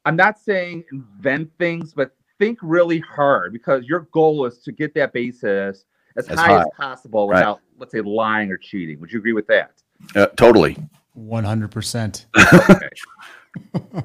I'm 0.04 0.16
not 0.16 0.38
saying 0.38 0.85
invent 0.92 1.50
things, 1.59 1.92
but 1.92 2.14
think 2.44 2.59
really 2.62 3.00
hard 3.00 3.52
because 3.52 3.85
your 3.87 4.00
goal 4.12 4.44
is 4.46 4.59
to 4.59 4.72
get 4.72 4.94
that 4.94 5.12
basis 5.12 5.85
as, 6.16 6.28
As 6.28 6.38
high, 6.38 6.46
high. 6.48 6.61
as 6.61 6.66
possible 6.76 7.28
Right. 7.28 7.38
without, 7.38 7.61
let's 7.78 7.92
say, 7.92 8.00
lying 8.00 8.50
or 8.50 8.57
cheating. 8.57 9.00
Would 9.00 9.12
you 9.12 9.18
agree 9.18 9.33
with 9.33 9.46
that? 9.48 9.83
Uh, 10.14 10.26
totally. 10.37 10.76
One 11.14 11.44
hundred 11.44 11.70
percent. 11.70 12.26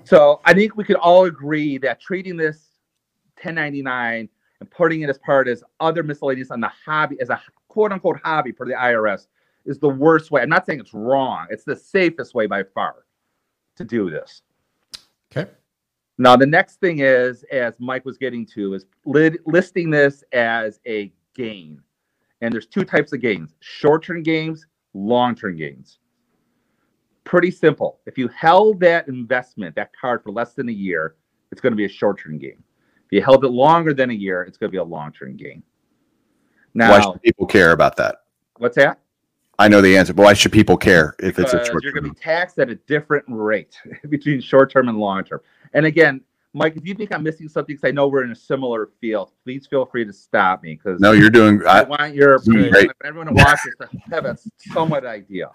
So 0.03 0.41
I 0.45 0.53
think 0.53 0.77
we 0.77 0.83
could 0.83 0.97
all 0.97 1.25
agree 1.25 1.79
that 1.79 1.99
treating 1.99 2.37
this 2.37 2.67
1099 3.41 4.29
and 4.59 4.69
putting 4.69 5.01
it 5.01 5.09
as 5.09 5.17
part 5.17 5.47
as 5.47 5.63
other 5.79 6.03
miscellaneous 6.03 6.51
on 6.51 6.59
the 6.61 6.69
hobby 6.85 7.19
as 7.19 7.31
a 7.31 7.41
quote 7.67 7.91
unquote 7.91 8.19
hobby 8.23 8.51
for 8.51 8.67
the 8.67 8.73
IRS 8.73 9.25
is 9.65 9.79
the 9.79 9.89
worst 9.89 10.29
way. 10.29 10.41
I'm 10.43 10.49
not 10.49 10.67
saying 10.67 10.79
it's 10.79 10.93
wrong. 10.93 11.47
It's 11.49 11.63
the 11.63 11.75
safest 11.75 12.35
way 12.35 12.45
by 12.45 12.61
far 12.63 13.05
to 13.77 13.83
do 13.83 14.11
this. 14.11 14.43
Okay. 15.35 15.49
Now 16.19 16.35
the 16.35 16.45
next 16.45 16.81
thing 16.81 16.99
is, 16.99 17.43
as 17.49 17.79
Mike 17.79 18.03
was 18.03 18.17
getting 18.17 18.45
to, 18.47 18.73
is 18.73 18.85
lid, 19.05 19.39
listing 19.45 19.89
this 19.89 20.21
as 20.33 20.81
a 20.85 21.13
gain. 21.33 21.81
And 22.41 22.53
there's 22.53 22.67
two 22.67 22.83
types 22.83 23.13
of 23.13 23.21
gains: 23.21 23.55
short-term 23.61 24.21
gains, 24.21 24.67
long-term 24.93 25.55
gains. 25.55 25.99
Pretty 27.23 27.51
simple. 27.51 28.01
If 28.05 28.17
you 28.17 28.27
held 28.27 28.81
that 28.81 29.07
investment, 29.07 29.75
that 29.75 29.91
card 29.99 30.21
for 30.21 30.31
less 30.31 30.53
than 30.53 30.67
a 30.67 30.73
year, 30.73 31.15
it's 31.51 31.61
going 31.61 31.71
to 31.71 31.77
be 31.77 31.85
a 31.85 31.89
short-term 31.89 32.37
gain. 32.37 32.61
If 33.05 33.11
you 33.11 33.21
held 33.23 33.45
it 33.45 33.49
longer 33.49 33.93
than 33.93 34.09
a 34.09 34.13
year, 34.13 34.43
it's 34.43 34.57
going 34.57 34.69
to 34.69 34.71
be 34.71 34.77
a 34.77 34.83
long-term 34.83 35.37
gain. 35.37 35.63
Now, 36.73 36.91
why 36.91 37.01
should 37.01 37.21
people 37.21 37.47
care 37.47 37.71
about 37.71 37.95
that? 37.95 38.23
what's 38.57 38.75
that? 38.75 38.99
I 39.57 39.67
know 39.67 39.81
the 39.81 39.97
answer, 39.97 40.13
but 40.13 40.23
why 40.23 40.33
should 40.33 40.51
people 40.51 40.77
care 40.77 41.15
if 41.19 41.39
it's 41.39 41.53
a 41.53 41.65
short 41.65 41.83
you're 41.83 41.91
going 41.91 42.05
to 42.05 42.11
be 42.11 42.19
taxed 42.19 42.59
at 42.59 42.69
a 42.69 42.75
different 42.75 43.25
rate 43.27 43.77
between 44.09 44.39
short 44.41 44.71
term 44.71 44.89
and 44.89 44.97
long 44.97 45.23
term. 45.23 45.41
And 45.73 45.85
again, 45.85 46.21
Mike, 46.53 46.75
if 46.75 46.85
you 46.85 46.95
think 46.95 47.13
I'm 47.13 47.21
missing 47.21 47.47
something, 47.47 47.75
because 47.75 47.87
I 47.87 47.91
know 47.91 48.07
we're 48.07 48.23
in 48.23 48.31
a 48.31 48.35
similar 48.35 48.89
field, 48.99 49.31
please 49.43 49.67
feel 49.67 49.85
free 49.85 50.03
to 50.05 50.13
stop 50.13 50.63
me. 50.63 50.79
Because 50.81 50.99
No, 50.99 51.11
you're 51.11 51.29
doing. 51.29 51.61
I 51.65 51.81
I, 51.81 51.83
want 51.83 52.15
your 52.15 52.39
Right. 52.47 52.89
everyone 53.05 53.27
who 53.27 53.35
watches 53.35 53.75
to 53.79 53.89
have 54.09 54.25
a 54.25 54.35
somewhat 54.57 55.05
idea. 55.05 55.51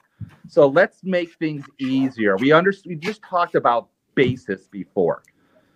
So 0.49 0.69
let's 0.69 1.03
make 1.03 1.35
things 1.39 1.65
easier. 1.79 2.37
We 2.37 2.53
under, 2.53 2.73
we 2.87 2.95
just 2.95 3.23
talked 3.23 3.57
about 3.57 3.89
basis 4.15 4.69
before. 4.69 5.25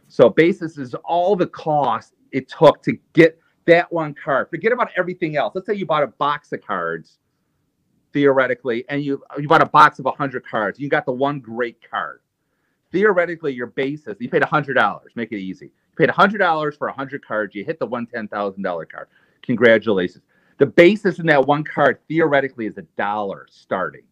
So 0.06 0.28
basis 0.30 0.78
is 0.78 0.94
all 1.04 1.34
the 1.36 1.48
cost 1.48 2.14
it 2.30 2.48
took 2.48 2.82
to 2.84 2.96
get 3.12 3.38
that 3.66 3.92
one 3.92 4.14
card. 4.14 4.48
Forget 4.50 4.72
about 4.72 4.90
everything 4.96 5.36
else. 5.36 5.54
Let's 5.54 5.66
say 5.66 5.74
you 5.74 5.84
bought 5.84 6.02
a 6.02 6.08
box 6.08 6.52
of 6.52 6.62
cards, 6.62 7.18
theoretically, 8.12 8.84
and 8.88 9.02
you 9.02 9.22
you 9.38 9.48
bought 9.48 9.62
a 9.62 9.66
box 9.66 9.98
of 9.98 10.06
hundred 10.16 10.46
cards. 10.46 10.78
You 10.78 10.88
got 10.88 11.04
the 11.04 11.12
one 11.12 11.40
great 11.40 11.78
card. 11.88 12.20
Theoretically, 12.92 13.52
your 13.52 13.66
basis 13.66 14.16
you 14.18 14.28
paid 14.28 14.44
hundred 14.44 14.74
dollars. 14.74 15.12
Make 15.14 15.32
it 15.32 15.38
easy. 15.38 15.66
You 15.66 15.96
paid 15.96 16.10
hundred 16.10 16.38
dollars 16.38 16.76
for 16.76 16.88
hundred 16.88 17.24
cards. 17.26 17.54
You 17.54 17.64
hit 17.64 17.78
the 17.78 17.86
one 17.86 18.06
ten 18.06 18.28
thousand 18.28 18.62
dollar 18.62 18.86
card. 18.86 19.08
Congratulations. 19.42 20.24
The 20.58 20.66
basis 20.66 21.18
in 21.18 21.26
that 21.26 21.46
one 21.46 21.62
card 21.64 21.98
theoretically 22.08 22.66
is 22.66 22.78
a 22.78 22.82
dollar 22.96 23.46
starting. 23.50 24.02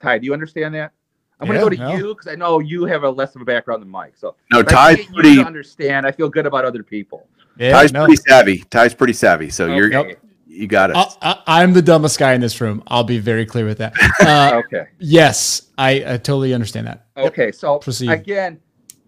Ty, 0.00 0.18
do 0.18 0.26
you 0.26 0.32
understand 0.32 0.74
that? 0.74 0.92
I'm 1.38 1.46
Yeah, 1.48 1.58
going 1.60 1.70
to 1.70 1.76
go 1.76 1.82
no. 1.84 1.92
to 1.92 1.98
you 1.98 2.14
because 2.14 2.26
I 2.28 2.34
know 2.34 2.58
you 2.60 2.84
have 2.86 3.04
a 3.04 3.10
less 3.10 3.34
of 3.36 3.42
a 3.42 3.44
background 3.44 3.82
than 3.82 3.88
Mike. 3.88 4.14
So 4.16 4.34
no, 4.50 4.60
if 4.60 4.68
I 4.68 4.94
Ty's 4.96 4.98
you 5.08 5.14
pretty. 5.14 5.44
understand. 5.44 6.06
I 6.06 6.12
feel 6.12 6.28
good 6.28 6.46
about 6.46 6.64
other 6.64 6.82
people. 6.82 7.26
Yeah, 7.58 7.72
Ty's 7.72 7.92
no. 7.92 8.04
pretty 8.06 8.22
savvy. 8.28 8.58
Ty's 8.70 8.94
pretty 8.94 9.12
savvy. 9.12 9.50
So 9.50 9.66
you're 9.66 9.94
Okay. 9.94 10.16
You 10.52 10.66
got 10.66 10.90
it. 10.90 10.96
I, 10.96 11.06
I, 11.22 11.62
I'm 11.62 11.72
the 11.72 11.82
dumbest 11.82 12.18
guy 12.18 12.34
in 12.34 12.40
this 12.40 12.60
room. 12.60 12.82
I'll 12.86 13.04
be 13.04 13.18
very 13.18 13.46
clear 13.46 13.64
with 13.66 13.78
that. 13.78 13.94
Uh, 14.20 14.62
Okay. 14.64 14.86
yes, 14.98 15.70
I, 15.78 15.90
I 16.06 16.16
totally 16.18 16.54
understand 16.54 16.86
that. 16.86 17.06
Yep. 17.16 17.26
Okay, 17.26 17.52
so 17.52 17.78
Proceed. 17.78 18.10
again, 18.10 18.60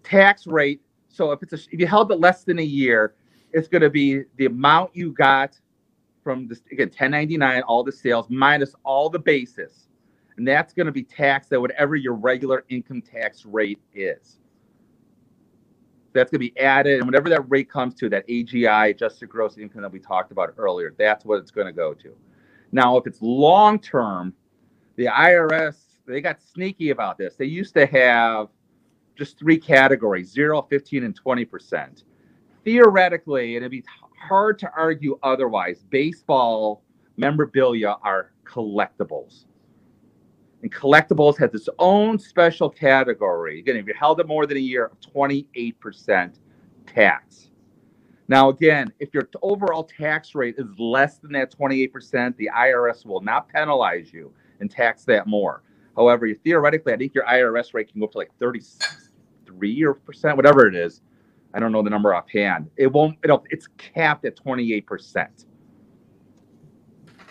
tax 0.03 0.45
rate. 0.47 0.81
So 1.07 1.31
if 1.31 1.41
it's 1.43 1.53
a, 1.53 1.57
if 1.71 1.79
you 1.79 1.87
held 1.87 2.11
it 2.11 2.19
less 2.19 2.43
than 2.43 2.59
a 2.59 2.63
year, 2.63 3.15
it's 3.53 3.67
going 3.69 3.81
to 3.83 3.89
be 3.89 4.23
the 4.35 4.47
amount 4.47 4.95
you 4.95 5.13
got 5.13 5.57
from 6.23 6.47
this 6.47 6.61
again 6.71 6.87
1099, 6.87 7.61
all 7.63 7.83
the 7.83 7.91
sales 7.91 8.25
minus 8.29 8.75
all 8.83 9.09
the 9.09 9.19
basis, 9.19 9.87
and 10.37 10.45
that's 10.45 10.73
going 10.73 10.87
to 10.87 10.91
be 10.91 11.03
taxed 11.03 11.53
at 11.53 11.61
whatever 11.61 11.95
your 11.95 12.13
regular 12.15 12.65
income 12.69 13.01
tax 13.01 13.45
rate 13.45 13.79
is. 13.93 14.39
That's 16.15 16.31
going 16.31 16.41
to 16.41 16.51
be 16.51 16.59
added, 16.59 16.97
and 16.97 17.05
whatever 17.05 17.29
that 17.29 17.47
rate 17.49 17.69
comes 17.69 17.93
to, 17.95 18.09
that 18.09 18.27
AGI, 18.27 18.89
adjusted 18.89 19.29
gross 19.29 19.57
income 19.57 19.83
that 19.83 19.91
we 19.91 19.99
talked 19.99 20.31
about 20.31 20.53
earlier, 20.57 20.95
that's 20.97 21.25
what 21.25 21.39
it's 21.39 21.51
going 21.51 21.67
to 21.67 21.73
go 21.73 21.93
to. 21.93 22.15
Now, 22.71 22.97
if 22.97 23.05
it's 23.05 23.21
long 23.21 23.77
term, 23.79 24.33
the 24.95 25.05
IRS 25.05 25.75
they 26.07 26.21
got 26.21 26.41
sneaky 26.41 26.91
about 26.91 27.17
this. 27.17 27.35
They 27.35 27.45
used 27.45 27.73
to 27.75 27.85
have 27.87 28.49
just 29.15 29.39
three 29.39 29.57
categories 29.57 30.31
0, 30.31 30.61
15, 30.63 31.03
and 31.03 31.19
20%. 31.23 32.03
Theoretically, 32.63 33.55
and 33.55 33.63
it'd 33.63 33.71
be 33.71 33.83
hard 34.27 34.59
to 34.59 34.71
argue 34.75 35.17
otherwise, 35.23 35.83
baseball 35.89 36.83
memorabilia 37.17 37.95
are 38.01 38.31
collectibles. 38.43 39.45
And 40.61 40.73
collectibles 40.73 41.37
has 41.37 41.53
its 41.53 41.69
own 41.79 42.17
special 42.17 42.69
category. 42.69 43.59
Again, 43.59 43.75
if 43.75 43.85
you 43.87 43.93
held 43.97 44.19
it 44.19 44.27
more 44.27 44.45
than 44.45 44.57
a 44.57 44.61
year, 44.61 44.91
28% 45.15 46.35
tax. 46.87 47.49
Now, 48.27 48.49
again, 48.49 48.91
if 48.99 49.13
your 49.13 49.29
overall 49.43 49.83
tax 49.83 50.33
rate 50.33 50.55
is 50.57 50.67
less 50.79 51.17
than 51.19 51.31
that 51.33 51.55
28%, 51.55 52.35
the 52.37 52.49
IRS 52.55 53.05
will 53.05 53.21
not 53.21 53.47
penalize 53.49 54.11
you 54.11 54.33
and 54.59 54.71
tax 54.71 55.03
that 55.05 55.27
more. 55.27 55.61
However, 55.95 56.25
you- 56.25 56.35
theoretically, 56.35 56.93
I 56.93 56.97
think 56.97 57.13
your 57.13 57.25
IRS 57.25 57.73
rate 57.73 57.91
can 57.91 57.99
go 57.99 58.07
up 58.07 58.13
to 58.13 58.17
like 58.17 58.31
33 58.39 59.83
or 59.83 59.93
percent, 59.93 60.35
whatever 60.35 60.67
it 60.67 60.75
is. 60.75 61.01
I 61.53 61.59
don't 61.59 61.71
know 61.71 61.83
the 61.83 61.89
number 61.89 62.13
offhand. 62.13 62.69
It 62.75 62.91
won't, 62.91 63.17
it'll, 63.23 63.45
it's 63.49 63.67
capped 63.77 64.25
at 64.25 64.35
28%. 64.35 65.45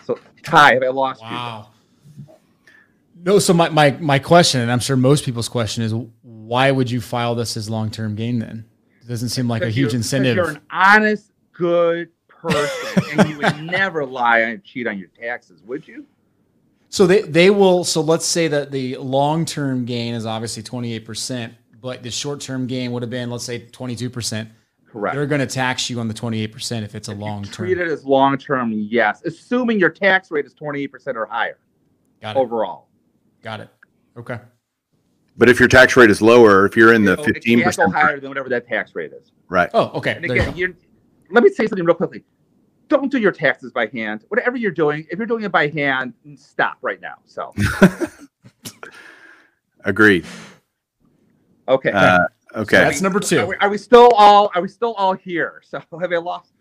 So, 0.03 0.17
Ty, 0.43 0.75
have 0.75 0.83
I 0.83 0.87
lost 0.87 1.21
you? 1.21 1.27
Wow. 1.27 1.71
No, 3.15 3.39
so 3.39 3.53
my, 3.53 3.69
my 3.69 3.91
my 3.91 4.19
question, 4.19 4.61
and 4.61 4.71
I'm 4.71 4.79
sure 4.79 4.97
most 4.97 5.23
people's 5.25 5.47
question 5.49 5.83
is, 5.83 5.93
why 6.21 6.69
would 6.71 6.91
you 6.91 7.01
file 7.01 7.33
this 7.35 7.55
as 7.57 7.69
long 7.69 7.89
term 7.89 8.15
gain? 8.15 8.39
Then 8.39 8.65
it 9.01 9.07
doesn't 9.07 9.29
seem 9.29 9.47
like 9.47 9.61
a 9.61 9.69
huge 9.69 9.93
you're- 9.93 9.97
You're 10.35 10.49
an 10.49 10.61
honest, 10.69 11.31
good 11.53 12.09
person, 12.27 13.03
and 13.19 13.29
you 13.29 13.37
would 13.37 13.63
never 13.63 14.05
lie 14.05 14.39
and 14.39 14.63
cheat 14.63 14.85
on 14.87 14.97
your 14.99 15.07
taxes, 15.07 15.63
would 15.63 15.87
you? 15.87 16.05
So 16.89 17.07
they 17.07 17.21
they 17.21 17.49
will. 17.49 17.83
So 17.83 18.01
let's 18.01 18.25
say 18.25 18.47
that 18.49 18.71
the 18.71 18.97
long 18.97 19.45
term 19.45 19.85
gain 19.85 20.13
is 20.13 20.25
obviously 20.25 20.61
28 20.61 21.05
percent, 21.05 21.53
but 21.81 22.03
the 22.03 22.11
short 22.11 22.41
term 22.41 22.67
gain 22.67 22.91
would 22.91 23.01
have 23.01 23.09
been 23.09 23.29
let's 23.29 23.45
say 23.45 23.59
22 23.59 24.09
percent. 24.09 24.49
Correct. 24.91 25.15
They're 25.15 25.25
going 25.25 25.41
to 25.41 25.47
tax 25.47 25.89
you 25.89 25.99
on 25.99 26.07
the 26.07 26.13
28 26.13 26.51
percent 26.51 26.85
if 26.85 26.95
it's 26.95 27.07
a 27.07 27.13
long 27.13 27.43
term. 27.43 27.53
Treat 27.67 27.79
it 27.79 27.87
as 27.87 28.05
long 28.05 28.37
term, 28.37 28.71
yes, 28.71 29.23
assuming 29.25 29.79
your 29.79 29.89
tax 29.89 30.31
rate 30.31 30.45
is 30.45 30.53
28% 30.53 31.15
or 31.15 31.25
higher 31.25 31.57
Got 32.21 32.37
it. 32.37 32.39
overall. 32.39 32.87
Got 33.45 33.59
it. 33.61 33.69
Okay. 34.17 34.39
But 35.37 35.49
if 35.49 35.59
your 35.59 35.67
tax 35.69 35.95
rate 35.95 36.09
is 36.09 36.19
lower, 36.19 36.65
if 36.65 36.75
you're 36.75 36.93
in 36.93 37.05
the 37.05 37.15
So 37.15 37.21
it 37.21 37.25
fifteen 37.35 37.59
can't 37.59 37.67
percent, 37.67 37.93
higher 37.93 38.19
than 38.19 38.29
whatever 38.29 38.49
that 38.49 38.67
tax 38.67 38.95
rate 38.95 39.13
is. 39.13 39.31
right? 39.49 39.69
Oh, 39.75 39.91
okay. 39.93 40.13
And 40.15 40.23
There 40.23 40.35
you 40.35 40.41
again, 40.41 40.57
you're, 40.57 40.69
let 41.29 41.43
me 41.43 41.51
say 41.51 41.67
something 41.67 41.85
real 41.85 41.93
quickly. 41.93 42.23
Don't 42.87 43.11
do 43.11 43.19
your 43.19 43.31
taxes 43.31 43.71
by 43.71 43.85
hand. 43.87 44.25
Whatever 44.29 44.57
you're 44.57 44.71
doing, 44.71 45.05
if 45.11 45.19
you're 45.19 45.27
doing 45.27 45.43
it 45.43 45.51
by 45.51 45.67
hand, 45.67 46.13
stop 46.37 46.77
right 46.81 46.99
now. 46.99 47.15
So, 47.25 47.53
Agreed. 49.85 50.25
okay. 51.67 51.91
Uh, 51.91 52.17
So 52.53 52.61
okay. 52.61 52.77
that's 52.77 53.01
number 53.01 53.19
Are 53.19 53.21
two. 53.21 53.45
we, 53.45 53.55
are 53.57 53.69
we 53.69 53.77
still 53.77 54.09
all? 54.15 54.49
Are 54.55 54.61
we 54.61 54.67
still 54.69 54.93
all 54.95 55.13
here? 55.13 55.61
So, 55.63 55.79
have 56.01 56.11
I 56.11 56.17
lost? 56.17 56.51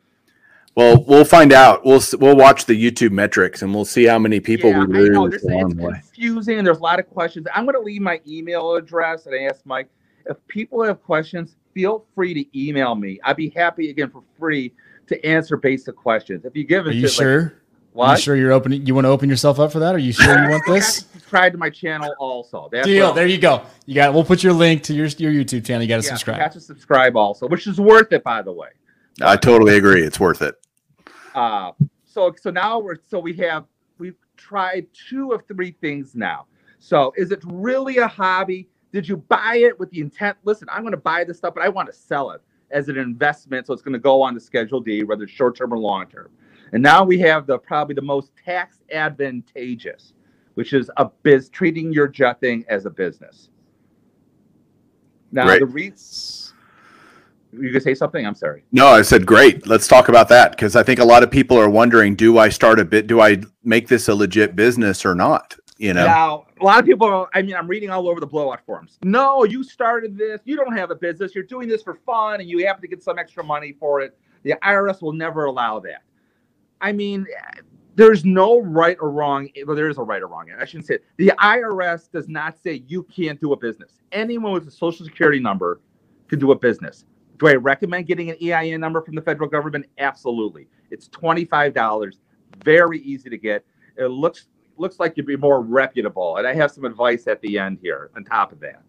Well, 0.76 1.04
we'll 1.06 1.24
find 1.24 1.52
out. 1.52 1.84
We'll 1.84 2.02
we'll 2.18 2.36
watch 2.36 2.64
the 2.64 2.74
YouTube 2.74 3.12
metrics 3.12 3.62
and 3.62 3.72
we'll 3.72 3.84
see 3.84 4.04
how 4.04 4.18
many 4.18 4.40
people 4.40 4.70
yeah, 4.70 4.84
we 4.84 5.06
I 5.06 5.08
know. 5.08 5.22
lose 5.24 5.30
There's, 5.30 5.44
along 5.44 5.72
it's 5.72 5.80
way. 5.80 5.92
confusing. 5.92 6.58
and 6.58 6.66
There's 6.66 6.78
a 6.78 6.82
lot 6.82 6.98
of 6.98 7.08
questions. 7.08 7.46
I'm 7.54 7.64
going 7.64 7.76
to 7.76 7.80
leave 7.80 8.02
my 8.02 8.20
email 8.26 8.74
address 8.74 9.26
and 9.26 9.34
I 9.36 9.44
ask 9.44 9.64
Mike 9.64 9.88
if 10.26 10.36
people 10.48 10.82
have 10.82 11.02
questions. 11.02 11.56
Feel 11.74 12.04
free 12.14 12.34
to 12.34 12.58
email 12.60 12.94
me. 12.94 13.20
I'd 13.24 13.36
be 13.36 13.50
happy 13.50 13.90
again 13.90 14.10
for 14.10 14.22
free 14.38 14.72
to 15.08 15.24
answer 15.24 15.56
basic 15.56 15.94
questions. 15.96 16.44
If 16.44 16.56
you 16.56 16.64
give 16.64 16.86
it, 16.86 16.90
Are 16.90 16.92
you 16.92 17.02
to, 17.02 17.06
like, 17.08 17.12
sure? 17.14 17.54
Are 17.96 18.14
you 18.14 18.20
sure 18.20 18.36
you're 18.36 18.52
opening? 18.52 18.84
You 18.86 18.94
want 18.94 19.04
to 19.04 19.08
open 19.10 19.28
yourself 19.28 19.60
up 19.60 19.70
for 19.70 19.78
that? 19.80 19.94
Are 19.94 19.98
you 19.98 20.12
sure 20.12 20.42
you 20.42 20.50
want 20.50 20.62
this? 20.68 21.06
subscribe 21.12 21.52
to 21.52 21.58
my 21.58 21.70
channel 21.70 22.12
also. 22.18 22.68
That's 22.72 22.86
Deal. 22.86 23.12
There 23.12 23.26
you 23.26 23.38
go. 23.38 23.62
You 23.86 23.94
got. 23.94 24.12
We'll 24.14 24.24
put 24.24 24.42
your 24.42 24.52
link 24.52 24.82
to 24.84 24.94
your 24.94 25.06
your 25.06 25.32
YouTube 25.32 25.64
channel. 25.64 25.82
You 25.82 25.88
got 25.88 26.00
to 26.00 26.06
yeah, 26.06 26.10
subscribe. 26.10 26.36
You 26.38 26.42
have 26.42 26.52
to 26.54 26.60
subscribe 26.60 27.16
also, 27.16 27.46
which 27.48 27.66
is 27.68 27.80
worth 27.80 28.12
it, 28.12 28.24
by 28.24 28.42
the 28.42 28.52
way. 28.52 28.68
I 29.20 29.36
totally 29.36 29.76
agree. 29.76 30.02
It's 30.02 30.18
worth 30.18 30.42
it. 30.42 30.54
Uh, 31.34 31.72
so 32.04 32.32
so 32.40 32.50
now 32.50 32.78
we're 32.78 32.96
so 33.06 33.18
we 33.18 33.34
have 33.34 33.64
we've 33.98 34.16
tried 34.36 34.86
two 34.92 35.32
of 35.32 35.42
three 35.46 35.72
things 35.80 36.14
now. 36.14 36.46
So 36.78 37.12
is 37.16 37.32
it 37.32 37.42
really 37.44 37.98
a 37.98 38.06
hobby? 38.06 38.68
Did 38.92 39.08
you 39.08 39.16
buy 39.16 39.56
it 39.56 39.78
with 39.78 39.90
the 39.90 40.00
intent? 40.00 40.38
Listen, 40.44 40.68
I'm 40.70 40.82
going 40.82 40.92
to 40.92 40.96
buy 40.96 41.24
this 41.24 41.38
stuff, 41.38 41.54
but 41.54 41.64
I 41.64 41.68
want 41.68 41.88
to 41.88 41.92
sell 41.92 42.30
it 42.30 42.40
as 42.70 42.88
an 42.88 42.96
investment, 42.96 43.66
so 43.66 43.72
it's 43.72 43.82
going 43.82 43.92
to 43.94 43.98
go 43.98 44.22
on 44.22 44.34
to 44.34 44.40
Schedule 44.40 44.80
D, 44.80 45.02
whether 45.02 45.24
it's 45.24 45.32
short 45.32 45.56
term 45.56 45.72
or 45.72 45.78
long 45.78 46.06
term. 46.06 46.30
And 46.72 46.82
now 46.82 47.04
we 47.04 47.18
have 47.20 47.46
the 47.46 47.58
probably 47.58 47.94
the 47.94 48.02
most 48.02 48.32
tax 48.44 48.78
advantageous, 48.92 50.12
which 50.54 50.72
is 50.72 50.90
a 50.96 51.10
biz 51.22 51.48
treating 51.48 51.92
your 51.92 52.08
jet 52.08 52.40
thing 52.40 52.64
as 52.68 52.86
a 52.86 52.90
business. 52.90 53.50
Now 55.32 55.46
Right. 55.48 55.60
the 55.60 55.66
reason 55.66 55.96
you 57.60 57.70
gonna 57.70 57.80
say 57.80 57.94
something? 57.94 58.26
I'm 58.26 58.34
sorry. 58.34 58.64
No, 58.72 58.86
I 58.88 59.02
said 59.02 59.26
great. 59.26 59.66
Let's 59.66 59.86
talk 59.88 60.08
about 60.08 60.28
that 60.28 60.52
because 60.52 60.76
I 60.76 60.82
think 60.82 60.98
a 61.00 61.04
lot 61.04 61.22
of 61.22 61.30
people 61.30 61.58
are 61.58 61.70
wondering: 61.70 62.14
Do 62.14 62.38
I 62.38 62.48
start 62.48 62.78
a 62.80 62.84
bit? 62.84 63.06
Do 63.06 63.20
I 63.20 63.42
make 63.62 63.88
this 63.88 64.08
a 64.08 64.14
legit 64.14 64.56
business 64.56 65.04
or 65.04 65.14
not? 65.14 65.56
You 65.76 65.92
know, 65.92 66.04
Now, 66.06 66.46
a 66.60 66.64
lot 66.64 66.78
of 66.78 66.86
people, 66.86 67.08
are- 67.08 67.28
I 67.34 67.42
mean, 67.42 67.56
I'm 67.56 67.66
reading 67.66 67.90
all 67.90 68.08
over 68.08 68.20
the 68.20 68.26
blowout 68.28 68.60
forums. 68.64 68.96
No, 69.02 69.42
you 69.42 69.64
started 69.64 70.16
this. 70.16 70.40
You 70.44 70.54
don't 70.54 70.76
have 70.76 70.92
a 70.92 70.94
business. 70.94 71.34
You're 71.34 71.42
doing 71.44 71.68
this 71.68 71.82
for 71.82 71.94
fun 72.06 72.40
and 72.40 72.48
you 72.48 72.64
have 72.64 72.80
to 72.80 72.86
get 72.86 73.02
some 73.02 73.18
extra 73.18 73.42
money 73.42 73.72
for 73.80 74.00
it. 74.00 74.16
The 74.44 74.54
IRS 74.62 75.02
will 75.02 75.12
never 75.12 75.46
allow 75.46 75.80
that. 75.80 76.02
I 76.80 76.92
mean, 76.92 77.26
there's 77.96 78.24
no 78.24 78.60
right 78.60 78.96
or 79.00 79.10
wrong. 79.10 79.48
Well, 79.66 79.74
there 79.74 79.88
is 79.88 79.98
a 79.98 80.02
right 80.02 80.22
or 80.22 80.28
wrong. 80.28 80.46
I 80.56 80.64
shouldn't 80.64 80.86
say 80.86 80.94
it. 80.94 81.04
The 81.16 81.32
IRS 81.40 82.08
does 82.08 82.28
not 82.28 82.56
say 82.62 82.84
you 82.86 83.02
can't 83.04 83.40
do 83.40 83.52
a 83.52 83.56
business. 83.56 84.00
Anyone 84.12 84.52
with 84.52 84.68
a 84.68 84.70
social 84.70 85.04
security 85.04 85.40
number 85.40 85.80
can 86.28 86.38
do 86.38 86.52
a 86.52 86.56
business. 86.58 87.04
Do 87.38 87.48
I 87.48 87.54
recommend 87.54 88.06
getting 88.06 88.30
an 88.30 88.36
EIN 88.40 88.80
number 88.80 89.02
from 89.02 89.14
the 89.14 89.22
federal 89.22 89.48
government? 89.48 89.86
Absolutely. 89.98 90.68
It's 90.90 91.08
$25. 91.08 92.14
Very 92.64 93.00
easy 93.00 93.28
to 93.28 93.38
get. 93.38 93.64
It 93.96 94.06
looks 94.06 94.46
looks 94.76 94.98
like 94.98 95.16
you'd 95.16 95.26
be 95.26 95.36
more 95.36 95.60
reputable. 95.60 96.36
And 96.36 96.46
I 96.46 96.54
have 96.54 96.70
some 96.70 96.84
advice 96.84 97.26
at 97.26 97.40
the 97.42 97.58
end 97.58 97.78
here 97.80 98.10
on 98.16 98.24
top 98.24 98.52
of 98.52 98.60
that. 98.60 98.82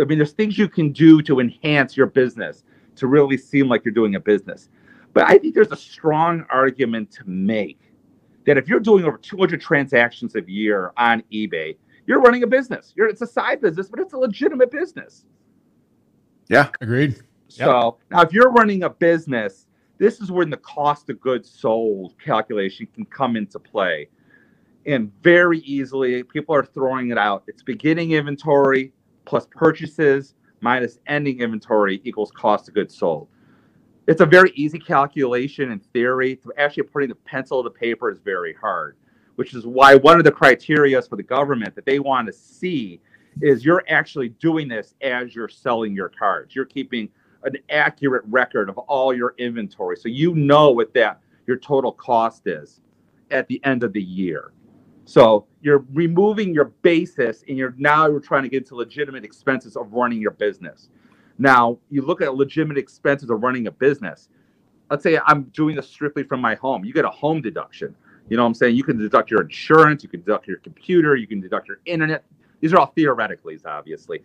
I 0.00 0.04
mean, 0.04 0.18
there's 0.18 0.32
things 0.32 0.58
you 0.58 0.68
can 0.68 0.92
do 0.92 1.22
to 1.22 1.40
enhance 1.40 1.96
your 1.96 2.06
business 2.06 2.64
to 2.96 3.06
really 3.06 3.36
seem 3.36 3.68
like 3.68 3.84
you're 3.84 3.94
doing 3.94 4.14
a 4.14 4.20
business. 4.20 4.68
But 5.12 5.28
I 5.28 5.38
think 5.38 5.54
there's 5.54 5.72
a 5.72 5.76
strong 5.76 6.44
argument 6.50 7.10
to 7.12 7.24
make 7.28 7.80
that 8.46 8.56
if 8.56 8.68
you're 8.68 8.80
doing 8.80 9.04
over 9.04 9.18
200 9.18 9.60
transactions 9.60 10.34
a 10.36 10.42
year 10.42 10.92
on 10.96 11.22
eBay, 11.32 11.76
you're 12.06 12.20
running 12.20 12.42
a 12.42 12.46
business. 12.46 12.92
You're, 12.96 13.08
it's 13.08 13.22
a 13.22 13.26
side 13.26 13.60
business, 13.60 13.88
but 13.88 13.98
it's 14.00 14.12
a 14.12 14.18
legitimate 14.18 14.70
business. 14.70 15.24
Yeah, 16.48 16.68
agreed. 16.80 17.20
So 17.48 17.98
now, 18.10 18.22
if 18.22 18.32
you're 18.32 18.50
running 18.50 18.82
a 18.82 18.90
business, 18.90 19.66
this 19.98 20.20
is 20.20 20.30
when 20.30 20.50
the 20.50 20.56
cost 20.58 21.08
of 21.10 21.20
goods 21.20 21.50
sold 21.50 22.14
calculation 22.22 22.86
can 22.94 23.04
come 23.06 23.36
into 23.36 23.58
play. 23.58 24.08
And 24.84 25.10
very 25.22 25.58
easily, 25.60 26.22
people 26.22 26.54
are 26.54 26.64
throwing 26.64 27.10
it 27.10 27.18
out. 27.18 27.44
It's 27.46 27.62
beginning 27.62 28.12
inventory 28.12 28.92
plus 29.24 29.46
purchases 29.50 30.34
minus 30.60 30.98
ending 31.06 31.40
inventory 31.40 32.00
equals 32.04 32.30
cost 32.30 32.68
of 32.68 32.74
goods 32.74 32.96
sold. 32.96 33.28
It's 34.06 34.20
a 34.20 34.26
very 34.26 34.52
easy 34.54 34.78
calculation 34.78 35.72
in 35.72 35.80
theory. 35.80 36.38
Actually, 36.58 36.84
putting 36.84 37.08
the 37.08 37.16
pencil 37.16 37.62
to 37.64 37.70
paper 37.70 38.10
is 38.10 38.20
very 38.20 38.54
hard, 38.54 38.96
which 39.34 39.54
is 39.54 39.66
why 39.66 39.96
one 39.96 40.18
of 40.18 40.24
the 40.24 40.30
criteria 40.30 41.02
for 41.02 41.16
the 41.16 41.22
government 41.22 41.74
that 41.74 41.84
they 41.84 41.98
want 41.98 42.26
to 42.28 42.32
see 42.32 43.00
is 43.42 43.64
you're 43.64 43.84
actually 43.88 44.28
doing 44.28 44.68
this 44.68 44.94
as 45.02 45.34
you're 45.34 45.48
selling 45.48 45.94
your 45.94 46.08
cards. 46.08 46.54
You're 46.54 46.64
keeping 46.64 47.08
an 47.46 47.56
accurate 47.70 48.24
record 48.26 48.68
of 48.68 48.76
all 48.78 49.14
your 49.14 49.34
inventory. 49.38 49.96
So 49.96 50.08
you 50.08 50.34
know 50.34 50.70
what 50.70 50.92
that 50.94 51.20
your 51.46 51.56
total 51.56 51.92
cost 51.92 52.46
is 52.46 52.80
at 53.30 53.46
the 53.48 53.60
end 53.64 53.84
of 53.84 53.92
the 53.92 54.02
year. 54.02 54.52
So 55.04 55.46
you're 55.62 55.84
removing 55.92 56.52
your 56.52 56.66
basis 56.82 57.44
and 57.48 57.56
you're 57.56 57.74
now 57.78 58.08
you're 58.08 58.20
trying 58.20 58.42
to 58.42 58.48
get 58.48 58.64
into 58.64 58.74
legitimate 58.74 59.24
expenses 59.24 59.76
of 59.76 59.92
running 59.92 60.20
your 60.20 60.32
business. 60.32 60.88
Now 61.38 61.78
you 61.90 62.02
look 62.02 62.20
at 62.20 62.34
legitimate 62.34 62.78
expenses 62.78 63.30
of 63.30 63.42
running 63.42 63.68
a 63.68 63.70
business. 63.70 64.28
Let's 64.90 65.02
say 65.02 65.18
I'm 65.26 65.44
doing 65.44 65.76
this 65.76 65.88
strictly 65.88 66.24
from 66.24 66.40
my 66.40 66.56
home. 66.56 66.84
You 66.84 66.92
get 66.92 67.04
a 67.04 67.10
home 67.10 67.40
deduction. 67.40 67.94
You 68.28 68.36
know 68.36 68.42
what 68.42 68.48
I'm 68.48 68.54
saying? 68.54 68.74
You 68.74 68.82
can 68.82 68.98
deduct 68.98 69.30
your 69.30 69.42
insurance, 69.42 70.02
you 70.02 70.08
can 70.08 70.20
deduct 70.20 70.48
your 70.48 70.56
computer, 70.58 71.14
you 71.14 71.28
can 71.28 71.40
deduct 71.40 71.68
your 71.68 71.78
internet. 71.86 72.24
These 72.60 72.72
are 72.72 72.78
all 72.78 72.86
theoretically, 72.86 73.58
obviously. 73.64 74.22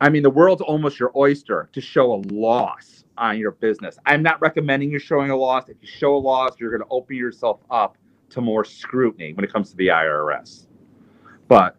I 0.00 0.08
mean, 0.08 0.22
the 0.22 0.30
world's 0.30 0.62
almost 0.62 0.98
your 0.98 1.12
oyster 1.14 1.68
to 1.72 1.80
show 1.80 2.14
a 2.14 2.20
loss 2.32 3.04
on 3.18 3.38
your 3.38 3.50
business. 3.50 3.98
I'm 4.06 4.22
not 4.22 4.40
recommending 4.40 4.90
you 4.90 4.98
showing 4.98 5.30
a 5.30 5.36
loss. 5.36 5.68
If 5.68 5.76
you 5.82 5.88
show 5.88 6.16
a 6.16 6.18
loss, 6.18 6.58
you're 6.58 6.70
going 6.70 6.82
to 6.82 6.88
open 6.90 7.16
yourself 7.16 7.60
up 7.70 7.98
to 8.30 8.40
more 8.40 8.64
scrutiny 8.64 9.34
when 9.34 9.44
it 9.44 9.52
comes 9.52 9.70
to 9.70 9.76
the 9.76 9.88
IRS. 9.88 10.66
But 11.48 11.76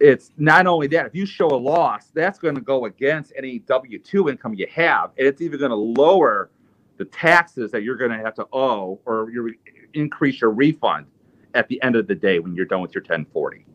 it's 0.00 0.32
not 0.36 0.66
only 0.66 0.88
that, 0.88 1.06
if 1.06 1.14
you 1.14 1.24
show 1.24 1.46
a 1.46 1.56
loss, 1.56 2.06
that's 2.12 2.38
going 2.38 2.56
to 2.56 2.60
go 2.60 2.86
against 2.86 3.32
any 3.36 3.60
W 3.60 3.98
2 3.98 4.30
income 4.30 4.54
you 4.54 4.66
have. 4.74 5.12
And 5.16 5.28
it's 5.28 5.40
even 5.40 5.60
going 5.60 5.70
to 5.70 5.76
lower 5.76 6.50
the 6.96 7.04
taxes 7.04 7.70
that 7.70 7.84
you're 7.84 7.96
going 7.96 8.10
to 8.10 8.18
have 8.18 8.34
to 8.34 8.46
owe 8.52 9.00
or 9.06 9.30
you 9.30 9.54
increase 9.94 10.40
your 10.40 10.50
refund 10.50 11.06
at 11.54 11.68
the 11.68 11.80
end 11.82 11.94
of 11.94 12.08
the 12.08 12.14
day 12.14 12.40
when 12.40 12.54
you're 12.54 12.66
done 12.66 12.80
with 12.80 12.94
your 12.94 13.02
1040. 13.02 13.66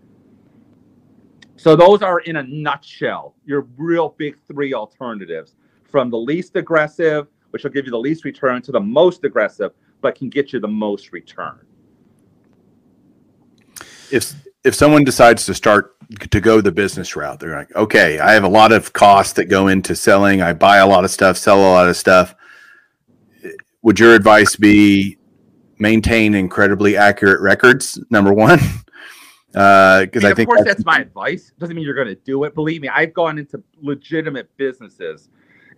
So 1.57 1.75
those 1.75 2.01
are 2.01 2.19
in 2.21 2.37
a 2.37 2.43
nutshell 2.43 3.35
your 3.45 3.67
real 3.77 4.15
big 4.17 4.37
three 4.47 4.73
alternatives 4.73 5.55
from 5.83 6.09
the 6.09 6.17
least 6.17 6.55
aggressive, 6.55 7.27
which 7.49 7.63
will 7.63 7.71
give 7.71 7.85
you 7.85 7.91
the 7.91 7.99
least 7.99 8.23
return, 8.23 8.61
to 8.61 8.71
the 8.71 8.79
most 8.79 9.23
aggressive, 9.23 9.71
but 10.01 10.15
can 10.15 10.29
get 10.29 10.53
you 10.53 10.59
the 10.59 10.67
most 10.67 11.11
return. 11.11 11.59
if 14.11 14.33
if 14.63 14.75
someone 14.75 15.03
decides 15.03 15.45
to 15.45 15.53
start 15.53 15.95
to 16.29 16.41
go 16.41 16.61
the 16.61 16.71
business 16.71 17.15
route, 17.15 17.39
they're 17.39 17.55
like, 17.55 17.73
okay, 17.75 18.19
I 18.19 18.33
have 18.33 18.43
a 18.43 18.49
lot 18.49 18.71
of 18.71 18.93
costs 18.93 19.33
that 19.33 19.45
go 19.45 19.67
into 19.67 19.95
selling. 19.95 20.41
I 20.41 20.53
buy 20.53 20.77
a 20.77 20.87
lot 20.87 21.05
of 21.05 21.11
stuff, 21.11 21.37
sell 21.37 21.59
a 21.59 21.71
lot 21.71 21.87
of 21.87 21.95
stuff. 21.95 22.35
Would 23.81 23.99
your 23.99 24.13
advice 24.13 24.55
be 24.55 25.17
maintain 25.79 26.33
incredibly 26.33 26.97
accurate 26.97 27.41
records? 27.41 28.01
Number 28.09 28.33
one, 28.33 28.59
because 29.57 30.23
I 30.23 30.29
I 30.29 30.33
think 30.33 30.47
of 30.49 30.53
course, 30.53 30.59
that's- 30.59 30.77
that's 30.77 30.85
my 30.85 30.99
advice. 30.99 31.51
Doesn't 31.57 31.75
mean 31.75 31.83
you're 31.85 31.95
going 31.95 32.07
to 32.07 32.15
do 32.15 32.43
it. 32.43 32.53
Believe 32.53 32.81
me, 32.81 32.89
I've 32.89 33.13
gone 33.13 33.39
into 33.39 33.63
legitimate 33.81 34.55
businesses, 34.57 35.29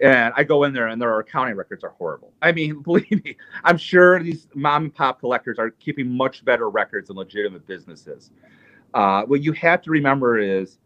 and 0.02 0.34
I 0.36 0.44
go 0.44 0.64
in 0.66 0.74
there, 0.74 0.88
and 0.88 1.02
their 1.02 1.18
accounting 1.20 1.56
records 1.56 1.84
are 1.84 1.92
horrible. 1.92 2.34
I 2.42 2.52
mean, 2.52 2.82
believe 2.84 3.24
me, 3.24 3.38
I'm 3.64 3.78
sure 3.78 4.22
these 4.22 4.48
mom 4.54 4.86
and 4.86 4.94
pop 4.94 5.20
collectors 5.20 5.60
are 5.60 5.70
keeping 5.70 6.10
much 6.10 6.44
better 6.44 6.70
records 6.70 7.08
than 7.08 7.18
legitimate 7.18 7.66
businesses. 7.68 8.32
Uh, 8.94 9.24
what 9.24 9.42
you 9.42 9.54
have 9.54 9.82
to 9.84 9.92
remember 9.92 10.38
is 10.40 10.80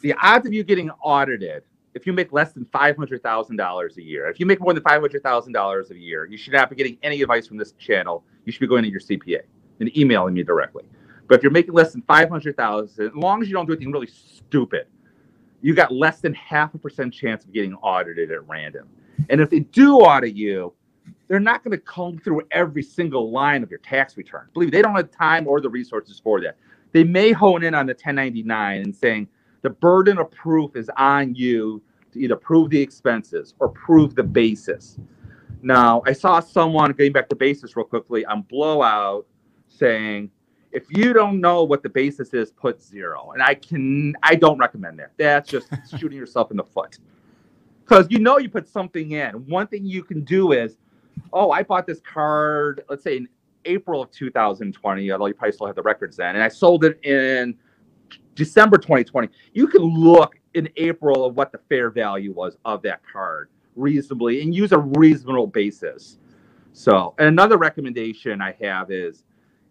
the 0.00 0.12
odds 0.22 0.46
of 0.46 0.52
you 0.52 0.62
getting 0.64 0.90
audited. 1.02 1.64
If 1.94 2.06
you 2.06 2.12
make 2.14 2.32
less 2.32 2.52
than 2.52 2.64
five 2.72 2.96
hundred 2.96 3.22
thousand 3.22 3.56
dollars 3.56 3.98
a 3.98 4.02
year, 4.02 4.28
if 4.30 4.40
you 4.40 4.46
make 4.46 4.60
more 4.60 4.72
than 4.72 4.82
five 4.82 5.00
hundred 5.00 5.22
thousand 5.22 5.52
dollars 5.52 5.90
a 5.90 5.98
year, 5.98 6.24
you 6.24 6.38
should 6.38 6.52
not 6.54 6.70
be 6.70 6.76
getting 6.76 6.96
any 7.02 7.20
advice 7.20 7.46
from 7.46 7.58
this 7.58 7.72
channel. 7.72 8.24
You 8.44 8.52
should 8.52 8.60
be 8.60 8.66
going 8.66 8.82
to 8.84 8.88
your 8.90 9.00
CPA 9.00 9.40
and 9.80 9.94
emailing 9.96 10.32
me 10.34 10.42
directly. 10.42 10.84
But 11.32 11.38
if 11.38 11.44
you're 11.44 11.50
making 11.50 11.72
less 11.72 11.92
than 11.92 12.02
five 12.02 12.28
hundred 12.28 12.58
thousand, 12.58 13.06
as 13.06 13.14
long 13.14 13.40
as 13.40 13.48
you 13.48 13.54
don't 13.54 13.64
do 13.64 13.72
anything 13.72 13.90
really 13.90 14.06
stupid, 14.06 14.86
you 15.62 15.74
got 15.74 15.90
less 15.90 16.20
than 16.20 16.34
half 16.34 16.74
a 16.74 16.78
percent 16.78 17.14
chance 17.14 17.46
of 17.46 17.54
getting 17.54 17.72
audited 17.76 18.30
at 18.30 18.46
random. 18.46 18.86
And 19.30 19.40
if 19.40 19.48
they 19.48 19.60
do 19.60 19.94
audit 20.00 20.34
you, 20.34 20.74
they're 21.28 21.40
not 21.40 21.64
going 21.64 21.70
to 21.70 21.82
comb 21.82 22.18
through 22.18 22.42
every 22.50 22.82
single 22.82 23.30
line 23.30 23.62
of 23.62 23.70
your 23.70 23.78
tax 23.78 24.18
return. 24.18 24.48
Believe 24.52 24.66
me, 24.66 24.72
they 24.72 24.82
don't 24.82 24.94
have 24.94 25.10
time 25.10 25.48
or 25.48 25.62
the 25.62 25.70
resources 25.70 26.20
for 26.22 26.38
that. 26.42 26.58
They 26.92 27.02
may 27.02 27.32
hone 27.32 27.62
in 27.62 27.74
on 27.74 27.86
the 27.86 27.94
1099 27.94 28.82
and 28.82 28.94
saying 28.94 29.26
the 29.62 29.70
burden 29.70 30.18
of 30.18 30.30
proof 30.32 30.76
is 30.76 30.90
on 30.98 31.34
you 31.34 31.80
to 32.12 32.18
either 32.18 32.36
prove 32.36 32.68
the 32.68 32.78
expenses 32.82 33.54
or 33.58 33.70
prove 33.70 34.14
the 34.14 34.22
basis. 34.22 34.98
Now, 35.62 36.02
I 36.04 36.12
saw 36.12 36.40
someone 36.40 36.92
getting 36.92 37.12
back 37.12 37.30
to 37.30 37.36
basis 37.36 37.74
real 37.74 37.86
quickly 37.86 38.22
on 38.26 38.42
blowout 38.42 39.26
saying, 39.68 40.30
if 40.72 40.84
you 40.90 41.12
don't 41.12 41.40
know 41.40 41.62
what 41.64 41.82
the 41.82 41.88
basis 41.88 42.32
is, 42.34 42.50
put 42.50 42.82
zero. 42.82 43.32
And 43.32 43.42
I 43.42 43.54
can 43.54 44.14
I 44.22 44.34
don't 44.34 44.58
recommend 44.58 44.98
that. 44.98 45.12
That's 45.16 45.48
just 45.48 45.68
shooting 45.98 46.18
yourself 46.18 46.50
in 46.50 46.56
the 46.56 46.64
foot. 46.64 46.98
Because 47.84 48.06
you 48.10 48.18
know 48.18 48.38
you 48.38 48.48
put 48.48 48.68
something 48.68 49.12
in. 49.12 49.30
One 49.46 49.66
thing 49.66 49.84
you 49.84 50.02
can 50.02 50.24
do 50.24 50.52
is, 50.52 50.78
oh, 51.32 51.50
I 51.50 51.62
bought 51.62 51.86
this 51.86 52.00
card, 52.00 52.84
let's 52.88 53.02
say 53.02 53.18
in 53.18 53.28
April 53.64 54.02
of 54.02 54.10
2020, 54.12 55.12
although 55.12 55.26
you 55.26 55.34
probably 55.34 55.52
still 55.52 55.66
have 55.66 55.76
the 55.76 55.82
records 55.82 56.16
then, 56.16 56.34
and 56.34 56.42
I 56.42 56.48
sold 56.48 56.84
it 56.84 57.04
in 57.04 57.56
December 58.34 58.78
2020. 58.78 59.28
You 59.52 59.66
can 59.66 59.82
look 59.82 60.36
in 60.54 60.68
April 60.76 61.24
of 61.24 61.36
what 61.36 61.52
the 61.52 61.58
fair 61.68 61.90
value 61.90 62.32
was 62.32 62.56
of 62.64 62.82
that 62.82 63.00
card 63.10 63.50
reasonably 63.76 64.42
and 64.42 64.54
use 64.54 64.72
a 64.72 64.78
reasonable 64.78 65.46
basis. 65.46 66.18
So, 66.72 67.14
and 67.18 67.28
another 67.28 67.58
recommendation 67.58 68.40
I 68.40 68.56
have 68.60 68.90
is 68.90 69.24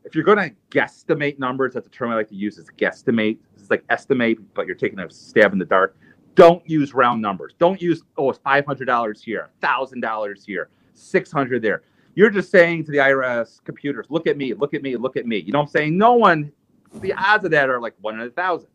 if 0.03 0.15
you're 0.15 0.23
going 0.23 0.37
to 0.37 0.55
guesstimate 0.69 1.37
numbers, 1.39 1.73
that's 1.73 1.87
a 1.87 1.89
term 1.91 2.09
I 2.11 2.15
like 2.15 2.29
to 2.29 2.35
use 2.35 2.57
is 2.57 2.69
guesstimate. 2.77 3.37
It's 3.57 3.69
like 3.69 3.83
estimate, 3.89 4.39
but 4.53 4.65
you're 4.65 4.75
taking 4.75 4.99
a 4.99 5.09
stab 5.09 5.53
in 5.53 5.59
the 5.59 5.65
dark. 5.65 5.95
Don't 6.35 6.67
use 6.67 6.93
round 6.93 7.21
numbers. 7.21 7.53
Don't 7.59 7.81
use, 7.81 8.03
oh, 8.17 8.29
it's 8.29 8.39
$500 8.39 9.21
here, 9.23 9.51
$1,000 9.61 10.45
here, 10.45 10.69
600 10.93 11.61
there. 11.61 11.83
You're 12.15 12.29
just 12.29 12.51
saying 12.51 12.85
to 12.85 12.91
the 12.91 12.97
IRS 12.97 13.63
computers, 13.63 14.07
look 14.09 14.27
at 14.27 14.37
me, 14.37 14.53
look 14.53 14.73
at 14.73 14.81
me, 14.81 14.95
look 14.97 15.17
at 15.17 15.25
me. 15.25 15.37
You 15.37 15.51
know 15.51 15.59
what 15.59 15.65
I'm 15.65 15.71
saying? 15.71 15.97
No 15.97 16.13
one, 16.13 16.51
the 16.95 17.13
odds 17.13 17.45
of 17.45 17.51
that 17.51 17.69
are 17.69 17.79
like 17.79 17.93
one 18.01 18.15
in 18.19 18.21
a 18.27 18.29
thousand. 18.29 18.69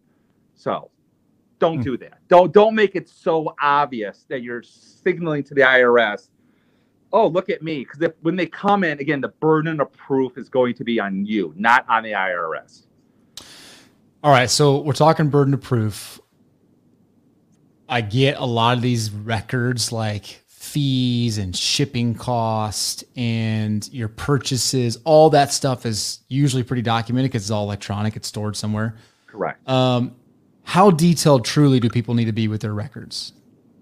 So 0.54 0.90
don't 1.58 1.76
Hmm. 1.78 1.82
do 1.82 1.96
that. 1.98 2.18
Don't 2.28 2.52
don't 2.52 2.74
make 2.74 2.96
it 2.96 3.08
so 3.08 3.54
obvious 3.60 4.24
that 4.28 4.42
you're 4.42 4.62
signaling 4.62 5.42
to 5.44 5.54
the 5.54 5.60
IRS, 5.62 6.30
oh, 7.12 7.26
look 7.26 7.50
at 7.50 7.62
me. 7.62 7.80
Because 7.84 8.10
when 8.22 8.36
they 8.36 8.46
come 8.46 8.84
in, 8.84 8.98
again, 9.00 9.20
the 9.20 9.28
burden 9.28 9.80
of 9.80 9.92
proof 9.92 10.36
is 10.38 10.48
going 10.48 10.74
to 10.74 10.84
be 10.84 11.00
on 11.00 11.24
you, 11.24 11.52
not 11.56 11.84
on 11.88 12.02
the 12.02 12.12
IRS. 12.12 12.86
All 14.22 14.30
right, 14.30 14.50
so 14.50 14.80
we're 14.80 14.92
talking 14.92 15.28
burden 15.28 15.54
of 15.54 15.62
proof. 15.62 16.20
I 17.88 18.00
get 18.00 18.38
a 18.38 18.44
lot 18.44 18.76
of 18.76 18.82
these 18.82 19.10
records 19.10 19.92
like 19.92 20.42
fees 20.48 21.38
and 21.38 21.56
shipping 21.56 22.14
cost 22.14 23.04
and 23.16 23.88
your 23.92 24.08
purchases, 24.08 24.98
all 25.04 25.30
that 25.30 25.52
stuff 25.52 25.86
is 25.86 26.20
usually 26.28 26.62
pretty 26.62 26.82
documented 26.82 27.30
because 27.30 27.44
it's 27.44 27.50
all 27.50 27.64
electronic, 27.64 28.16
it's 28.16 28.28
stored 28.28 28.56
somewhere. 28.56 28.96
Correct. 29.26 29.66
Um, 29.68 30.16
how 30.64 30.90
detailed 30.90 31.44
truly 31.44 31.78
do 31.78 31.88
people 31.88 32.14
need 32.14 32.24
to 32.24 32.32
be 32.32 32.48
with 32.48 32.62
their 32.62 32.74
records? 32.74 33.32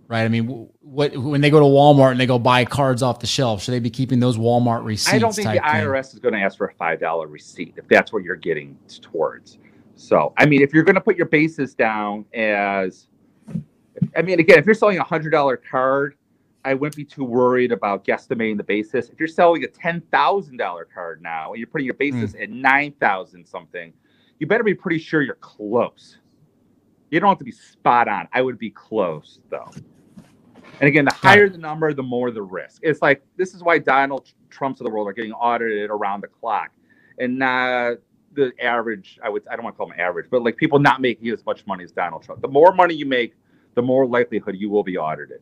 Right. 0.06 0.24
I 0.24 0.28
mean, 0.28 0.68
what 0.80 1.16
when 1.16 1.40
they 1.40 1.50
go 1.50 1.60
to 1.60 1.64
Walmart 1.64 2.10
and 2.10 2.20
they 2.20 2.26
go 2.26 2.38
buy 2.38 2.64
cards 2.66 3.02
off 3.02 3.20
the 3.20 3.26
shelf, 3.26 3.62
should 3.62 3.72
they 3.72 3.80
be 3.80 3.90
keeping 3.90 4.20
those 4.20 4.36
Walmart 4.36 4.84
receipts? 4.84 5.14
I 5.14 5.18
don't 5.18 5.34
think 5.34 5.48
the 5.48 5.60
IRS 5.60 6.10
thing? 6.10 6.16
is 6.16 6.18
going 6.18 6.34
to 6.34 6.40
ask 6.40 6.58
for 6.58 6.66
a 6.66 6.74
five 6.74 7.00
dollar 7.00 7.26
receipt 7.26 7.74
if 7.76 7.88
that's 7.88 8.12
what 8.12 8.22
you're 8.22 8.36
getting 8.36 8.76
towards. 9.00 9.58
So, 9.96 10.34
I 10.36 10.44
mean, 10.44 10.60
if 10.60 10.74
you're 10.74 10.82
going 10.82 10.96
to 10.96 11.00
put 11.00 11.16
your 11.16 11.26
basis 11.26 11.74
down 11.74 12.26
as, 12.34 13.06
I 14.16 14.22
mean, 14.22 14.40
again, 14.40 14.58
if 14.58 14.66
you're 14.66 14.74
selling 14.74 14.98
a 14.98 15.04
hundred 15.04 15.30
dollar 15.30 15.56
card, 15.56 16.16
I 16.64 16.74
wouldn't 16.74 16.96
be 16.96 17.04
too 17.04 17.24
worried 17.24 17.72
about 17.72 18.04
guesstimating 18.04 18.56
the 18.56 18.64
basis. 18.64 19.08
If 19.08 19.18
you're 19.18 19.28
selling 19.28 19.64
a 19.64 19.68
ten 19.68 20.02
thousand 20.12 20.58
dollar 20.58 20.86
card 20.92 21.22
now 21.22 21.52
and 21.52 21.58
you're 21.58 21.66
putting 21.66 21.86
your 21.86 21.94
basis 21.94 22.32
mm. 22.32 22.42
at 22.42 22.50
nine 22.50 22.92
thousand 23.00 23.46
something, 23.46 23.92
you 24.38 24.46
better 24.46 24.64
be 24.64 24.74
pretty 24.74 24.98
sure 24.98 25.22
you're 25.22 25.36
close. 25.36 26.18
You 27.10 27.20
don't 27.20 27.28
have 27.28 27.38
to 27.38 27.44
be 27.44 27.52
spot 27.52 28.08
on. 28.08 28.28
I 28.32 28.42
would 28.42 28.58
be 28.58 28.70
close 28.70 29.40
though. 29.48 29.70
And 30.80 30.88
again, 30.88 31.04
the 31.04 31.12
higher 31.12 31.48
the 31.48 31.58
number, 31.58 31.92
the 31.92 32.02
more 32.02 32.30
the 32.30 32.42
risk. 32.42 32.80
It's 32.82 33.00
like 33.00 33.22
this 33.36 33.54
is 33.54 33.62
why 33.62 33.78
Donald 33.78 34.28
Trumps 34.50 34.80
of 34.80 34.84
the 34.84 34.90
world 34.90 35.08
are 35.08 35.12
getting 35.12 35.32
audited 35.32 35.90
around 35.90 36.22
the 36.22 36.28
clock, 36.28 36.70
and 37.18 37.38
not 37.38 37.98
the 38.34 38.52
average. 38.60 39.18
I 39.22 39.28
would 39.28 39.46
I 39.48 39.56
don't 39.56 39.64
want 39.64 39.74
to 39.74 39.78
call 39.78 39.88
them 39.88 39.98
average, 39.98 40.26
but 40.30 40.42
like 40.42 40.56
people 40.56 40.78
not 40.78 41.00
making 41.00 41.28
as 41.28 41.44
much 41.46 41.66
money 41.66 41.84
as 41.84 41.92
Donald 41.92 42.22
Trump. 42.22 42.42
The 42.42 42.48
more 42.48 42.72
money 42.72 42.94
you 42.94 43.06
make, 43.06 43.34
the 43.74 43.82
more 43.82 44.06
likelihood 44.06 44.56
you 44.58 44.68
will 44.68 44.82
be 44.82 44.96
audited. 44.96 45.40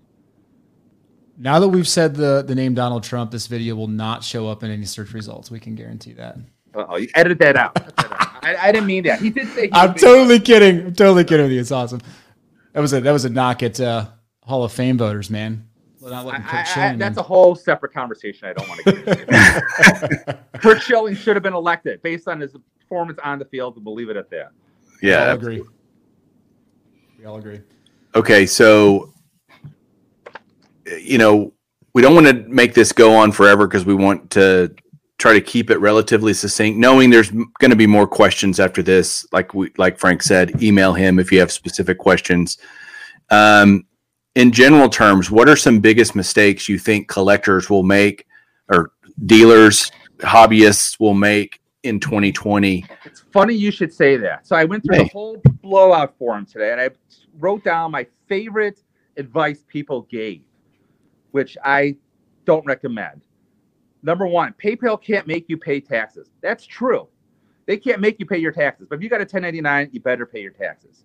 Now 1.38 1.58
that 1.60 1.68
we've 1.68 1.88
said 1.88 2.14
the 2.14 2.44
the 2.46 2.54
name 2.54 2.74
Donald 2.74 3.02
Trump, 3.02 3.30
this 3.30 3.46
video 3.46 3.74
will 3.74 3.88
not 3.88 4.22
show 4.22 4.48
up 4.48 4.62
in 4.62 4.70
any 4.70 4.84
search 4.84 5.12
results. 5.12 5.50
We 5.50 5.60
can 5.60 5.74
guarantee 5.74 6.12
that. 6.14 6.36
Oh, 6.74 6.96
you 6.96 7.08
edit 7.14 7.38
that 7.38 7.56
out. 7.56 7.76
I, 8.42 8.56
I, 8.56 8.72
didn't 8.72 8.86
mean 8.86 9.04
that. 9.04 9.20
He 9.20 9.28
did 9.28 9.48
say. 9.48 9.66
He 9.66 9.72
I'm 9.72 9.94
totally 9.94 10.40
kidding. 10.40 10.86
I'm 10.86 10.94
totally 10.94 11.24
kidding 11.24 11.44
with 11.44 11.52
you. 11.52 11.60
It's 11.60 11.70
awesome. 11.70 12.00
That 12.72 12.80
was 12.80 12.92
a 12.92 13.00
that 13.00 13.12
was 13.12 13.24
a 13.24 13.30
knock 13.30 13.62
at 13.62 13.78
uh, 13.78 14.06
Hall 14.44 14.64
of 14.64 14.72
Fame 14.72 14.98
voters, 14.98 15.30
man. 15.30 15.68
I, 16.04 16.64
I, 16.76 16.96
that's 16.96 17.18
a 17.18 17.22
whole 17.22 17.54
separate 17.54 17.92
conversation. 17.92 18.48
I 18.48 18.52
don't 18.54 18.68
want 18.68 18.80
to 18.84 18.92
get 18.92 19.18
into. 19.18 20.38
Curt 20.58 20.82
Schilling 20.82 21.14
should 21.14 21.36
have 21.36 21.44
been 21.44 21.54
elected 21.54 22.02
based 22.02 22.26
on 22.26 22.40
his 22.40 22.56
performance 22.80 23.20
on 23.22 23.38
the 23.38 23.44
field. 23.44 23.82
We'll 23.84 23.94
leave 23.94 24.10
it 24.10 24.16
at 24.16 24.28
that. 24.30 24.50
Yeah, 25.00 25.24
we 25.24 25.30
all 25.30 25.36
agree. 25.36 25.62
We 27.18 27.24
all 27.24 27.36
agree. 27.36 27.60
Okay, 28.16 28.46
so 28.46 29.14
you 30.98 31.18
know 31.18 31.52
we 31.94 32.02
don't 32.02 32.14
want 32.14 32.26
to 32.26 32.34
make 32.48 32.74
this 32.74 32.90
go 32.92 33.14
on 33.14 33.30
forever 33.30 33.68
because 33.68 33.84
we 33.84 33.94
want 33.94 34.30
to 34.30 34.74
try 35.18 35.34
to 35.34 35.40
keep 35.40 35.70
it 35.70 35.78
relatively 35.78 36.34
succinct, 36.34 36.78
knowing 36.78 37.10
there's 37.10 37.30
going 37.30 37.70
to 37.70 37.76
be 37.76 37.86
more 37.86 38.08
questions 38.08 38.58
after 38.58 38.82
this. 38.82 39.24
Like 39.30 39.54
we, 39.54 39.70
like 39.78 39.98
Frank 39.98 40.20
said, 40.22 40.60
email 40.60 40.94
him 40.94 41.20
if 41.20 41.30
you 41.30 41.38
have 41.38 41.52
specific 41.52 41.98
questions. 41.98 42.58
Um, 43.30 43.84
in 44.34 44.50
general 44.50 44.88
terms, 44.88 45.30
what 45.30 45.48
are 45.48 45.56
some 45.56 45.80
biggest 45.80 46.14
mistakes 46.14 46.68
you 46.68 46.78
think 46.78 47.08
collectors 47.08 47.68
will 47.68 47.82
make, 47.82 48.26
or 48.68 48.92
dealers, 49.26 49.90
hobbyists 50.18 50.98
will 50.98 51.14
make 51.14 51.60
in 51.82 52.00
2020? 52.00 52.84
It's 53.04 53.20
funny 53.32 53.54
you 53.54 53.70
should 53.70 53.92
say 53.92 54.16
that. 54.16 54.46
So 54.46 54.56
I 54.56 54.64
went 54.64 54.84
through 54.84 54.96
hey. 54.96 55.02
the 55.04 55.10
whole 55.10 55.42
blowout 55.62 56.16
forum 56.18 56.46
today, 56.46 56.72
and 56.72 56.80
I 56.80 56.90
wrote 57.38 57.64
down 57.64 57.90
my 57.90 58.06
favorite 58.28 58.82
advice 59.16 59.64
people 59.68 60.02
gave, 60.02 60.42
which 61.32 61.58
I 61.62 61.96
don't 62.46 62.64
recommend. 62.64 63.22
Number 64.02 64.26
one, 64.26 64.54
PayPal 64.62 65.00
can't 65.00 65.26
make 65.26 65.48
you 65.48 65.56
pay 65.56 65.80
taxes. 65.80 66.30
That's 66.40 66.66
true. 66.66 67.08
They 67.66 67.76
can't 67.76 68.00
make 68.00 68.18
you 68.18 68.26
pay 68.26 68.38
your 68.38 68.50
taxes. 68.50 68.86
But 68.88 68.96
if 68.96 69.02
you 69.02 69.08
got 69.08 69.20
a 69.20 69.24
1099, 69.24 69.90
you 69.92 70.00
better 70.00 70.26
pay 70.26 70.40
your 70.40 70.50
taxes. 70.50 71.04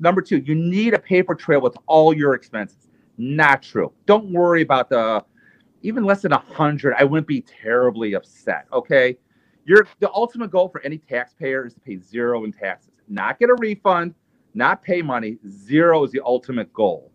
Number 0.00 0.22
two, 0.22 0.38
you 0.38 0.54
need 0.54 0.94
a 0.94 0.98
paper 0.98 1.34
trail 1.34 1.60
with 1.60 1.76
all 1.86 2.14
your 2.14 2.34
expenses. 2.34 2.88
Not 3.18 3.62
true. 3.62 3.92
Don't 4.06 4.32
worry 4.32 4.62
about 4.62 4.88
the 4.88 5.24
even 5.82 6.04
less 6.04 6.22
than 6.22 6.32
a 6.32 6.38
hundred. 6.38 6.94
I 6.98 7.04
wouldn't 7.04 7.26
be 7.26 7.42
terribly 7.42 8.14
upset. 8.14 8.66
Okay. 8.72 9.18
Your 9.64 9.86
the 10.00 10.10
ultimate 10.12 10.50
goal 10.50 10.68
for 10.68 10.80
any 10.82 10.98
taxpayer 10.98 11.66
is 11.66 11.74
to 11.74 11.80
pay 11.80 11.98
zero 11.98 12.44
in 12.44 12.52
taxes, 12.52 12.94
not 13.08 13.38
get 13.38 13.48
a 13.48 13.54
refund, 13.54 14.14
not 14.54 14.82
pay 14.82 15.02
money. 15.02 15.38
Zero 15.48 16.02
is 16.04 16.10
the 16.10 16.20
ultimate 16.24 16.72
goal. 16.72 17.12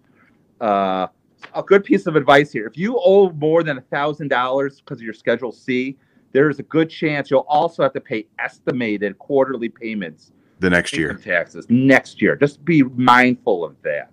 Uh, 0.62 1.08
a 1.54 1.62
good 1.62 1.84
piece 1.84 2.08
of 2.08 2.16
advice 2.16 2.52
here. 2.52 2.66
If 2.66 2.78
you 2.78 3.00
owe 3.04 3.32
more 3.32 3.64
than 3.64 3.78
a 3.78 3.82
thousand 3.82 4.30
dollars 4.30 4.80
because 4.80 5.00
of 5.00 5.04
your 5.04 5.14
Schedule 5.14 5.52
C, 5.52 5.98
there's 6.32 6.60
a 6.60 6.64
good 6.64 6.90
chance 6.90 7.30
you'll 7.30 7.46
also 7.48 7.84
have 7.84 7.94
to 7.94 8.02
pay 8.02 8.28
estimated 8.40 9.18
quarterly 9.18 9.70
payments 9.70 10.32
the 10.60 10.70
next 10.70 10.94
year 10.94 11.14
taxes 11.14 11.66
next 11.70 12.22
year. 12.22 12.36
Just 12.36 12.64
be 12.66 12.84
mindful 12.84 13.64
of 13.64 13.76
that. 13.84 14.12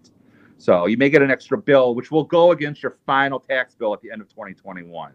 So 0.59 0.87
you 0.87 0.97
may 0.97 1.11
get 1.11 1.23
an 1.23 1.31
extra 1.31 1.59
bill, 1.59 1.95
which 1.95 2.11
will 2.11 2.25
go 2.25 2.53
against 2.53 2.83
your 2.83 2.97
final 3.07 3.41
tax 3.41 3.75
bill 3.75 3.93
at 3.93 4.01
the 4.01 4.11
end 4.11 4.23
of 4.23 4.29
2021. 4.29 5.13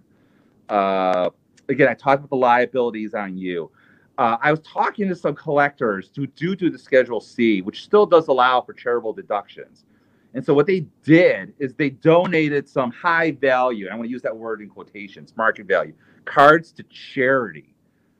Uh, 0.67 1.29
again, 1.69 1.87
I 1.87 1.93
talked 1.93 2.19
about 2.19 2.29
the 2.29 2.35
liabilities 2.35 3.13
on 3.13 3.37
you. 3.37 3.71
Uh, 4.17 4.37
I 4.41 4.51
was 4.51 4.59
talking 4.61 5.07
to 5.07 5.15
some 5.15 5.33
collectors 5.33 6.11
who 6.15 6.27
do 6.27 6.55
do 6.55 6.69
the 6.69 6.77
Schedule 6.77 7.21
C, 7.21 7.61
which 7.61 7.83
still 7.83 8.05
does 8.05 8.27
allow 8.27 8.61
for 8.61 8.73
charitable 8.73 9.13
deductions. 9.13 9.85
And 10.33 10.45
so 10.45 10.53
what 10.53 10.67
they 10.67 10.81
did 11.03 11.53
is 11.57 11.73
they 11.73 11.89
donated 11.89 12.67
some 12.67 12.91
high 12.91 13.31
value, 13.31 13.85
and 13.85 13.93
I 13.93 13.97
want 13.97 14.07
to 14.07 14.11
use 14.11 14.21
that 14.21 14.35
word 14.35 14.61
in 14.61 14.69
quotations, 14.69 15.33
market 15.35 15.65
value, 15.65 15.93
cards 16.25 16.71
to 16.73 16.83
charity. 16.83 17.73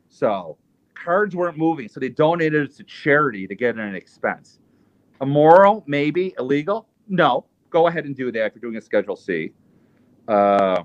So 0.07 0.57
cards 1.03 1.35
weren't 1.35 1.57
moving, 1.57 1.87
so 1.87 1.99
they 1.99 2.09
donated 2.09 2.69
it 2.69 2.75
to 2.77 2.83
charity 2.83 3.47
to 3.47 3.55
get 3.55 3.75
an 3.75 3.95
expense. 3.95 4.59
Immoral, 5.21 5.83
maybe. 5.87 6.33
Illegal? 6.37 6.87
No. 7.07 7.45
Go 7.69 7.87
ahead 7.87 8.05
and 8.05 8.15
do 8.15 8.31
that 8.31 8.45
if 8.45 8.53
you're 8.55 8.61
doing 8.61 8.77
a 8.77 8.81
Schedule 8.81 9.15
C. 9.15 9.51
Uh, 10.27 10.83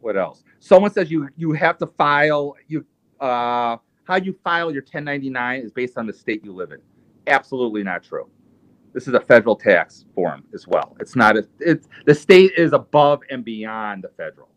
what 0.00 0.16
else? 0.16 0.44
Someone 0.60 0.92
says 0.92 1.10
you 1.10 1.28
you 1.36 1.52
have 1.52 1.78
to 1.78 1.86
file 1.86 2.54
you 2.68 2.84
uh, 3.20 3.76
how 4.04 4.16
you 4.16 4.36
file 4.44 4.70
your 4.70 4.82
1099 4.82 5.60
is 5.62 5.72
based 5.72 5.98
on 5.98 6.06
the 6.06 6.12
state 6.12 6.44
you 6.44 6.52
live 6.52 6.70
in. 6.70 6.78
Absolutely 7.26 7.82
not 7.82 8.04
true. 8.04 8.28
This 8.92 9.08
is 9.08 9.14
a 9.14 9.20
federal 9.20 9.56
tax 9.56 10.06
form 10.14 10.44
as 10.54 10.66
well. 10.66 10.96
It's 11.00 11.16
not 11.16 11.36
a, 11.36 11.46
it's 11.60 11.88
the 12.06 12.14
state 12.14 12.52
is 12.56 12.72
above 12.72 13.20
and 13.30 13.44
beyond 13.44 14.04
the 14.04 14.08
federal. 14.16 14.48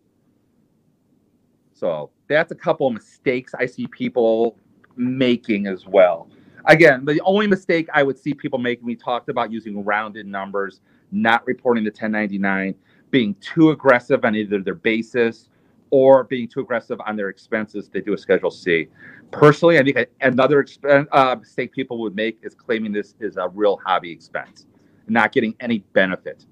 So 1.80 2.10
that's 2.28 2.52
a 2.52 2.56
couple 2.56 2.88
of 2.88 2.94
mistakes 2.94 3.54
I 3.58 3.66
see 3.66 3.88
people 3.88 4.58
making 4.98 5.68
as 5.68 5.86
well. 5.86 6.28
Again, 6.66 7.06
the 7.06 7.22
only 7.22 7.48
mistake 7.48 7.88
I 7.94 8.04
would 8.04 8.20
see 8.20 8.34
people 8.34 8.60
making, 8.60 8.86
we 8.86 8.96
talked 8.96 9.30
about 9.30 9.50
using 9.50 9.86
rounded 9.86 10.28
numbers, 10.28 10.82
not 11.12 11.46
reporting 11.48 11.86
the 11.86 11.90
1099, 11.90 12.76
being 13.12 13.34
too 13.36 13.70
aggressive 13.72 14.26
on 14.26 14.36
either 14.36 14.62
their 14.62 14.76
basis 14.76 15.48
or 15.90 16.26
being 16.26 16.50
too 16.50 16.60
aggressive 16.60 17.00
on 17.08 17.16
their 17.16 17.30
expenses. 17.30 17.90
They 17.90 18.02
do 18.02 18.14
a 18.14 18.18
Schedule 18.18 18.52
C. 18.52 18.88
Personally, 19.32 19.80
I 19.80 19.84
think 19.84 20.10
another 20.20 20.60
expense, 20.60 21.08
uh, 21.14 21.38
mistake 21.40 21.72
people 21.72 22.00
would 22.02 22.14
make 22.14 22.40
is 22.44 22.54
claiming 22.54 22.92
this 22.92 23.16
is 23.22 23.38
a 23.38 23.48
real 23.48 23.80
hobby 23.86 24.12
expense, 24.12 24.68
not 25.08 25.32
getting 25.32 25.56
any 25.62 25.80
benefit 25.94 26.46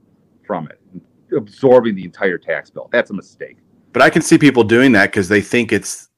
from 0.45 0.69
it, 0.69 0.80
absorbing 1.36 1.95
the 1.95 2.05
entire 2.05 2.38
tax 2.38 2.69
bill. 2.69 2.88
That's 2.93 3.11
a 3.11 3.13
mistake. 3.13 3.57
But 3.98 4.04
I 4.04 4.12
can 4.12 4.22
see 4.22 4.38
people 4.38 4.64
doing 4.64 4.91
that 4.91 5.08
because 5.08 5.28
they 5.28 5.41
think 5.41 5.72
it's 5.74 6.10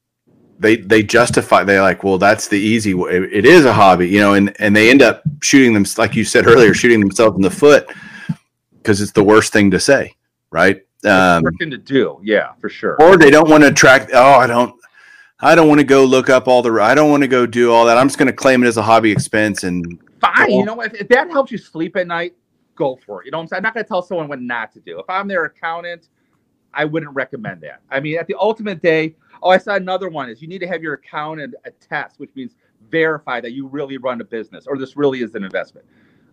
they 0.59 0.75
they 0.75 1.01
justify 1.01 1.63
they're 1.63 1.81
like 1.81 2.03
well 2.03 2.17
that's 2.17 2.49
the 2.49 2.59
easy 2.59 2.93
way 2.93 3.15
it 3.31 3.45
is 3.45 3.63
a 3.63 3.71
hobby 3.71 4.09
you 4.09 4.19
know 4.19 4.33
and 4.33 4.53
and 4.59 4.75
they 4.75 4.89
end 4.89 5.01
up 5.01 5.23
shooting 5.41 5.73
them 5.73 5.85
like 5.97 6.13
you 6.13 6.25
said 6.25 6.45
earlier 6.45 6.73
shooting 6.73 6.99
themselves 6.99 7.37
in 7.37 7.41
the 7.41 7.49
foot 7.49 7.89
because 8.73 8.99
it's 8.99 9.13
the 9.13 9.23
worst 9.23 9.53
thing 9.53 9.71
to 9.71 9.79
say 9.79 10.13
right 10.49 10.81
um, 11.05 11.41
to 11.57 11.77
do 11.77 12.19
yeah 12.21 12.51
for 12.59 12.67
sure 12.67 12.97
or 13.01 13.15
they 13.15 13.31
don't 13.31 13.49
want 13.49 13.63
to 13.63 13.71
track 13.71 14.09
oh 14.11 14.33
i 14.33 14.45
don't 14.45 14.75
I 15.39 15.55
don't 15.55 15.69
want 15.69 15.79
to 15.79 15.85
go 15.85 16.03
look 16.03 16.29
up 16.29 16.49
all 16.49 16.61
the. 16.61 16.69
I 16.81 16.93
don't 16.93 17.09
want 17.09 17.23
to 17.23 17.27
go 17.29 17.45
do 17.45 17.71
all 17.71 17.85
that. 17.85 17.97
I'm 17.97 18.09
just 18.09 18.19
going 18.19 18.27
to 18.27 18.33
claim 18.33 18.61
it 18.61 18.67
as 18.67 18.75
a 18.75 18.81
hobby 18.81 19.09
expense 19.09 19.63
and. 19.63 19.97
Fine, 20.19 20.51
you 20.51 20.65
know 20.65 20.81
if, 20.81 20.93
if 20.95 21.07
that 21.07 21.31
helps 21.31 21.49
you 21.49 21.57
sleep 21.57 21.95
at 21.95 22.07
night, 22.07 22.35
go 22.75 22.97
for 23.05 23.21
it. 23.21 23.25
You 23.27 23.31
know 23.31 23.37
what 23.37 23.43
I'm 23.43 23.47
saying? 23.47 23.59
I'm 23.59 23.63
not 23.63 23.73
going 23.73 23.85
to 23.85 23.87
tell 23.87 24.01
someone 24.01 24.27
what 24.27 24.41
not 24.41 24.73
to 24.73 24.81
do. 24.81 24.99
If 24.99 25.09
I'm 25.09 25.29
their 25.29 25.45
accountant, 25.45 26.09
I 26.73 26.85
wouldn't 26.85 27.13
recommend 27.13 27.61
that. 27.61 27.81
I 27.89 27.99
mean, 27.99 28.17
at 28.17 28.27
the 28.27 28.35
ultimate 28.39 28.81
day, 28.81 29.15
oh, 29.41 29.49
I 29.49 29.57
saw 29.57 29.75
another 29.75 30.09
one 30.09 30.29
is 30.29 30.41
you 30.41 30.47
need 30.47 30.59
to 30.59 30.67
have 30.67 30.83
your 30.83 30.93
accountant 30.93 31.55
attest, 31.65 32.19
which 32.19 32.29
means 32.35 32.55
verify 32.89 33.41
that 33.41 33.51
you 33.51 33.67
really 33.67 33.97
run 33.97 34.21
a 34.21 34.23
business 34.23 34.67
or 34.67 34.77
this 34.77 34.95
really 34.95 35.21
is 35.21 35.35
an 35.35 35.43
investment. 35.43 35.85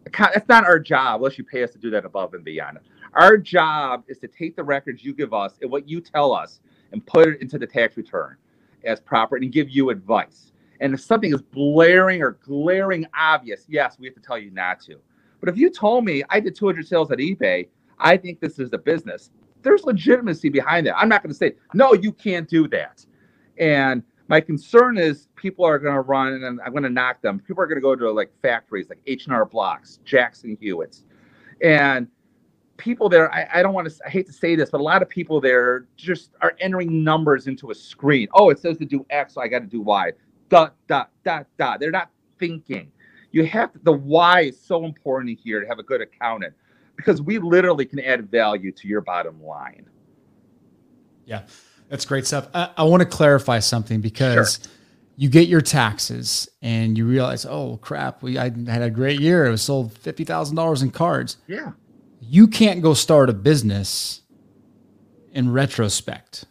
It's 0.06 0.48
not 0.48 0.64
our 0.64 0.78
job 0.78 1.20
unless 1.20 1.36
you 1.36 1.44
pay 1.44 1.64
us 1.64 1.72
to 1.72 1.78
do 1.78 1.90
that 1.90 2.04
above 2.04 2.34
and 2.34 2.44
beyond. 2.44 2.78
Our 3.14 3.36
job 3.36 4.04
is 4.06 4.18
to 4.18 4.28
take 4.28 4.54
the 4.54 4.62
records 4.62 5.04
you 5.04 5.12
give 5.12 5.34
us 5.34 5.54
and 5.62 5.70
what 5.70 5.88
you 5.88 6.00
tell 6.00 6.32
us 6.32 6.60
and 6.92 7.04
put 7.04 7.28
it 7.28 7.40
into 7.40 7.58
the 7.58 7.66
tax 7.66 7.96
return 7.96 8.36
as 8.84 9.00
proper 9.00 9.36
and 9.36 9.50
give 9.50 9.68
you 9.68 9.90
advice. 9.90 10.52
And 10.80 10.94
if 10.94 11.00
something 11.00 11.32
is 11.32 11.42
blaring 11.42 12.22
or 12.22 12.32
glaring 12.44 13.06
obvious, 13.18 13.64
yes, 13.68 13.98
we 13.98 14.06
have 14.06 14.14
to 14.14 14.20
tell 14.20 14.38
you 14.38 14.50
not 14.50 14.80
to. 14.82 15.00
But 15.40 15.48
if 15.48 15.56
you 15.56 15.70
told 15.70 16.04
me 16.04 16.22
I 16.30 16.38
did 16.38 16.54
200 16.54 16.86
sales 16.86 17.10
at 17.10 17.18
eBay, 17.18 17.68
I 17.98 18.16
think 18.16 18.40
this 18.40 18.58
is 18.58 18.72
a 18.74 18.78
business. 18.78 19.30
There's 19.66 19.82
legitimacy 19.82 20.48
behind 20.48 20.86
that. 20.86 20.96
I'm 20.96 21.08
not 21.08 21.24
going 21.24 21.32
to 21.32 21.36
say, 21.36 21.54
no, 21.74 21.92
you 21.92 22.12
can't 22.12 22.48
do 22.48 22.68
that. 22.68 23.04
And 23.58 24.04
my 24.28 24.40
concern 24.40 24.96
is 24.96 25.26
people 25.34 25.64
are 25.64 25.80
going 25.80 25.96
to 25.96 26.02
run 26.02 26.34
and 26.34 26.60
I'm 26.64 26.70
going 26.70 26.84
to 26.84 26.88
knock 26.88 27.20
them. 27.20 27.40
People 27.40 27.64
are 27.64 27.66
going 27.66 27.78
to 27.78 27.82
go 27.82 27.96
to 27.96 28.08
like 28.12 28.30
factories 28.42 28.88
like 28.88 29.00
H&R 29.08 29.44
Blocks, 29.44 29.98
Jackson 30.04 30.56
Hewitts. 30.60 31.02
And 31.64 32.06
people 32.76 33.08
there, 33.08 33.34
I, 33.34 33.48
I 33.54 33.62
don't 33.64 33.74
want 33.74 33.90
to, 33.90 34.06
I 34.06 34.08
hate 34.08 34.26
to 34.26 34.32
say 34.32 34.54
this, 34.54 34.70
but 34.70 34.80
a 34.80 34.84
lot 34.84 35.02
of 35.02 35.08
people 35.08 35.40
there 35.40 35.88
just 35.96 36.30
are 36.42 36.54
entering 36.60 37.02
numbers 37.02 37.48
into 37.48 37.72
a 37.72 37.74
screen. 37.74 38.28
Oh, 38.34 38.50
it 38.50 38.60
says 38.60 38.78
to 38.78 38.84
do 38.84 39.04
X, 39.10 39.34
so 39.34 39.40
I 39.40 39.48
got 39.48 39.62
to 39.62 39.66
do 39.66 39.80
Y. 39.80 40.12
Dot, 40.48 40.76
dot, 40.86 41.10
dot, 41.24 41.48
dot. 41.58 41.80
They're 41.80 41.90
not 41.90 42.10
thinking. 42.38 42.92
You 43.32 43.44
have 43.46 43.72
to, 43.72 43.80
the 43.80 43.92
why 43.92 44.42
is 44.42 44.60
so 44.60 44.84
important 44.84 45.36
here 45.42 45.60
to 45.60 45.66
have 45.66 45.80
a 45.80 45.82
good 45.82 46.02
accountant 46.02 46.54
because 46.96 47.22
we 47.22 47.38
literally 47.38 47.84
can 47.84 48.00
add 48.00 48.30
value 48.30 48.72
to 48.72 48.88
your 48.88 49.00
bottom 49.00 49.42
line. 49.42 49.88
Yeah. 51.24 51.42
That's 51.88 52.04
great 52.04 52.26
stuff. 52.26 52.48
I, 52.52 52.70
I 52.76 52.82
want 52.84 53.02
to 53.02 53.08
clarify 53.08 53.60
something 53.60 54.00
because 54.00 54.60
sure. 54.60 54.72
you 55.16 55.28
get 55.28 55.48
your 55.48 55.60
taxes 55.60 56.48
and 56.60 56.98
you 56.98 57.06
realize, 57.06 57.46
oh 57.46 57.78
crap, 57.80 58.22
we 58.22 58.38
I 58.38 58.50
had 58.66 58.82
a 58.82 58.90
great 58.90 59.20
year. 59.20 59.46
It 59.46 59.50
was 59.50 59.62
sold 59.62 59.96
fifty 59.96 60.24
thousand 60.24 60.56
dollars 60.56 60.82
in 60.82 60.90
cards. 60.90 61.36
Yeah. 61.46 61.72
You 62.20 62.48
can't 62.48 62.82
go 62.82 62.94
start 62.94 63.30
a 63.30 63.32
business 63.32 64.22
in 65.32 65.52
retrospect, 65.52 66.46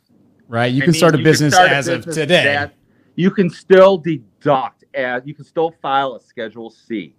right? 0.47 0.71
You 0.71 0.83
I 0.83 0.85
can 0.85 0.91
mean, 0.91 0.99
start 0.99 1.15
a 1.15 1.17
business 1.17 1.53
start 1.53 1.71
as 1.71 1.87
a 1.87 1.97
business 1.97 2.17
of 2.17 2.21
today. 2.21 2.69
You 3.15 3.31
can 3.31 3.49
still 3.49 3.97
deduct 3.97 4.85
as 4.93 5.23
you 5.25 5.33
can 5.33 5.43
still 5.43 5.75
file 5.81 6.15
a 6.15 6.21
Schedule 6.21 6.69
C 6.69 7.15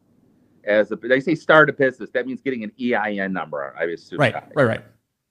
as 0.66 0.90
a. 0.92 0.96
They 0.96 1.20
say 1.20 1.34
start 1.34 1.70
a 1.70 1.72
business. 1.72 2.10
That 2.10 2.26
means 2.26 2.40
getting 2.40 2.64
an 2.64 2.72
EIN 2.80 3.32
number. 3.32 3.74
I 3.78 3.84
assume. 3.84 4.18
Right. 4.18 4.34
Right. 4.54 4.64
Right 4.64 4.84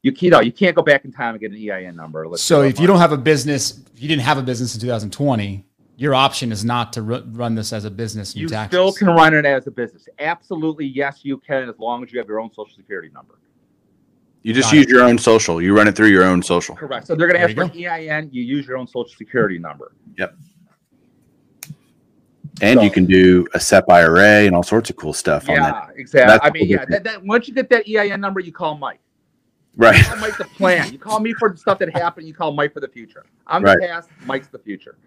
you, 0.05 0.13
you 0.19 0.29
know 0.29 0.39
you 0.39 0.51
can't 0.51 0.75
go 0.75 0.83
back 0.83 1.03
in 1.03 1.11
time 1.11 1.33
and 1.33 1.39
get 1.39 1.51
an 1.51 1.57
EIN 1.57 1.95
number. 1.95 2.27
so 2.35 2.61
if 2.61 2.79
you 2.79 2.85
don't 2.85 2.99
have 2.99 3.11
a 3.11 3.17
business, 3.17 3.79
if 3.91 4.01
you 4.01 4.07
didn't 4.07 4.21
have 4.21 4.37
a 4.37 4.43
business 4.43 4.75
in 4.75 4.81
2020, 4.81 5.65
your 5.97 6.13
option 6.13 6.51
is 6.51 6.63
not 6.63 6.93
to 6.93 7.01
run 7.01 7.55
this 7.55 7.73
as 7.73 7.85
a 7.85 7.91
business. 7.91 8.35
You 8.35 8.47
taxes. 8.47 8.69
still 8.69 8.93
can 8.93 9.07
run 9.07 9.33
it 9.33 9.45
as 9.45 9.65
a 9.65 9.71
business. 9.71 10.07
Absolutely, 10.19 10.85
yes, 10.85 11.21
you 11.23 11.39
can 11.39 11.67
as 11.67 11.79
long 11.79 12.03
as 12.03 12.13
you 12.13 12.19
have 12.19 12.27
your 12.27 12.39
own 12.39 12.51
social 12.53 12.75
security 12.75 13.09
number. 13.15 13.39
You 14.43 14.53
just 14.53 14.67
Got 14.67 14.75
use 14.75 14.85
it. 14.85 14.89
your 14.89 15.01
own 15.01 15.17
social. 15.17 15.59
You 15.59 15.75
run 15.75 15.87
it 15.87 15.95
through 15.95 16.09
your 16.09 16.23
own 16.23 16.43
social. 16.43 16.75
Correct. 16.75 17.07
So 17.07 17.15
they're 17.15 17.27
going 17.27 17.39
to 17.39 17.43
ask 17.43 17.55
for 17.55 17.63
an 17.63 17.71
EIN. 17.71 18.29
You 18.31 18.43
use 18.43 18.67
your 18.67 18.77
own 18.77 18.85
social 18.85 19.17
security 19.17 19.57
number. 19.57 19.93
Yep. 20.19 20.35
And 22.61 22.79
so, 22.79 22.83
you 22.83 22.91
can 22.91 23.05
do 23.05 23.45
a 23.53 23.59
SEP 23.59 23.89
IRA 23.89 24.45
and 24.45 24.55
all 24.55 24.63
sorts 24.63 24.89
of 24.89 24.95
cool 24.95 25.13
stuff. 25.13 25.45
Yeah, 25.47 25.87
exactly. 25.95 26.31
That's 26.31 26.45
I 26.45 26.51
mean, 26.51 26.67
yeah. 26.69 26.85
That, 26.85 27.03
that, 27.03 27.23
once 27.23 27.47
you 27.47 27.53
get 27.53 27.69
that 27.69 27.87
EIN 27.87 28.21
number, 28.21 28.39
you 28.39 28.53
call 28.53 28.77
Mike. 28.77 28.99
Right. 29.75 29.97
You 29.97 30.03
call 30.05 30.17
Mike 30.17 30.37
the 30.37 30.45
plan. 30.45 30.91
You 30.91 30.99
call 30.99 31.19
me 31.19 31.33
for 31.33 31.49
the 31.49 31.57
stuff 31.57 31.79
that 31.79 31.93
happened. 31.95 32.27
You 32.27 32.33
call 32.33 32.53
Mike 32.53 32.73
for 32.73 32.79
the 32.79 32.87
future. 32.87 33.25
I'm 33.45 33.61
right. 33.61 33.77
the 33.79 33.87
past. 33.87 34.09
Mike's 34.25 34.47
the 34.47 34.59
future. 34.59 34.97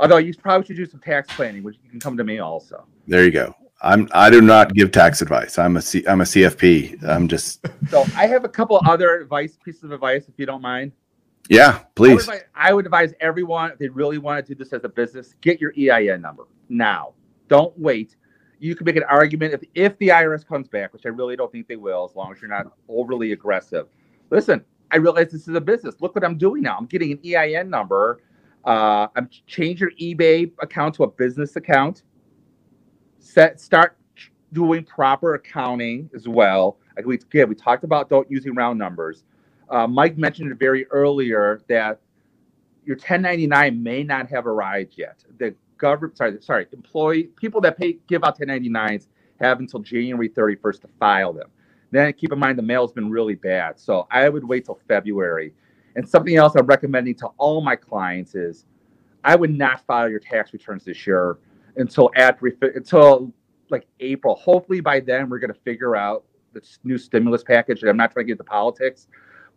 Although 0.00 0.16
you 0.16 0.34
probably 0.34 0.66
should 0.66 0.76
do 0.76 0.86
some 0.86 0.98
tax 0.98 1.32
planning, 1.34 1.62
which 1.62 1.76
you 1.84 1.90
can 1.90 2.00
come 2.00 2.16
to 2.16 2.24
me 2.24 2.40
also. 2.40 2.84
There 3.06 3.24
you 3.24 3.30
go. 3.30 3.54
I'm. 3.80 4.08
I 4.12 4.30
do 4.30 4.40
not 4.40 4.74
give 4.74 4.90
tax 4.90 5.22
advice. 5.22 5.58
I'm 5.58 5.76
a 5.76 5.82
C. 5.82 6.04
I'm 6.08 6.22
a 6.22 6.24
CFP. 6.24 7.04
I'm 7.04 7.28
just. 7.28 7.64
So 7.88 8.04
I 8.16 8.26
have 8.26 8.44
a 8.44 8.48
couple 8.48 8.80
other 8.84 9.20
advice 9.20 9.56
pieces 9.64 9.84
of 9.84 9.92
advice, 9.92 10.24
if 10.26 10.34
you 10.38 10.46
don't 10.46 10.62
mind. 10.62 10.90
Yeah, 11.48 11.80
please. 11.94 12.10
I 12.10 12.14
would, 12.14 12.20
advise, 12.20 12.42
I 12.56 12.72
would 12.72 12.84
advise 12.86 13.12
everyone 13.20 13.70
if 13.70 13.78
they 13.78 13.88
really 13.88 14.18
want 14.18 14.44
to 14.44 14.54
do 14.54 14.58
this 14.58 14.72
as 14.72 14.82
a 14.82 14.88
business, 14.88 15.34
get 15.42 15.60
your 15.60 15.72
EIN 15.78 16.20
number 16.20 16.44
now. 16.68 17.14
Don't 17.48 17.78
wait 17.78 18.16
you 18.64 18.74
can 18.74 18.86
make 18.86 18.96
an 18.96 19.02
argument 19.04 19.52
if 19.52 19.62
if 19.74 19.98
the 19.98 20.08
IRS 20.08 20.46
comes 20.46 20.68
back, 20.68 20.92
which 20.94 21.04
I 21.04 21.10
really 21.10 21.36
don't 21.36 21.52
think 21.52 21.68
they 21.68 21.76
will, 21.76 22.06
as 22.08 22.16
long 22.16 22.32
as 22.32 22.40
you're 22.40 22.48
not 22.48 22.72
overly 22.88 23.32
aggressive. 23.32 23.88
Listen, 24.30 24.64
I 24.90 24.96
realize 24.96 25.30
this 25.30 25.46
is 25.46 25.54
a 25.54 25.60
business. 25.60 25.96
Look 26.00 26.14
what 26.14 26.24
I'm 26.24 26.38
doing 26.38 26.62
now. 26.62 26.76
I'm 26.78 26.86
getting 26.86 27.12
an 27.12 27.20
EIN 27.24 27.68
number. 27.68 28.22
Uh, 28.64 29.08
I'm 29.16 29.28
change 29.46 29.80
your 29.80 29.90
eBay 30.00 30.50
account 30.62 30.94
to 30.94 31.04
a 31.04 31.10
business 31.10 31.56
account. 31.56 32.04
Set 33.18 33.60
start 33.60 33.98
doing 34.54 34.82
proper 34.84 35.34
accounting 35.34 36.08
as 36.14 36.26
well. 36.26 36.78
Like 36.96 37.04
we 37.04 37.18
we 37.44 37.54
talked 37.54 37.84
about 37.84 38.08
don't 38.08 38.30
using 38.30 38.54
round 38.54 38.78
numbers. 38.78 39.24
Uh, 39.68 39.86
Mike 39.86 40.16
mentioned 40.16 40.50
it 40.50 40.58
very 40.58 40.86
earlier 40.86 41.60
that 41.68 42.00
your 42.86 42.96
1099 42.96 43.82
may 43.82 44.02
not 44.02 44.28
have 44.30 44.46
arrived 44.46 44.94
yet. 44.96 45.22
The 45.38 45.54
government, 45.84 46.16
sorry, 46.16 46.38
sorry, 46.40 46.66
employee 46.72 47.24
people 47.36 47.60
that 47.60 47.76
pay 47.76 47.98
give 48.08 48.24
out 48.24 48.38
1099s 48.38 49.08
have 49.38 49.58
until 49.58 49.80
January 49.80 50.30
31st 50.30 50.80
to 50.80 50.88
file 50.98 51.34
them. 51.34 51.50
Then 51.90 52.10
keep 52.14 52.32
in 52.32 52.38
mind 52.38 52.58
the 52.58 52.62
mail's 52.62 52.92
been 52.92 53.10
really 53.10 53.34
bad, 53.34 53.78
so 53.78 54.06
I 54.10 54.30
would 54.30 54.44
wait 54.44 54.64
till 54.64 54.80
February. 54.88 55.52
And 55.94 56.08
something 56.08 56.36
else 56.36 56.54
I'm 56.56 56.66
recommending 56.66 57.14
to 57.16 57.26
all 57.36 57.60
my 57.60 57.76
clients 57.76 58.34
is, 58.34 58.64
I 59.24 59.36
would 59.36 59.56
not 59.56 59.84
file 59.86 60.08
your 60.08 60.20
tax 60.20 60.54
returns 60.54 60.84
this 60.84 61.06
year 61.06 61.36
until 61.76 62.10
after 62.16 62.46
until 62.62 63.30
like 63.70 63.86
April. 64.00 64.34
Hopefully 64.36 64.80
by 64.80 65.00
then 65.00 65.28
we're 65.28 65.38
going 65.38 65.52
to 65.52 65.60
figure 65.60 65.96
out 65.96 66.24
the 66.54 66.62
new 66.82 66.96
stimulus 66.96 67.42
package. 67.42 67.82
And 67.82 67.90
I'm 67.90 67.96
not 67.96 68.10
trying 68.12 68.24
to 68.24 68.28
get 68.28 68.32
into 68.32 68.44
politics, 68.44 69.08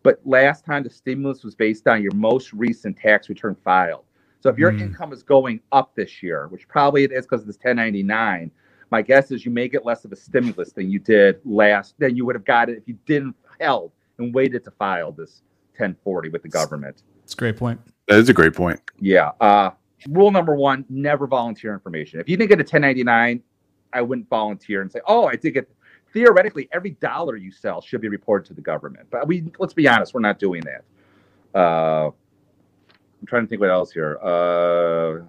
but 0.02 0.20
last 0.24 0.64
time 0.64 0.82
the 0.82 0.90
stimulus 0.90 1.42
was 1.42 1.54
based 1.54 1.88
on 1.88 2.02
your 2.02 2.14
most 2.14 2.52
recent 2.52 2.96
tax 2.96 3.28
return 3.28 3.56
filed. 3.64 4.04
So 4.40 4.50
if 4.50 4.58
your 4.58 4.72
mm. 4.72 4.80
income 4.80 5.12
is 5.12 5.22
going 5.22 5.60
up 5.72 5.94
this 5.94 6.22
year, 6.22 6.48
which 6.48 6.68
probably 6.68 7.04
it 7.04 7.12
is 7.12 7.26
because 7.26 7.40
of 7.40 7.46
this 7.46 7.56
1099, 7.56 8.50
my 8.90 9.02
guess 9.02 9.30
is 9.30 9.44
you 9.44 9.50
may 9.50 9.68
get 9.68 9.84
less 9.84 10.04
of 10.04 10.12
a 10.12 10.16
stimulus 10.16 10.72
than 10.72 10.90
you 10.90 10.98
did 10.98 11.40
last 11.44 11.94
than 11.98 12.16
you 12.16 12.24
would 12.24 12.34
have 12.34 12.44
got 12.44 12.68
it 12.68 12.78
if 12.78 12.86
you 12.86 12.96
didn't 13.06 13.34
held 13.60 13.92
and 14.18 14.34
waited 14.34 14.64
to 14.64 14.70
file 14.72 15.12
this 15.12 15.42
1040 15.72 16.30
with 16.30 16.42
the 16.42 16.48
government. 16.48 17.02
That's 17.20 17.34
a 17.34 17.36
great 17.36 17.56
point. 17.56 17.80
That 18.06 18.18
is 18.18 18.28
a 18.28 18.32
great 18.32 18.54
point. 18.54 18.80
Yeah. 19.00 19.32
Uh, 19.40 19.70
rule 20.08 20.30
number 20.30 20.54
one: 20.54 20.84
never 20.88 21.26
volunteer 21.26 21.74
information. 21.74 22.20
If 22.20 22.28
you 22.28 22.36
didn't 22.36 22.48
get 22.48 22.58
a 22.58 22.62
1099, 22.62 23.42
I 23.92 24.02
wouldn't 24.02 24.28
volunteer 24.28 24.82
and 24.82 24.90
say, 24.90 25.00
"Oh, 25.06 25.26
I 25.26 25.36
did 25.36 25.52
get." 25.52 25.68
Theoretically, 26.14 26.70
every 26.72 26.92
dollar 26.92 27.36
you 27.36 27.52
sell 27.52 27.82
should 27.82 28.00
be 28.00 28.08
reported 28.08 28.46
to 28.48 28.54
the 28.54 28.62
government, 28.62 29.08
but 29.10 29.28
we 29.28 29.52
let's 29.58 29.74
be 29.74 29.86
honest, 29.86 30.14
we're 30.14 30.20
not 30.20 30.38
doing 30.38 30.62
that. 30.62 31.58
Uh, 31.58 32.10
I'm 33.20 33.26
trying 33.26 33.42
to 33.42 33.48
think 33.48 33.60
what 33.60 33.70
else 33.70 33.90
here. 33.92 34.18
Uh, 34.22 35.24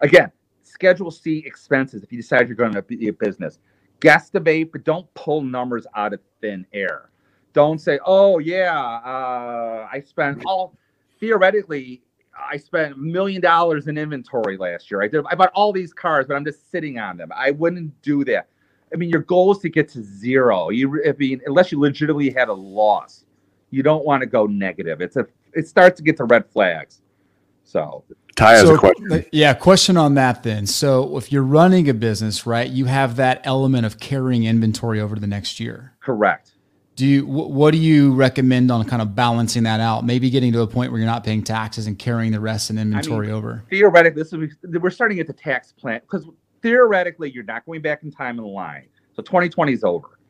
again, 0.00 0.30
Schedule 0.62 1.10
C 1.10 1.42
expenses 1.46 2.02
if 2.02 2.10
you 2.10 2.18
decide 2.18 2.48
you're 2.48 2.56
going 2.56 2.72
to 2.72 2.82
be 2.82 3.08
a 3.08 3.12
business. 3.12 3.58
Guesstimate, 4.00 4.72
but 4.72 4.84
don't 4.84 5.12
pull 5.14 5.42
numbers 5.42 5.86
out 5.94 6.12
of 6.12 6.20
thin 6.40 6.66
air. 6.72 7.10
Don't 7.52 7.78
say, 7.80 7.98
"Oh 8.04 8.38
yeah, 8.38 8.76
uh, 8.78 9.88
I 9.90 10.00
spent 10.00 10.42
all." 10.46 10.76
Theoretically, 11.20 12.02
I 12.38 12.56
spent 12.56 12.94
a 12.94 12.98
million 12.98 13.40
dollars 13.40 13.86
in 13.86 13.96
inventory 13.96 14.56
last 14.56 14.90
year. 14.90 15.02
I 15.02 15.08
did. 15.08 15.24
I 15.30 15.34
bought 15.34 15.52
all 15.54 15.72
these 15.72 15.92
cars, 15.92 16.26
but 16.26 16.34
I'm 16.34 16.44
just 16.44 16.70
sitting 16.70 16.98
on 16.98 17.16
them. 17.16 17.30
I 17.34 17.52
wouldn't 17.52 18.00
do 18.02 18.24
that. 18.24 18.48
I 18.92 18.96
mean, 18.96 19.10
your 19.10 19.22
goal 19.22 19.52
is 19.52 19.58
to 19.58 19.68
get 19.68 19.88
to 19.90 20.02
zero. 20.02 20.70
You, 20.70 21.02
I 21.06 21.12
mean, 21.12 21.40
unless 21.46 21.72
you 21.72 21.80
legitimately 21.80 22.30
had 22.30 22.48
a 22.48 22.52
loss, 22.52 23.24
you 23.70 23.82
don't 23.82 24.04
want 24.04 24.20
to 24.22 24.26
go 24.26 24.46
negative. 24.46 25.00
It's 25.00 25.16
a. 25.16 25.26
It 25.52 25.68
starts 25.68 25.96
to 25.98 26.02
get 26.02 26.16
to 26.16 26.24
red 26.24 26.50
flags. 26.50 27.00
So 27.64 28.04
Ty 28.36 28.52
has 28.52 28.62
so, 28.62 28.74
a 28.74 28.78
question. 28.78 29.12
Uh, 29.12 29.22
yeah, 29.32 29.54
question 29.54 29.96
on 29.96 30.14
that 30.14 30.42
then. 30.42 30.66
So 30.66 31.16
if 31.16 31.30
you're 31.30 31.42
running 31.42 31.88
a 31.88 31.94
business, 31.94 32.46
right, 32.46 32.68
you 32.68 32.86
have 32.86 33.16
that 33.16 33.40
element 33.44 33.86
of 33.86 33.98
carrying 33.98 34.44
inventory 34.44 35.00
over 35.00 35.14
to 35.14 35.20
the 35.20 35.26
next 35.26 35.60
year. 35.60 35.94
Correct. 36.00 36.52
Do 36.96 37.06
you 37.06 37.26
what 37.26 37.72
do 37.72 37.78
you 37.78 38.14
recommend 38.14 38.70
on 38.70 38.84
kind 38.86 39.02
of 39.02 39.16
balancing 39.16 39.64
that 39.64 39.80
out? 39.80 40.04
Maybe 40.04 40.30
getting 40.30 40.52
to 40.52 40.60
a 40.60 40.66
point 40.66 40.92
where 40.92 41.00
you're 41.00 41.10
not 41.10 41.24
paying 41.24 41.42
taxes 41.42 41.88
and 41.88 41.98
carrying 41.98 42.30
the 42.30 42.38
rest 42.38 42.70
in 42.70 42.78
inventory 42.78 43.26
I 43.26 43.30
mean, 43.30 43.36
over. 43.36 43.64
Theoretically, 43.68 44.22
this 44.22 44.32
is 44.32 44.56
we're 44.62 44.90
starting 44.90 45.18
at 45.18 45.26
the 45.26 45.32
tax 45.32 45.72
plan 45.72 46.00
because 46.00 46.28
theoretically 46.62 47.32
you're 47.32 47.42
not 47.42 47.66
going 47.66 47.82
back 47.82 48.04
in 48.04 48.12
time 48.12 48.38
in 48.38 48.44
the 48.44 48.50
line. 48.50 48.86
So 49.14 49.22
2020 49.22 49.72
is 49.72 49.82
over. 49.82 50.20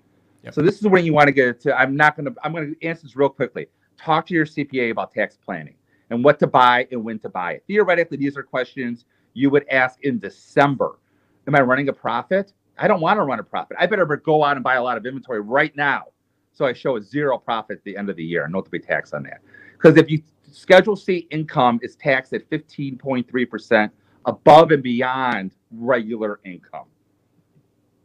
Yep. 0.43 0.55
So 0.55 0.62
this 0.62 0.80
is 0.80 0.87
when 0.87 1.05
you 1.05 1.12
want 1.12 1.26
to 1.26 1.32
get 1.32 1.61
to. 1.62 1.78
I'm 1.78 1.97
not 1.97 2.16
going 2.16 2.32
to. 2.32 2.35
I'm 2.43 2.53
going 2.53 2.74
to 2.74 2.87
answer 2.87 3.03
this 3.03 3.14
real 3.14 3.28
quickly. 3.28 3.66
Talk 3.99 4.26
to 4.28 4.35
your 4.35 4.47
CPA 4.47 4.91
about 4.91 5.12
tax 5.12 5.37
planning 5.37 5.74
and 6.11 6.25
what 6.25 6.39
to 6.39 6.47
buy 6.47 6.87
and 6.91 7.05
when 7.05 7.19
to 7.21 7.29
buy 7.29 7.53
it. 7.53 7.65
Theoretically, 7.67 8.17
these 8.17 8.37
are 8.37 8.43
questions 8.43 9.05
you 9.33 9.51
would 9.51 9.67
ask 9.69 9.99
in 10.03 10.19
December. 10.19 10.99
Am 11.47 11.55
I 11.55 11.61
running 11.61 11.89
a 11.89 11.93
profit? 11.93 12.53
I 12.79 12.89
don't 12.89 13.01
want 13.01 13.19
to 13.19 13.23
run 13.23 13.39
a 13.39 13.45
profit. 13.45 13.77
I 13.79 13.87
better 13.87 14.05
go 14.17 14.45
out 14.45 14.57
and 14.57 14.65
buy 14.65 14.75
a 14.75 14.83
lot 14.83 14.97
of 14.97 15.07
inventory 15.07 15.41
right 15.41 15.75
now. 15.77 16.05
So 16.53 16.65
I 16.65 16.73
show 16.73 16.97
a 16.97 17.03
zero 17.03 17.39
profit 17.39 17.79
at 17.79 17.85
the 17.85 17.97
end 17.97 18.11
of 18.11 18.17
the 18.17 18.25
year. 18.25 18.47
No 18.49 18.61
to 18.61 18.71
be 18.71 18.79
taxed 18.79 19.15
on 19.15 19.25
that. 19.25 19.41
Because 19.73 19.97
if 19.97 20.11
you 20.11 20.23
Schedule 20.55 20.95
C 20.95 21.27
income 21.31 21.81
is 21.83 21.97
taxed 21.97 22.33
at 22.33 22.49
15.3% 22.49 23.91
above 24.25 24.71
and 24.71 24.83
beyond 24.83 25.53
regular 25.73 26.39
income. 26.45 26.87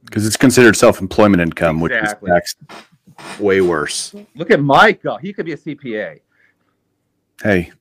Because 0.03 0.25
it's 0.25 0.37
considered 0.37 0.75
self 0.75 0.99
employment 0.99 1.41
income, 1.41 1.83
exactly. 1.83 2.31
which 2.31 2.43
is 2.43 2.55
taxed 2.57 3.39
way 3.39 3.61
worse. 3.61 4.15
Look 4.35 4.49
at 4.49 4.61
Mike. 4.61 5.01
He 5.21 5.31
could 5.31 5.45
be 5.45 5.53
a 5.53 5.57
CPA. 5.57 6.21
Hey, 7.43 7.71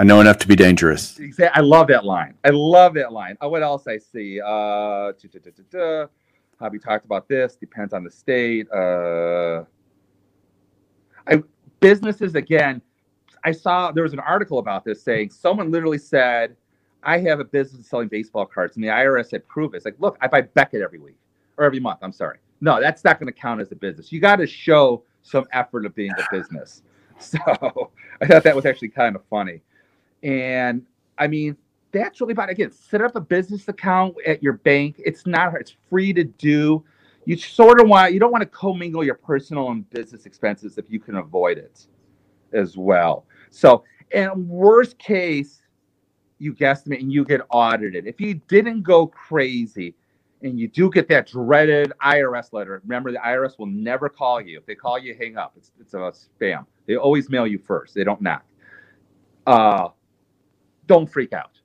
I 0.00 0.02
know 0.02 0.18
enough 0.18 0.38
to 0.38 0.48
be 0.48 0.56
dangerous. 0.56 1.20
I 1.52 1.60
love 1.60 1.88
that 1.88 2.06
line. 2.06 2.34
I 2.42 2.48
love 2.48 2.94
that 2.94 3.12
line. 3.12 3.36
Oh, 3.42 3.50
what 3.50 3.62
else 3.62 3.86
I 3.86 3.98
see? 3.98 4.40
Uh, 4.40 5.12
Hobby 6.58 6.78
talked 6.78 7.04
about 7.04 7.28
this. 7.28 7.56
Depends 7.56 7.92
on 7.92 8.02
the 8.02 8.10
state. 8.10 8.66
Uh, 8.72 9.64
I 11.26 11.42
businesses 11.80 12.34
again. 12.34 12.80
I 13.44 13.52
saw 13.52 13.92
there 13.92 14.02
was 14.02 14.14
an 14.14 14.20
article 14.20 14.58
about 14.58 14.86
this 14.86 15.02
saying 15.02 15.32
someone 15.32 15.70
literally 15.70 15.98
said, 15.98 16.56
"I 17.02 17.18
have 17.18 17.38
a 17.38 17.44
business 17.44 17.86
selling 17.86 18.08
baseball 18.08 18.46
cards," 18.46 18.76
and 18.76 18.84
the 18.84 18.88
IRS 18.88 19.28
said, 19.28 19.46
"Prove 19.48 19.74
it. 19.74 19.78
It's 19.78 19.84
like, 19.84 19.96
look, 19.98 20.16
I 20.22 20.28
buy 20.28 20.40
Beckett 20.40 20.80
every 20.80 20.98
week 20.98 21.18
or 21.58 21.66
every 21.66 21.78
month. 21.78 21.98
I'm 22.00 22.12
sorry. 22.12 22.38
No, 22.62 22.80
that's 22.80 23.04
not 23.04 23.20
going 23.20 23.30
to 23.30 23.38
count 23.38 23.60
as 23.60 23.70
a 23.70 23.76
business. 23.76 24.10
You 24.10 24.20
got 24.20 24.36
to 24.36 24.46
show 24.46 25.04
some 25.20 25.44
effort 25.52 25.84
of 25.84 25.94
being 25.94 26.12
a 26.12 26.26
business. 26.34 26.82
So 27.22 27.38
I 28.22 28.26
thought 28.26 28.44
that 28.44 28.56
was 28.56 28.64
actually 28.64 28.88
kind 28.88 29.14
of 29.14 29.22
funny. 29.28 29.60
And 30.22 30.86
I 31.18 31.26
mean, 31.26 31.56
that's 31.92 32.20
really 32.20 32.32
about 32.32 32.48
it. 32.48 32.52
Again, 32.52 32.72
set 32.72 33.02
up 33.02 33.16
a 33.16 33.20
business 33.20 33.68
account 33.68 34.14
at 34.26 34.42
your 34.42 34.54
bank. 34.54 34.96
It's 35.04 35.26
not 35.26 35.54
it's 35.54 35.74
free 35.88 36.12
to 36.12 36.24
do. 36.24 36.84
You 37.24 37.36
sort 37.36 37.80
of 37.80 37.88
want 37.88 38.12
you 38.12 38.20
don't 38.20 38.32
want 38.32 38.42
to 38.42 38.48
commingle 38.48 39.04
your 39.04 39.14
personal 39.14 39.70
and 39.70 39.88
business 39.90 40.26
expenses 40.26 40.78
if 40.78 40.90
you 40.90 41.00
can 41.00 41.16
avoid 41.16 41.58
it 41.58 41.86
as 42.52 42.76
well. 42.76 43.24
So, 43.50 43.84
in 44.12 44.48
worst 44.48 44.98
case, 44.98 45.62
you 46.38 46.54
guesstimate 46.54 47.00
and 47.00 47.12
you 47.12 47.24
get 47.24 47.42
audited. 47.50 48.06
If 48.06 48.20
you 48.20 48.34
didn't 48.48 48.82
go 48.82 49.06
crazy, 49.06 49.94
and 50.42 50.58
you 50.58 50.68
do 50.68 50.90
get 50.90 51.08
that 51.08 51.28
dreaded 51.28 51.92
IRS 52.02 52.52
letter. 52.52 52.80
Remember, 52.82 53.12
the 53.12 53.18
IRS 53.18 53.58
will 53.58 53.66
never 53.66 54.08
call 54.08 54.40
you. 54.40 54.58
If 54.58 54.66
they 54.66 54.74
call 54.74 54.98
you, 54.98 55.14
hang 55.14 55.36
up. 55.36 55.52
It's 55.56 55.72
it's 55.80 55.94
a 55.94 56.12
spam. 56.12 56.66
They 56.86 56.96
always 56.96 57.28
mail 57.28 57.46
you 57.46 57.58
first. 57.58 57.94
They 57.94 58.04
don't 58.04 58.20
knock. 58.20 58.44
Uh, 59.46 59.88
don't 60.90 61.06
freak 61.06 61.32
out. 61.32 61.60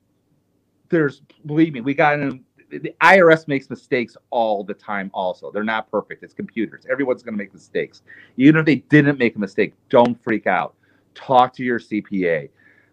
There's 0.88 1.20
believe 1.46 1.72
me, 1.72 1.80
we 1.80 1.94
got 1.94 2.20
in. 2.20 2.44
The 2.70 2.94
IRS 3.00 3.48
makes 3.48 3.68
mistakes 3.68 4.16
all 4.30 4.62
the 4.62 4.74
time. 4.74 5.10
Also, 5.12 5.50
they're 5.50 5.64
not 5.64 5.90
perfect. 5.90 6.22
It's 6.22 6.32
computers. 6.32 6.86
Everyone's 6.88 7.24
going 7.24 7.34
to 7.34 7.38
make 7.38 7.52
mistakes. 7.52 8.02
Even 8.36 8.60
if 8.60 8.66
they 8.66 8.76
didn't 8.76 9.18
make 9.18 9.34
a 9.34 9.38
mistake, 9.40 9.74
don't 9.88 10.20
freak 10.22 10.46
out. 10.46 10.76
Talk 11.16 11.52
to 11.54 11.64
your 11.64 11.80
CPA. 11.80 12.48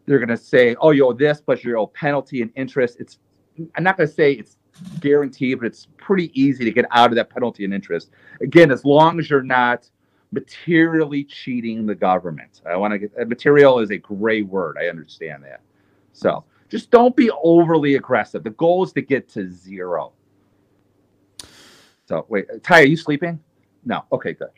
They're 0.07 0.17
going 0.17 0.29
to 0.29 0.37
say, 0.37 0.75
"Oh, 0.81 0.89
you 0.89 1.05
owe 1.05 1.13
this, 1.13 1.39
plus 1.39 1.63
you 1.63 1.77
owe 1.77 1.85
penalty 1.85 2.41
and 2.41 2.51
interest." 2.55 2.99
It's 2.99 3.19
I'm 3.75 3.83
not 3.83 3.95
going 3.95 4.09
to 4.09 4.13
say 4.13 4.33
it's 4.33 4.57
guaranteed, 4.99 5.59
but 5.59 5.67
it's 5.67 5.87
pretty 5.97 6.31
easy 6.33 6.65
to 6.65 6.71
get 6.71 6.85
out 6.89 7.11
of 7.11 7.15
that 7.15 7.29
penalty 7.29 7.63
and 7.63 7.75
interest. 7.75 8.09
Again, 8.41 8.71
as 8.71 8.83
long 8.83 9.19
as 9.19 9.29
you're 9.29 9.43
not 9.43 9.87
materially 10.31 11.23
cheating 11.23 11.85
the 11.85 11.93
government. 11.93 12.61
I 12.65 12.75
want 12.75 12.93
to 12.93 12.99
get 12.99 13.11
uh, 13.21 13.25
material 13.25 13.79
is 13.79 13.91
a 13.91 13.97
gray 13.97 14.41
word. 14.41 14.77
I 14.79 14.87
understand 14.87 15.43
that. 15.43 15.61
So 16.13 16.43
just 16.69 16.89
don't 16.91 17.15
be 17.15 17.29
overly 17.43 17.95
aggressive. 17.95 18.43
The 18.43 18.51
goal 18.51 18.83
is 18.83 18.93
to 18.93 19.01
get 19.01 19.29
to 19.29 19.49
zero. 19.49 20.13
So 22.07 22.25
wait, 22.29 22.45
uh, 22.49 22.59
Ty, 22.63 22.81
are 22.81 22.85
you 22.85 22.97
sleeping? 22.97 23.39
No. 23.85 24.05
Okay, 24.11 24.33
good. 24.33 24.49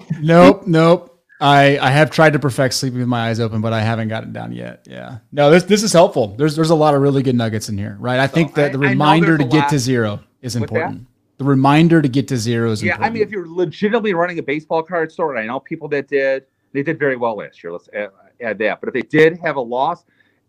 nope, 0.20 0.66
nope. 0.66 1.12
I 1.40 1.78
I 1.78 1.90
have 1.90 2.10
tried 2.10 2.32
to 2.32 2.38
perfect 2.38 2.74
sleeping 2.74 2.98
with 2.98 3.08
my 3.08 3.28
eyes 3.28 3.40
open, 3.40 3.60
but 3.60 3.72
I 3.72 3.80
haven't 3.82 4.08
gotten 4.08 4.32
down 4.32 4.52
yet. 4.52 4.86
Yeah. 4.88 5.18
No, 5.32 5.50
this 5.50 5.64
this 5.64 5.82
is 5.82 5.92
helpful. 5.92 6.28
There's 6.28 6.56
there's 6.56 6.70
a 6.70 6.74
lot 6.74 6.94
of 6.94 7.02
really 7.02 7.22
good 7.22 7.36
nuggets 7.36 7.68
in 7.68 7.76
here, 7.76 7.96
right? 8.00 8.18
I 8.18 8.26
so 8.26 8.34
think 8.34 8.54
that 8.54 8.72
the 8.72 8.78
reminder 8.78 9.36
to 9.36 9.44
get 9.44 9.54
lot. 9.54 9.68
to 9.70 9.78
zero 9.78 10.20
is 10.40 10.56
important. 10.56 11.06
The 11.38 11.44
reminder 11.44 12.00
to 12.00 12.08
get 12.08 12.28
to 12.28 12.38
zero 12.38 12.70
is 12.70 12.82
important. 12.82 13.02
yeah. 13.02 13.06
Important. 13.06 13.10
I 13.10 13.12
mean, 13.12 13.22
if 13.22 13.30
you're 13.30 13.54
legitimately 13.54 14.14
running 14.14 14.38
a 14.38 14.42
baseball 14.42 14.82
card 14.82 15.12
store, 15.12 15.34
and 15.34 15.38
I 15.38 15.46
know 15.46 15.60
people 15.60 15.88
that 15.88 16.08
did, 16.08 16.46
they 16.72 16.82
did 16.82 16.98
very 16.98 17.16
well 17.16 17.36
last 17.36 17.62
year. 17.62 17.72
Let's 17.72 17.90
add, 17.92 18.08
add 18.40 18.58
that. 18.58 18.80
But 18.80 18.88
if 18.88 18.94
they 18.94 19.02
did 19.02 19.38
have 19.40 19.56
a 19.56 19.60
loss, 19.60 20.04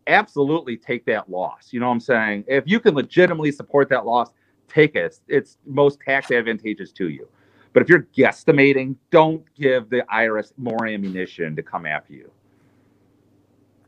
absolutely 0.07 0.77
take 0.77 1.05
that 1.05 1.29
loss. 1.29 1.69
You 1.71 1.79
know 1.79 1.87
what 1.87 1.93
I'm 1.93 1.99
saying? 1.99 2.45
If 2.47 2.63
you 2.67 2.79
can 2.79 2.95
legitimately 2.95 3.51
support 3.51 3.89
that 3.89 4.05
loss, 4.05 4.31
take 4.67 4.95
it. 4.95 5.05
It's, 5.05 5.21
it's 5.27 5.57
most 5.65 5.99
tax 5.99 6.31
advantageous 6.31 6.91
to 6.93 7.09
you. 7.09 7.27
But 7.73 7.83
if 7.83 7.89
you're 7.89 8.07
guesstimating, 8.17 8.95
don't 9.11 9.43
give 9.53 9.89
the 9.89 10.03
IRS 10.11 10.51
more 10.57 10.87
ammunition 10.87 11.55
to 11.55 11.61
come 11.61 11.85
after 11.85 12.13
you. 12.13 12.31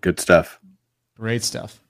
Good 0.01 0.19
stuff. 0.19 0.59
Great 1.17 1.43
stuff. 1.43 1.81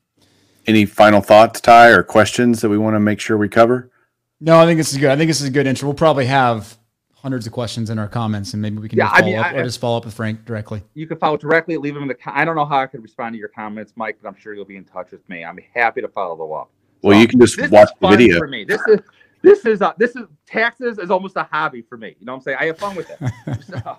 Any 0.65 0.85
final 0.85 1.21
thoughts, 1.21 1.61
Ty, 1.61 1.89
or 1.89 2.03
questions 2.03 2.61
that 2.61 2.69
we 2.69 2.77
want 2.77 2.95
to 2.95 2.99
make 2.99 3.19
sure 3.19 3.37
we 3.37 3.49
cover? 3.49 3.91
No, 4.39 4.59
I 4.59 4.65
think 4.65 4.77
this 4.77 4.91
is 4.91 4.97
good. 4.97 5.11
I 5.11 5.17
think 5.17 5.29
this 5.29 5.41
is 5.41 5.47
a 5.47 5.51
good 5.51 5.67
intro. 5.67 5.89
We'll 5.89 5.95
probably 5.95 6.25
have 6.27 6.78
hundreds 7.21 7.45
of 7.45 7.53
questions 7.53 7.89
in 7.89 7.99
our 7.99 8.07
comments, 8.07 8.53
and 8.53 8.61
maybe 8.61 8.77
we 8.77 8.87
can 8.87 8.97
yeah, 8.97 9.09
follow 9.09 9.21
I 9.21 9.25
mean, 9.25 9.39
up 9.39 9.45
I, 9.47 9.55
or 9.55 9.63
just 9.63 9.79
follow 9.79 9.97
up 9.97 10.05
with 10.05 10.13
Frank 10.13 10.45
directly. 10.45 10.81
You 10.93 11.05
can 11.05 11.17
follow 11.17 11.37
directly, 11.37 11.77
leave 11.77 11.93
them 11.93 12.03
in 12.03 12.09
the. 12.09 12.17
I 12.25 12.45
don't 12.45 12.55
know 12.55 12.65
how 12.65 12.79
I 12.79 12.87
could 12.87 13.01
respond 13.01 13.33
to 13.33 13.39
your 13.39 13.49
comments, 13.49 13.93
Mike, 13.95 14.17
but 14.21 14.27
I'm 14.29 14.35
sure 14.39 14.53
you'll 14.53 14.65
be 14.65 14.77
in 14.77 14.85
touch 14.85 15.11
with 15.11 15.27
me. 15.27 15.43
I'm 15.43 15.59
happy 15.75 16.01
to 16.01 16.07
follow 16.07 16.53
up. 16.53 16.69
Well, 17.01 17.15
so, 17.15 17.21
you 17.21 17.27
can 17.27 17.39
just 17.39 17.59
watch 17.69 17.89
the 17.99 18.07
video 18.07 18.37
for 18.37 18.47
me. 18.47 18.63
This 18.63 18.81
is 18.87 18.99
this 19.41 19.65
is 19.65 19.81
a, 19.81 19.93
this 19.97 20.15
is 20.15 20.27
taxes 20.45 20.97
is 20.97 21.11
almost 21.11 21.35
a 21.35 21.43
hobby 21.43 21.81
for 21.81 21.97
me. 21.97 22.15
You 22.19 22.25
know 22.25 22.33
what 22.33 22.37
I'm 22.37 22.43
saying? 22.43 22.57
I 22.59 22.65
have 22.65 22.77
fun 22.77 22.95
with 22.95 23.09
it. 23.09 23.63
so, 23.63 23.97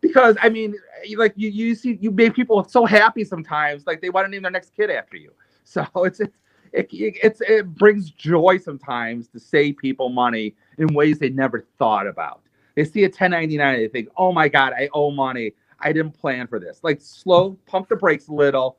because 0.00 0.36
I 0.40 0.48
mean, 0.48 0.74
like 1.16 1.32
you 1.36 1.50
you 1.50 1.74
see 1.74 1.98
you 2.00 2.10
make 2.10 2.34
people 2.34 2.62
so 2.64 2.84
happy 2.84 3.24
sometimes, 3.24 3.86
like 3.86 4.00
they 4.00 4.10
want 4.10 4.26
to 4.26 4.30
name 4.30 4.42
their 4.42 4.50
next 4.50 4.74
kid 4.74 4.90
after 4.90 5.16
you. 5.16 5.32
So 5.64 5.86
it's 5.98 6.18
it's 6.18 6.34
it, 6.72 6.88
it's 6.92 7.40
it 7.42 7.74
brings 7.76 8.10
joy 8.10 8.58
sometimes 8.58 9.28
to 9.28 9.38
save 9.38 9.76
people 9.76 10.08
money 10.08 10.56
in 10.78 10.92
ways 10.94 11.20
they 11.20 11.30
never 11.30 11.64
thought 11.78 12.08
about. 12.08 12.40
They 12.74 12.84
see 12.84 13.04
a 13.04 13.08
1099, 13.08 13.74
and 13.74 13.82
they 13.82 13.88
think, 13.88 14.08
"Oh 14.16 14.32
my 14.32 14.48
God, 14.48 14.72
I 14.72 14.88
owe 14.92 15.10
money. 15.10 15.52
I 15.78 15.92
didn't 15.92 16.12
plan 16.12 16.46
for 16.46 16.58
this." 16.58 16.80
Like 16.82 17.00
slow, 17.00 17.58
pump 17.66 17.88
the 17.88 17.96
brakes 17.96 18.28
a 18.28 18.34
little. 18.34 18.78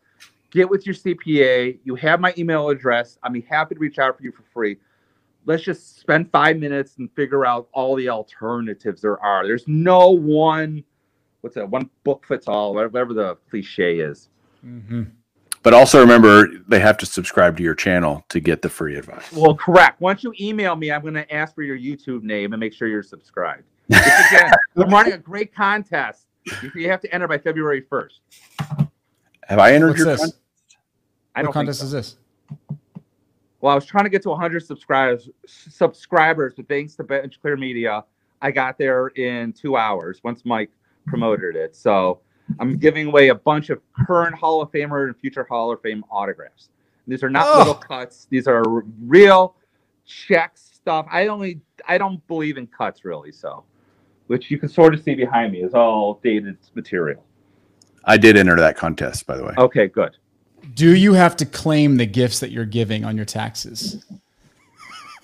Get 0.50 0.70
with 0.70 0.86
your 0.86 0.96
CPA. 0.96 1.80
You 1.84 1.96
have 1.96 2.20
my 2.20 2.34
email 2.38 2.70
address. 2.70 3.18
I'd 3.24 3.34
be 3.34 3.42
happy 3.42 3.76
to 3.76 3.80
reach 3.80 4.00
out 4.00 4.18
for 4.18 4.24
you 4.24 4.32
for 4.32 4.44
free 4.54 4.78
let's 5.46 5.64
just 5.64 6.00
spend 6.00 6.32
five 6.32 6.58
minutes 6.58 6.98
and 6.98 7.12
figure 7.14 7.46
out 7.46 7.68
all 7.74 7.96
the 7.96 8.10
alternatives 8.10 9.02
there 9.02 9.20
are. 9.20 9.46
There's 9.46 9.68
no 9.68 10.10
one, 10.10 10.84
what's 11.42 11.56
that, 11.56 11.70
one 11.70 11.89
book 12.04 12.26
fits 12.28 12.48
all, 12.48 12.74
whatever 12.74 13.14
the 13.14 13.38
cliche 13.50 14.00
is. 14.00 14.30
Mm-hmm. 14.66 15.04
But 15.64 15.74
also 15.76 16.00
remember, 16.00 16.48
they 16.68 16.80
have 16.80 16.98
to 17.00 17.06
subscribe 17.06 17.56
to 17.58 17.64
your 17.64 17.76
channel 17.76 18.26
to 18.30 18.39
get 18.39 18.64
the 18.64 18.70
free 18.70 18.96
advice. 18.96 19.32
Well, 19.32 19.56
correct. 19.56 20.02
Once 20.02 20.24
you 20.24 20.34
email 20.39 20.76
me, 20.76 20.92
I'm 20.92 21.02
going 21.02 21.14
to 21.14 21.32
ask 21.32 21.54
for 21.54 21.62
your 21.62 21.78
YouTube 21.78 22.24
name 22.24 22.54
and 22.54 22.60
make 22.60 22.74
sure 22.74 22.88
you're 22.88 23.04
subscribed. 23.04 23.64
Again, 23.92 24.52
I'm 24.78 24.89
running 24.89 25.14
a 25.14 25.18
great 25.18 25.54
contest. 25.54 26.28
You 26.74 26.89
have 26.89 27.02
to 27.02 27.14
enter 27.14 27.28
by 27.28 27.38
February 27.38 27.82
1st. 27.82 28.20
Have 29.48 29.60
I 29.60 29.74
entered 29.74 29.89
What's 29.89 30.00
your 30.00 30.08
this? 30.08 30.20
contest? 30.20 30.39
I 31.36 31.42
don't 31.42 31.50
what 31.50 31.54
contest 31.54 31.80
so. 31.80 31.86
is 31.86 31.92
this? 31.92 32.18
Well, 33.60 33.72
I 33.72 33.76
was 33.76 33.86
trying 33.86 34.06
to 34.06 34.10
get 34.10 34.24
to 34.24 34.30
100 34.30 34.66
subscribers, 34.66 35.30
subscribers, 35.46 36.54
but 36.56 36.68
thanks 36.68 36.96
to 36.96 37.04
Bench 37.04 37.39
Clear 37.42 37.58
Media, 37.58 38.04
I 38.42 38.50
got 38.50 38.78
there 38.78 39.08
in 39.10 39.54
two 39.54 39.78
hours 39.78 40.20
once 40.24 40.46
Mike 40.46 40.72
promoted 41.06 41.56
it. 41.56 41.76
So 41.76 42.22
I'm 42.60 42.78
giving 42.78 43.08
away 43.08 43.28
a 43.28 43.36
bunch 43.36 43.70
of 43.70 43.82
current 43.94 44.36
Hall 44.36 44.62
of 44.62 44.72
Famer 44.72 45.08
and 45.08 45.16
future 45.16 45.46
Hall 45.48 45.72
of 45.72 45.82
Fame 45.82 46.04
autographs. 46.10 46.70
These 47.08 47.24
are 47.24 47.30
not 47.30 47.46
oh. 47.48 47.58
little 47.60 47.76
cuts. 47.76 48.28
These 48.30 48.48
are 48.48 48.64
real 49.06 49.56
check 50.06 50.54
stuff. 50.56 51.06
I 51.12 51.28
only 51.28 51.62
I 51.88 51.98
don't 51.98 52.26
believe 52.28 52.58
in 52.58 52.68
cuts 52.68 53.06
really. 53.06 53.32
So, 53.32 53.64
which 54.32 54.49
you 54.49 54.57
can 54.57 54.69
sort 54.69 54.93
of 54.93 55.03
see 55.03 55.13
behind 55.13 55.51
me 55.51 55.61
is 55.61 55.73
all 55.73 56.21
dated 56.23 56.57
material. 56.73 57.21
I 58.05 58.15
did 58.15 58.38
enter 58.38 58.55
that 58.55 58.77
contest, 58.77 59.27
by 59.27 59.36
the 59.36 59.43
way. 59.43 59.53
Okay, 59.57 59.88
good. 59.88 60.15
Do 60.73 60.95
you 60.95 61.11
have 61.11 61.36
to 61.36 61.45
claim 61.45 61.97
the 61.97 62.05
gifts 62.05 62.39
that 62.39 62.49
you're 62.49 62.63
giving 62.63 63.03
on 63.03 63.17
your 63.17 63.25
taxes? 63.25 64.05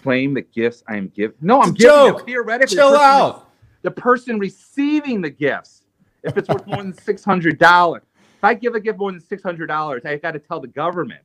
Claim 0.03 0.33
the 0.33 0.41
gifts 0.41 0.83
I 0.89 0.97
am 0.97 1.07
giving? 1.15 1.37
No, 1.39 1.61
I'm 1.61 1.73
giving 1.73 1.89
joke. 1.89 2.25
theoretically. 2.25 2.75
Chill 2.75 2.91
the 2.91 2.99
out. 2.99 3.49
the 3.81 3.91
person 3.91 4.39
receiving 4.39 5.21
the 5.21 5.29
gifts, 5.29 5.83
if 6.23 6.35
it's 6.35 6.49
worth 6.49 6.67
more 6.67 6.83
than 6.83 6.93
six 7.01 7.23
hundred 7.23 7.59
dollars, 7.59 8.03
if 8.37 8.43
I 8.43 8.55
give 8.55 8.75
a 8.75 8.79
gift 8.81 8.99
more 8.99 9.13
than 9.13 9.21
six 9.21 9.41
hundred 9.41 9.67
dollars, 9.67 10.01
I've 10.03 10.21
got 10.21 10.31
to 10.31 10.39
tell 10.39 10.59
the 10.59 10.67
government 10.67 11.23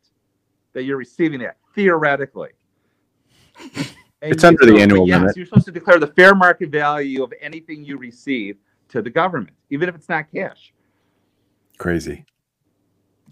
that 0.72 0.84
you're 0.84 0.98
receiving 0.98 1.40
it 1.40 1.56
theoretically. 1.74 2.50
It's 4.22 4.44
under 4.44 4.64
the 4.64 4.80
annual 4.80 5.06
yes, 5.06 5.20
limit. 5.20 5.36
You're 5.36 5.46
supposed 5.46 5.66
to 5.66 5.72
declare 5.72 5.98
the 5.98 6.06
fair 6.06 6.34
market 6.34 6.70
value 6.70 7.22
of 7.22 7.32
anything 7.40 7.84
you 7.84 7.98
receive 7.98 8.56
to 8.88 9.02
the 9.02 9.10
government, 9.10 9.56
even 9.70 9.88
if 9.88 9.94
it's 9.94 10.08
not 10.08 10.30
cash. 10.32 10.72
Crazy. 11.78 12.24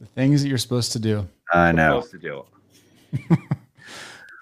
The 0.01 0.07
things 0.07 0.43
that 0.43 0.49
you're 0.49 0.59
supposed 0.59 0.93
to 0.93 0.99
do. 0.99 1.29
I 1.53 1.73
know. 1.73 2.01
Supposed 2.01 2.13
to 2.13 2.19
do. 2.19 2.45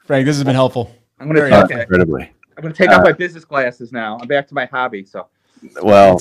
Frank, 0.04 0.24
this 0.24 0.36
has 0.36 0.44
been 0.44 0.54
helpful. 0.54 0.94
I'm 1.18 1.26
gonna 1.26 1.40
Very 1.40 1.52
okay. 1.52 1.82
incredibly. 1.82 2.32
I'm 2.56 2.62
gonna 2.62 2.74
take 2.74 2.90
uh, 2.90 2.94
off 2.96 3.04
my 3.04 3.12
business 3.12 3.44
glasses 3.44 3.92
now. 3.92 4.18
I'm 4.20 4.28
back 4.28 4.48
to 4.48 4.54
my 4.54 4.66
hobby. 4.66 5.04
So. 5.04 5.26
Well, 5.82 6.18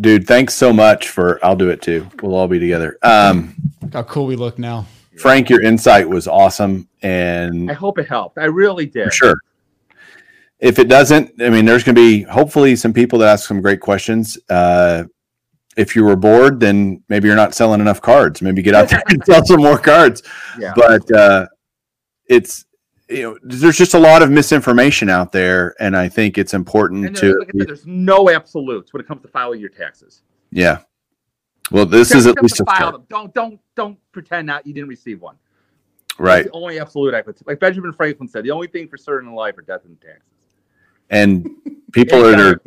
dude, 0.00 0.26
thanks 0.26 0.54
so 0.54 0.72
much 0.72 1.08
for. 1.08 1.44
I'll 1.44 1.56
do 1.56 1.70
it 1.70 1.82
too. 1.82 2.08
We'll 2.22 2.34
all 2.34 2.48
be 2.48 2.58
together. 2.58 2.96
Um, 3.02 3.54
Look 3.82 3.92
how 3.92 4.02
cool 4.04 4.26
we 4.26 4.36
look 4.36 4.58
now. 4.58 4.86
Frank, 5.18 5.48
your 5.48 5.62
insight 5.62 6.08
was 6.08 6.26
awesome, 6.26 6.88
and 7.02 7.70
I 7.70 7.74
hope 7.74 7.98
it 7.98 8.08
helped. 8.08 8.38
I 8.38 8.44
really 8.46 8.86
did. 8.86 9.12
sure. 9.12 9.36
If 10.58 10.78
it 10.78 10.88
doesn't, 10.88 11.42
I 11.42 11.50
mean, 11.50 11.64
there's 11.64 11.84
going 11.84 11.94
to 11.94 12.00
be 12.00 12.22
hopefully 12.22 12.74
some 12.76 12.92
people 12.92 13.18
that 13.18 13.28
ask 13.28 13.46
some 13.46 13.60
great 13.60 13.80
questions. 13.80 14.38
Uh, 14.48 15.04
if 15.76 15.96
you 15.96 16.04
were 16.04 16.16
bored, 16.16 16.60
then 16.60 17.02
maybe 17.08 17.26
you're 17.28 17.36
not 17.36 17.54
selling 17.54 17.80
enough 17.80 18.00
cards. 18.00 18.40
Maybe 18.40 18.62
get 18.62 18.74
out 18.74 18.88
there 18.88 19.02
and 19.08 19.22
sell 19.26 19.44
some 19.44 19.60
more 19.60 19.78
cards. 19.78 20.22
Yeah. 20.58 20.72
But 20.74 21.10
uh, 21.12 21.46
it's 22.26 22.64
you 23.08 23.22
know 23.22 23.38
there's 23.42 23.76
just 23.76 23.94
a 23.94 23.98
lot 23.98 24.22
of 24.22 24.30
misinformation 24.30 25.10
out 25.10 25.32
there, 25.32 25.74
and 25.80 25.96
I 25.96 26.08
think 26.08 26.38
it's 26.38 26.54
important 26.54 27.16
to 27.16 27.26
there, 27.26 27.38
like 27.40 27.48
I 27.54 27.58
said, 27.58 27.68
there's 27.68 27.86
no 27.86 28.30
absolutes 28.30 28.92
when 28.92 29.00
it 29.00 29.06
comes 29.08 29.22
to 29.22 29.28
filing 29.28 29.60
your 29.60 29.70
taxes. 29.70 30.22
yeah. 30.50 30.80
Well, 31.70 31.86
this 31.86 32.14
is 32.14 32.26
at 32.26 32.40
least 32.42 32.60
a 32.60 32.64
file 32.64 32.76
start, 32.76 32.92
them. 32.94 33.04
Don't 33.08 33.34
don't 33.34 33.60
don't 33.74 33.98
pretend 34.12 34.46
not 34.46 34.66
you 34.66 34.74
didn't 34.74 34.88
receive 34.88 35.20
one. 35.20 35.36
right? 36.18 36.44
The 36.44 36.52
only 36.52 36.78
absolute 36.78 37.14
I 37.14 37.22
put. 37.22 37.44
Like 37.46 37.60
Benjamin 37.60 37.92
Franklin 37.92 38.28
said, 38.28 38.44
the 38.44 38.50
only 38.50 38.66
thing 38.66 38.88
for 38.88 38.96
certain 38.96 39.28
in 39.28 39.34
life 39.34 39.56
are 39.58 39.62
death 39.62 39.84
and 39.84 40.00
taxes. 40.00 40.22
And 41.10 41.48
people 41.92 42.22
that 42.22 42.38
are 42.38 42.60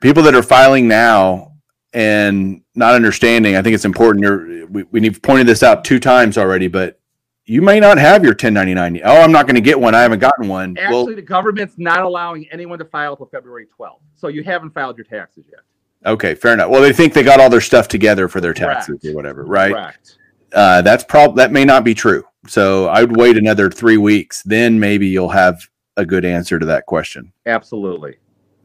people 0.00 0.22
that 0.22 0.34
are 0.34 0.42
filing 0.42 0.86
now 0.86 1.52
and 1.92 2.62
not 2.74 2.94
understanding, 2.94 3.56
I 3.56 3.62
think 3.62 3.74
it's 3.74 3.84
important. 3.84 4.22
You're, 4.24 4.66
we, 4.66 4.82
we've 4.84 5.20
pointed 5.22 5.46
this 5.46 5.62
out 5.62 5.84
two 5.84 5.98
times 5.98 6.36
already, 6.38 6.68
but 6.68 7.00
you 7.46 7.62
may 7.62 7.80
not 7.80 7.96
have 7.96 8.22
your 8.22 8.32
1099. 8.32 9.00
Oh, 9.04 9.22
I'm 9.22 9.32
not 9.32 9.46
going 9.46 9.54
to 9.54 9.60
get 9.60 9.78
one. 9.78 9.94
I 9.94 10.02
haven't 10.02 10.18
gotten 10.18 10.48
one. 10.48 10.76
Actually, 10.76 10.94
well, 10.94 11.16
the 11.16 11.22
government's 11.22 11.76
not 11.78 12.00
allowing 12.00 12.48
anyone 12.50 12.78
to 12.80 12.84
file 12.84 13.12
until 13.12 13.26
February 13.26 13.66
12th. 13.78 14.00
So 14.16 14.28
you 14.28 14.42
haven't 14.42 14.70
filed 14.70 14.98
your 14.98 15.04
taxes 15.04 15.46
yet. 15.48 15.60
Okay, 16.04 16.34
fair 16.34 16.52
enough. 16.54 16.70
Well, 16.70 16.82
they 16.82 16.92
think 16.92 17.12
they 17.14 17.22
got 17.22 17.40
all 17.40 17.48
their 17.50 17.60
stuff 17.60 17.88
together 17.88 18.28
for 18.28 18.40
their 18.40 18.52
taxes 18.54 19.00
Correct. 19.00 19.04
or 19.06 19.14
whatever, 19.14 19.44
right? 19.44 19.72
Correct. 19.72 20.18
Uh, 20.52 20.82
that's 20.82 21.04
prob 21.04 21.36
that 21.36 21.52
may 21.52 21.64
not 21.64 21.84
be 21.84 21.94
true. 21.94 22.24
So 22.46 22.86
I 22.86 23.00
would 23.02 23.16
wait 23.16 23.36
another 23.36 23.70
three 23.70 23.96
weeks. 23.96 24.42
Then 24.42 24.78
maybe 24.78 25.06
you'll 25.08 25.28
have 25.30 25.58
a 25.96 26.04
good 26.06 26.24
answer 26.24 26.58
to 26.58 26.66
that 26.66 26.86
question. 26.86 27.32
Absolutely. 27.46 28.16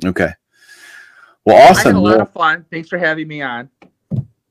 Okay. 0.06 0.32
Well, 1.46 1.56
I 1.58 1.62
had 1.62 1.72
awesome. 1.72 1.96
a 1.96 2.00
lot 2.00 2.12
Well, 2.12 2.22
of 2.22 2.32
fun. 2.34 2.66
Thanks 2.72 2.88
for 2.90 3.00
having 3.00 3.28
me 3.28 3.42
on. 3.42 3.70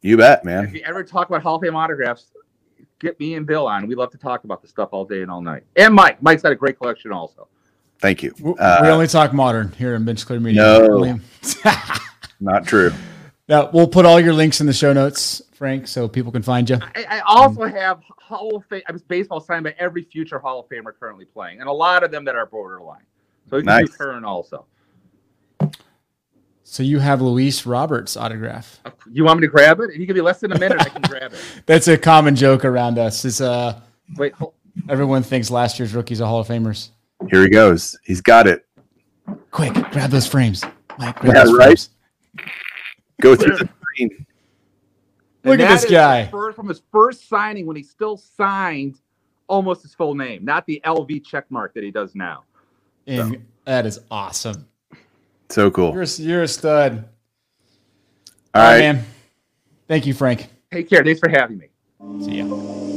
you 0.03 0.16
bet, 0.16 0.45
man. 0.45 0.64
If 0.64 0.74
you 0.74 0.83
ever 0.85 1.05
talk 1.05 1.28
about 1.28 1.43
Hall 1.43 1.57
of 1.57 1.62
Fame 1.62 1.76
autographs, 1.76 2.33
get 2.99 3.18
me 3.20 3.35
and 3.35 3.47
Bill 3.47 3.68
on. 3.68 3.87
We 3.87 3.95
love 3.95 4.11
to 4.11 4.18
talk 4.18 4.43
about 4.45 4.61
the 4.61 4.66
stuff 4.68 4.89
all 4.93 5.05
day 5.05 5.22
and 5.22 5.31
all 5.31 5.41
night. 5.41 5.62
And 5.76 5.95
Mike. 5.95 6.20
Mike's 6.22 6.43
got 6.43 6.51
a 6.53 6.57
great 6.57 6.78
collection 6.78 7.12
also. 7.12 7.47
Thank 8.01 8.22
you. 8.24 8.35
We, 8.41 8.55
Uh, 8.59 8.78
we 8.83 8.89
only 8.89 9.07
talk 9.07 9.33
modern 9.33 9.70
here 9.72 9.95
in 9.95 10.05
Bench 10.05 10.26
Clear 10.26 10.41
Media. 10.41 10.62
No. 10.62 11.20
Only- 12.41 12.53
Not 12.53 12.66
true. 12.66 12.93
now, 13.49 13.70
we'll 13.72 13.88
put 13.88 14.05
all 14.07 14.18
your 14.20 14.32
links 14.32 14.61
in 14.61 14.66
the 14.66 14.72
show 14.72 14.93
notes, 14.93 15.43
Frank, 15.53 15.86
so 15.88 16.09
people 16.09 16.32
can 16.32 16.43
find 16.43 16.68
you. 16.70 16.78
I, 16.80 17.05
I 17.09 17.20
also 17.20 17.64
have 17.64 18.01
Hall 18.18 18.57
of 18.57 18.64
Fame 18.66 18.82
I 18.88 18.93
was 18.93 19.03
baseball 19.03 19.41
signed 19.41 19.64
by 19.64 19.74
every 19.78 20.03
future 20.05 20.38
Hall 20.38 20.61
of 20.61 20.68
Famer 20.68 20.93
currently 20.99 21.24
playing, 21.24 21.61
and 21.61 21.68
a 21.68 21.72
lot 21.72 22.03
of 22.05 22.11
them 22.11 22.24
that 22.26 22.34
are 22.36 22.47
borderline. 22.47 23.03
So 23.49 23.57
you 23.57 23.62
can 23.62 23.66
Nice. 23.66 23.91
do 23.91 23.97
current 23.97 24.24
also. 24.24 24.66
So 26.62 26.84
you 26.84 27.01
have 27.01 27.20
Luis 27.20 27.66
Roberts 27.66 28.16
autograph. 28.16 28.80
You 29.11 29.24
want 29.24 29.41
me 29.41 29.47
to 29.47 29.51
grab 29.51 29.80
it? 29.80 29.91
If 29.91 29.99
you 29.99 30.07
give 30.07 30.14
me 30.14 30.22
less 30.22 30.38
than 30.38 30.53
a 30.53 30.59
minute, 30.59 30.80
I 30.80 30.88
can 30.88 31.03
grab 31.03 31.32
it. 31.32 31.41
That's 31.66 31.88
a 31.88 31.99
common 31.99 32.36
joke 32.36 32.64
around 32.64 32.97
us. 32.97 33.24
Is 33.24 33.41
uh, 33.41 33.80
Wait, 34.16 34.32
hold, 34.34 34.55
everyone 34.88 35.24
thinks 35.24 35.51
last 35.51 35.80
year's 35.80 35.95
rookies 35.95 36.20
are 36.20 36.26
Hall 36.28 36.38
of 36.41 36.47
Famers. 36.47 36.91
Here 37.28 37.43
he 37.43 37.49
goes. 37.49 37.99
He's 38.05 38.20
got 38.20 38.47
it. 38.47 38.66
Quick, 39.51 39.74
grab 39.91 40.11
those 40.11 40.28
frames. 40.28 40.62
Mike, 40.99 41.18
grab 41.18 41.34
Yeah, 41.34 41.45
those 41.45 41.55
right. 41.59 41.64
frames. 41.66 41.91
Go 43.20 43.37
through 43.37 43.57
the 43.59 43.68
screen. 43.81 44.26
Look 45.45 45.55
And 45.55 45.62
at 45.62 45.81
this 45.81 45.91
guy. 45.91 46.26
First, 46.26 46.57
from 46.57 46.68
his 46.68 46.83
first 46.93 47.28
signing 47.28 47.66
when 47.66 47.76
he 47.76 47.83
still 47.83 48.16
signed 48.16 49.01
almost 49.49 49.83
his 49.83 49.95
full 49.95 50.14
name, 50.14 50.45
not 50.45 50.66
the 50.66 50.81
LV 50.85 51.24
check 51.24 51.51
mark 51.51 51.74
that 51.74 51.83
he 51.83 51.91
does 51.91 52.14
now. 52.14 52.45
And 53.07 53.45
that 53.64 53.87
is 53.87 54.01
awesome. 54.11 54.66
So 55.49 55.70
cool. 55.70 55.93
You're 55.93 56.03
a, 56.03 56.09
you're 56.18 56.43
a 56.43 56.49
stud. 56.49 57.09
All 58.55 58.62
All 58.62 58.68
right, 58.68 58.74
right. 58.74 58.95
man. 58.95 59.05
Thank 59.89 60.07
you, 60.07 60.14
Frank. 60.14 60.49
Take 60.72 60.89
care. 60.89 61.03
Thanks 61.03 61.20
for 61.20 61.28
having 61.28 61.59
me. 61.59 61.66
See 62.24 62.39
ya. 62.39 62.97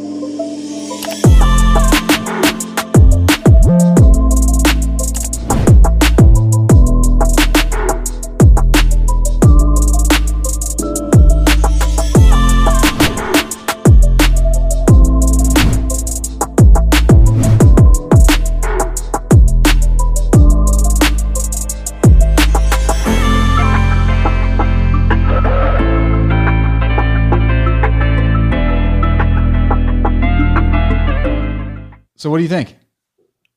What 32.34 32.40
do 32.40 32.44
you 32.44 32.50
think? 32.50 32.76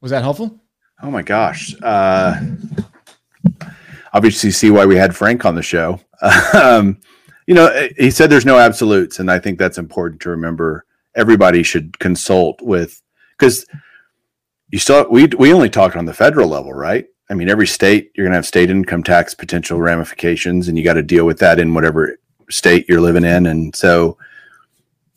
Was 0.02 0.10
that 0.10 0.22
helpful? 0.22 0.60
Oh 1.02 1.10
my 1.10 1.22
gosh. 1.22 1.74
Uh, 1.82 2.38
obviously, 4.12 4.50
see 4.50 4.70
why 4.70 4.84
we 4.84 4.96
had 4.96 5.16
Frank 5.16 5.46
on 5.46 5.54
the 5.54 5.62
show. 5.62 5.98
um, 6.52 7.00
you 7.46 7.54
know, 7.54 7.88
he 7.96 8.10
said 8.10 8.28
there's 8.28 8.44
no 8.44 8.58
absolutes, 8.58 9.18
and 9.18 9.30
I 9.30 9.38
think 9.38 9.58
that's 9.58 9.78
important 9.78 10.20
to 10.20 10.28
remember. 10.28 10.84
Everybody 11.14 11.62
should 11.62 11.98
consult 12.00 12.60
with 12.60 13.00
because 13.38 13.64
you 14.68 14.78
still 14.78 15.08
we 15.10 15.24
we 15.38 15.54
only 15.54 15.70
talked 15.70 15.96
on 15.96 16.04
the 16.04 16.12
federal 16.12 16.50
level, 16.50 16.74
right? 16.74 17.06
I 17.30 17.34
mean, 17.34 17.48
every 17.48 17.66
state 17.66 18.10
you're 18.14 18.26
going 18.26 18.32
to 18.32 18.36
have 18.36 18.44
state 18.44 18.68
income 18.68 19.02
tax 19.02 19.32
potential 19.32 19.80
ramifications, 19.80 20.68
and 20.68 20.76
you 20.76 20.84
got 20.84 20.94
to 20.94 21.02
deal 21.02 21.24
with 21.24 21.38
that 21.38 21.58
in 21.58 21.72
whatever 21.72 22.18
state 22.50 22.84
you're 22.90 23.00
living 23.00 23.24
in, 23.24 23.46
and 23.46 23.74
so 23.74 24.18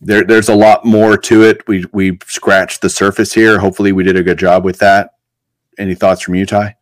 there 0.02 0.24
there's 0.24 0.50
a 0.50 0.56
lot 0.56 0.86
more 0.86 1.18
to 1.18 1.44
it. 1.44 1.68
We 1.68 1.86
we 1.92 2.20
scratched 2.26 2.82
the 2.82 2.90
surface 2.90 3.34
here. 3.34 3.60
Hopefully, 3.60 3.92
we 3.92 4.04
did 4.04 4.16
a 4.16 4.24
good 4.24 4.40
job 4.40 4.64
with 4.64 4.80
that. 4.80 5.16
Any 5.78 5.96
thoughts 5.96 6.22
from 6.22 6.36
you, 6.36 6.46
Ty? 6.46 6.76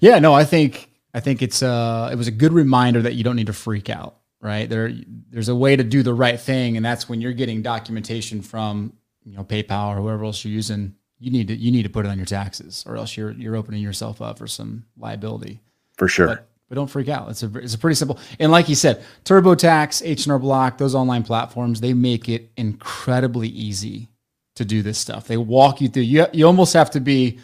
Yeah, 0.00 0.18
no, 0.18 0.34
I 0.34 0.44
think 0.44 0.90
I 1.14 1.20
think 1.20 1.42
it's 1.42 1.62
uh 1.62 2.10
it 2.12 2.16
was 2.16 2.28
a 2.28 2.32
good 2.32 2.52
reminder 2.52 3.02
that 3.02 3.14
you 3.14 3.24
don't 3.24 3.36
need 3.36 3.46
to 3.46 3.52
freak 3.52 3.88
out, 3.88 4.16
right? 4.40 4.68
There 4.68 4.92
there's 5.30 5.48
a 5.48 5.56
way 5.56 5.76
to 5.76 5.84
do 5.84 6.02
the 6.02 6.14
right 6.14 6.38
thing, 6.38 6.76
and 6.76 6.84
that's 6.84 7.08
when 7.08 7.20
you're 7.20 7.32
getting 7.32 7.62
documentation 7.62 8.42
from 8.42 8.92
you 9.24 9.36
know 9.36 9.44
PayPal 9.44 9.88
or 9.88 9.96
whoever 9.96 10.24
else 10.24 10.44
you're 10.44 10.54
using. 10.54 10.94
You 11.18 11.30
need 11.30 11.48
to 11.48 11.56
you 11.56 11.72
need 11.72 11.84
to 11.84 11.88
put 11.88 12.04
it 12.04 12.10
on 12.10 12.18
your 12.18 12.26
taxes, 12.26 12.84
or 12.86 12.96
else 12.96 13.16
you're 13.16 13.32
you're 13.32 13.56
opening 13.56 13.82
yourself 13.82 14.20
up 14.20 14.38
for 14.38 14.46
some 14.46 14.84
liability. 14.98 15.60
For 15.96 16.08
sure. 16.08 16.26
But 16.26 16.48
but 16.68 16.74
don't 16.74 16.88
freak 16.88 17.08
out. 17.08 17.28
It's 17.30 17.42
a 17.42 17.58
it's 17.58 17.74
a 17.74 17.78
pretty 17.78 17.94
simple. 17.94 18.18
And 18.40 18.50
like 18.52 18.68
you 18.68 18.74
said, 18.74 19.04
TurboTax, 19.24 20.04
H&R 20.06 20.38
Block, 20.38 20.78
those 20.78 20.94
online 20.94 21.22
platforms, 21.22 21.80
they 21.80 21.92
make 21.94 22.28
it 22.28 22.50
incredibly 22.56 23.48
easy 23.48 24.08
to 24.56 24.64
do 24.64 24.82
this 24.82 24.98
stuff. 24.98 25.26
They 25.28 25.36
walk 25.36 25.80
you 25.80 25.88
through. 25.88 26.02
You 26.04 26.26
you 26.32 26.46
almost 26.46 26.72
have 26.74 26.90
to 26.92 27.00
be 27.00 27.38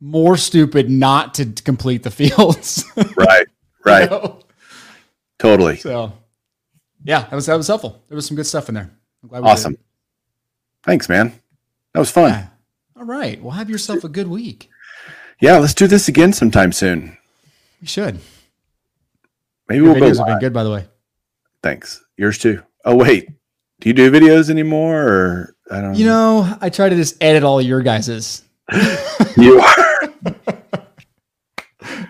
more 0.00 0.36
stupid 0.36 0.90
not 0.90 1.34
to 1.34 1.44
complete 1.46 2.02
the 2.02 2.10
fields. 2.20 2.84
right. 3.16 3.46
you 3.46 3.54
Right. 3.84 4.10
know? 4.10 4.40
Totally. 5.38 5.76
So, 5.78 6.12
yeah, 7.02 7.22
that 7.22 7.32
was 7.34 7.46
that 7.46 7.56
was 7.56 7.66
helpful. 7.68 8.02
There 8.08 8.16
was 8.16 8.26
some 8.26 8.36
good 8.36 8.46
stuff 8.46 8.68
in 8.68 8.74
there. 8.74 8.90
I'm 9.22 9.28
glad 9.30 9.42
we 9.42 9.48
Awesome. 9.48 9.76
Thanks, 10.82 11.08
man. 11.08 11.32
That 11.94 12.00
was 12.00 12.10
fun. 12.10 12.30
Yeah. 12.30 12.46
All 12.96 13.04
right. 13.04 13.40
Well, 13.40 13.52
have 13.52 13.70
yourself 13.70 14.04
a 14.04 14.08
good 14.08 14.28
week. 14.28 14.68
Yeah, 15.40 15.56
let's 15.56 15.72
do 15.74 15.86
this 15.86 16.08
again 16.08 16.32
sometime 16.34 16.72
soon. 16.72 17.16
You 17.80 17.86
should. 17.86 18.18
Maybe 19.70 19.84
Your 19.84 19.92
we'll 19.92 20.00
go 20.00 20.06
videos 20.10 20.18
have 20.18 20.26
been 20.26 20.38
good, 20.40 20.52
by 20.52 20.64
the 20.64 20.70
way. 20.72 20.84
Thanks. 21.62 22.04
Yours 22.16 22.38
too. 22.38 22.60
Oh 22.84 22.96
wait, 22.96 23.28
do 23.78 23.88
you 23.88 23.92
do 23.92 24.10
videos 24.10 24.50
anymore, 24.50 25.00
or 25.00 25.54
I 25.70 25.80
don't? 25.80 25.94
You 25.94 26.06
know, 26.06 26.58
I 26.60 26.70
try 26.70 26.88
to 26.88 26.96
just 26.96 27.22
edit 27.22 27.44
all 27.44 27.62
your 27.62 27.80
guys's. 27.80 28.42
you 29.36 29.60
are. 29.60 30.12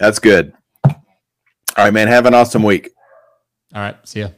That's 0.00 0.18
good. 0.18 0.52
All 0.84 0.94
right, 1.78 1.92
man. 1.92 2.08
Have 2.08 2.26
an 2.26 2.34
awesome 2.34 2.64
week. 2.64 2.90
All 3.72 3.82
right. 3.82 3.96
See 4.02 4.20
ya. 4.20 4.30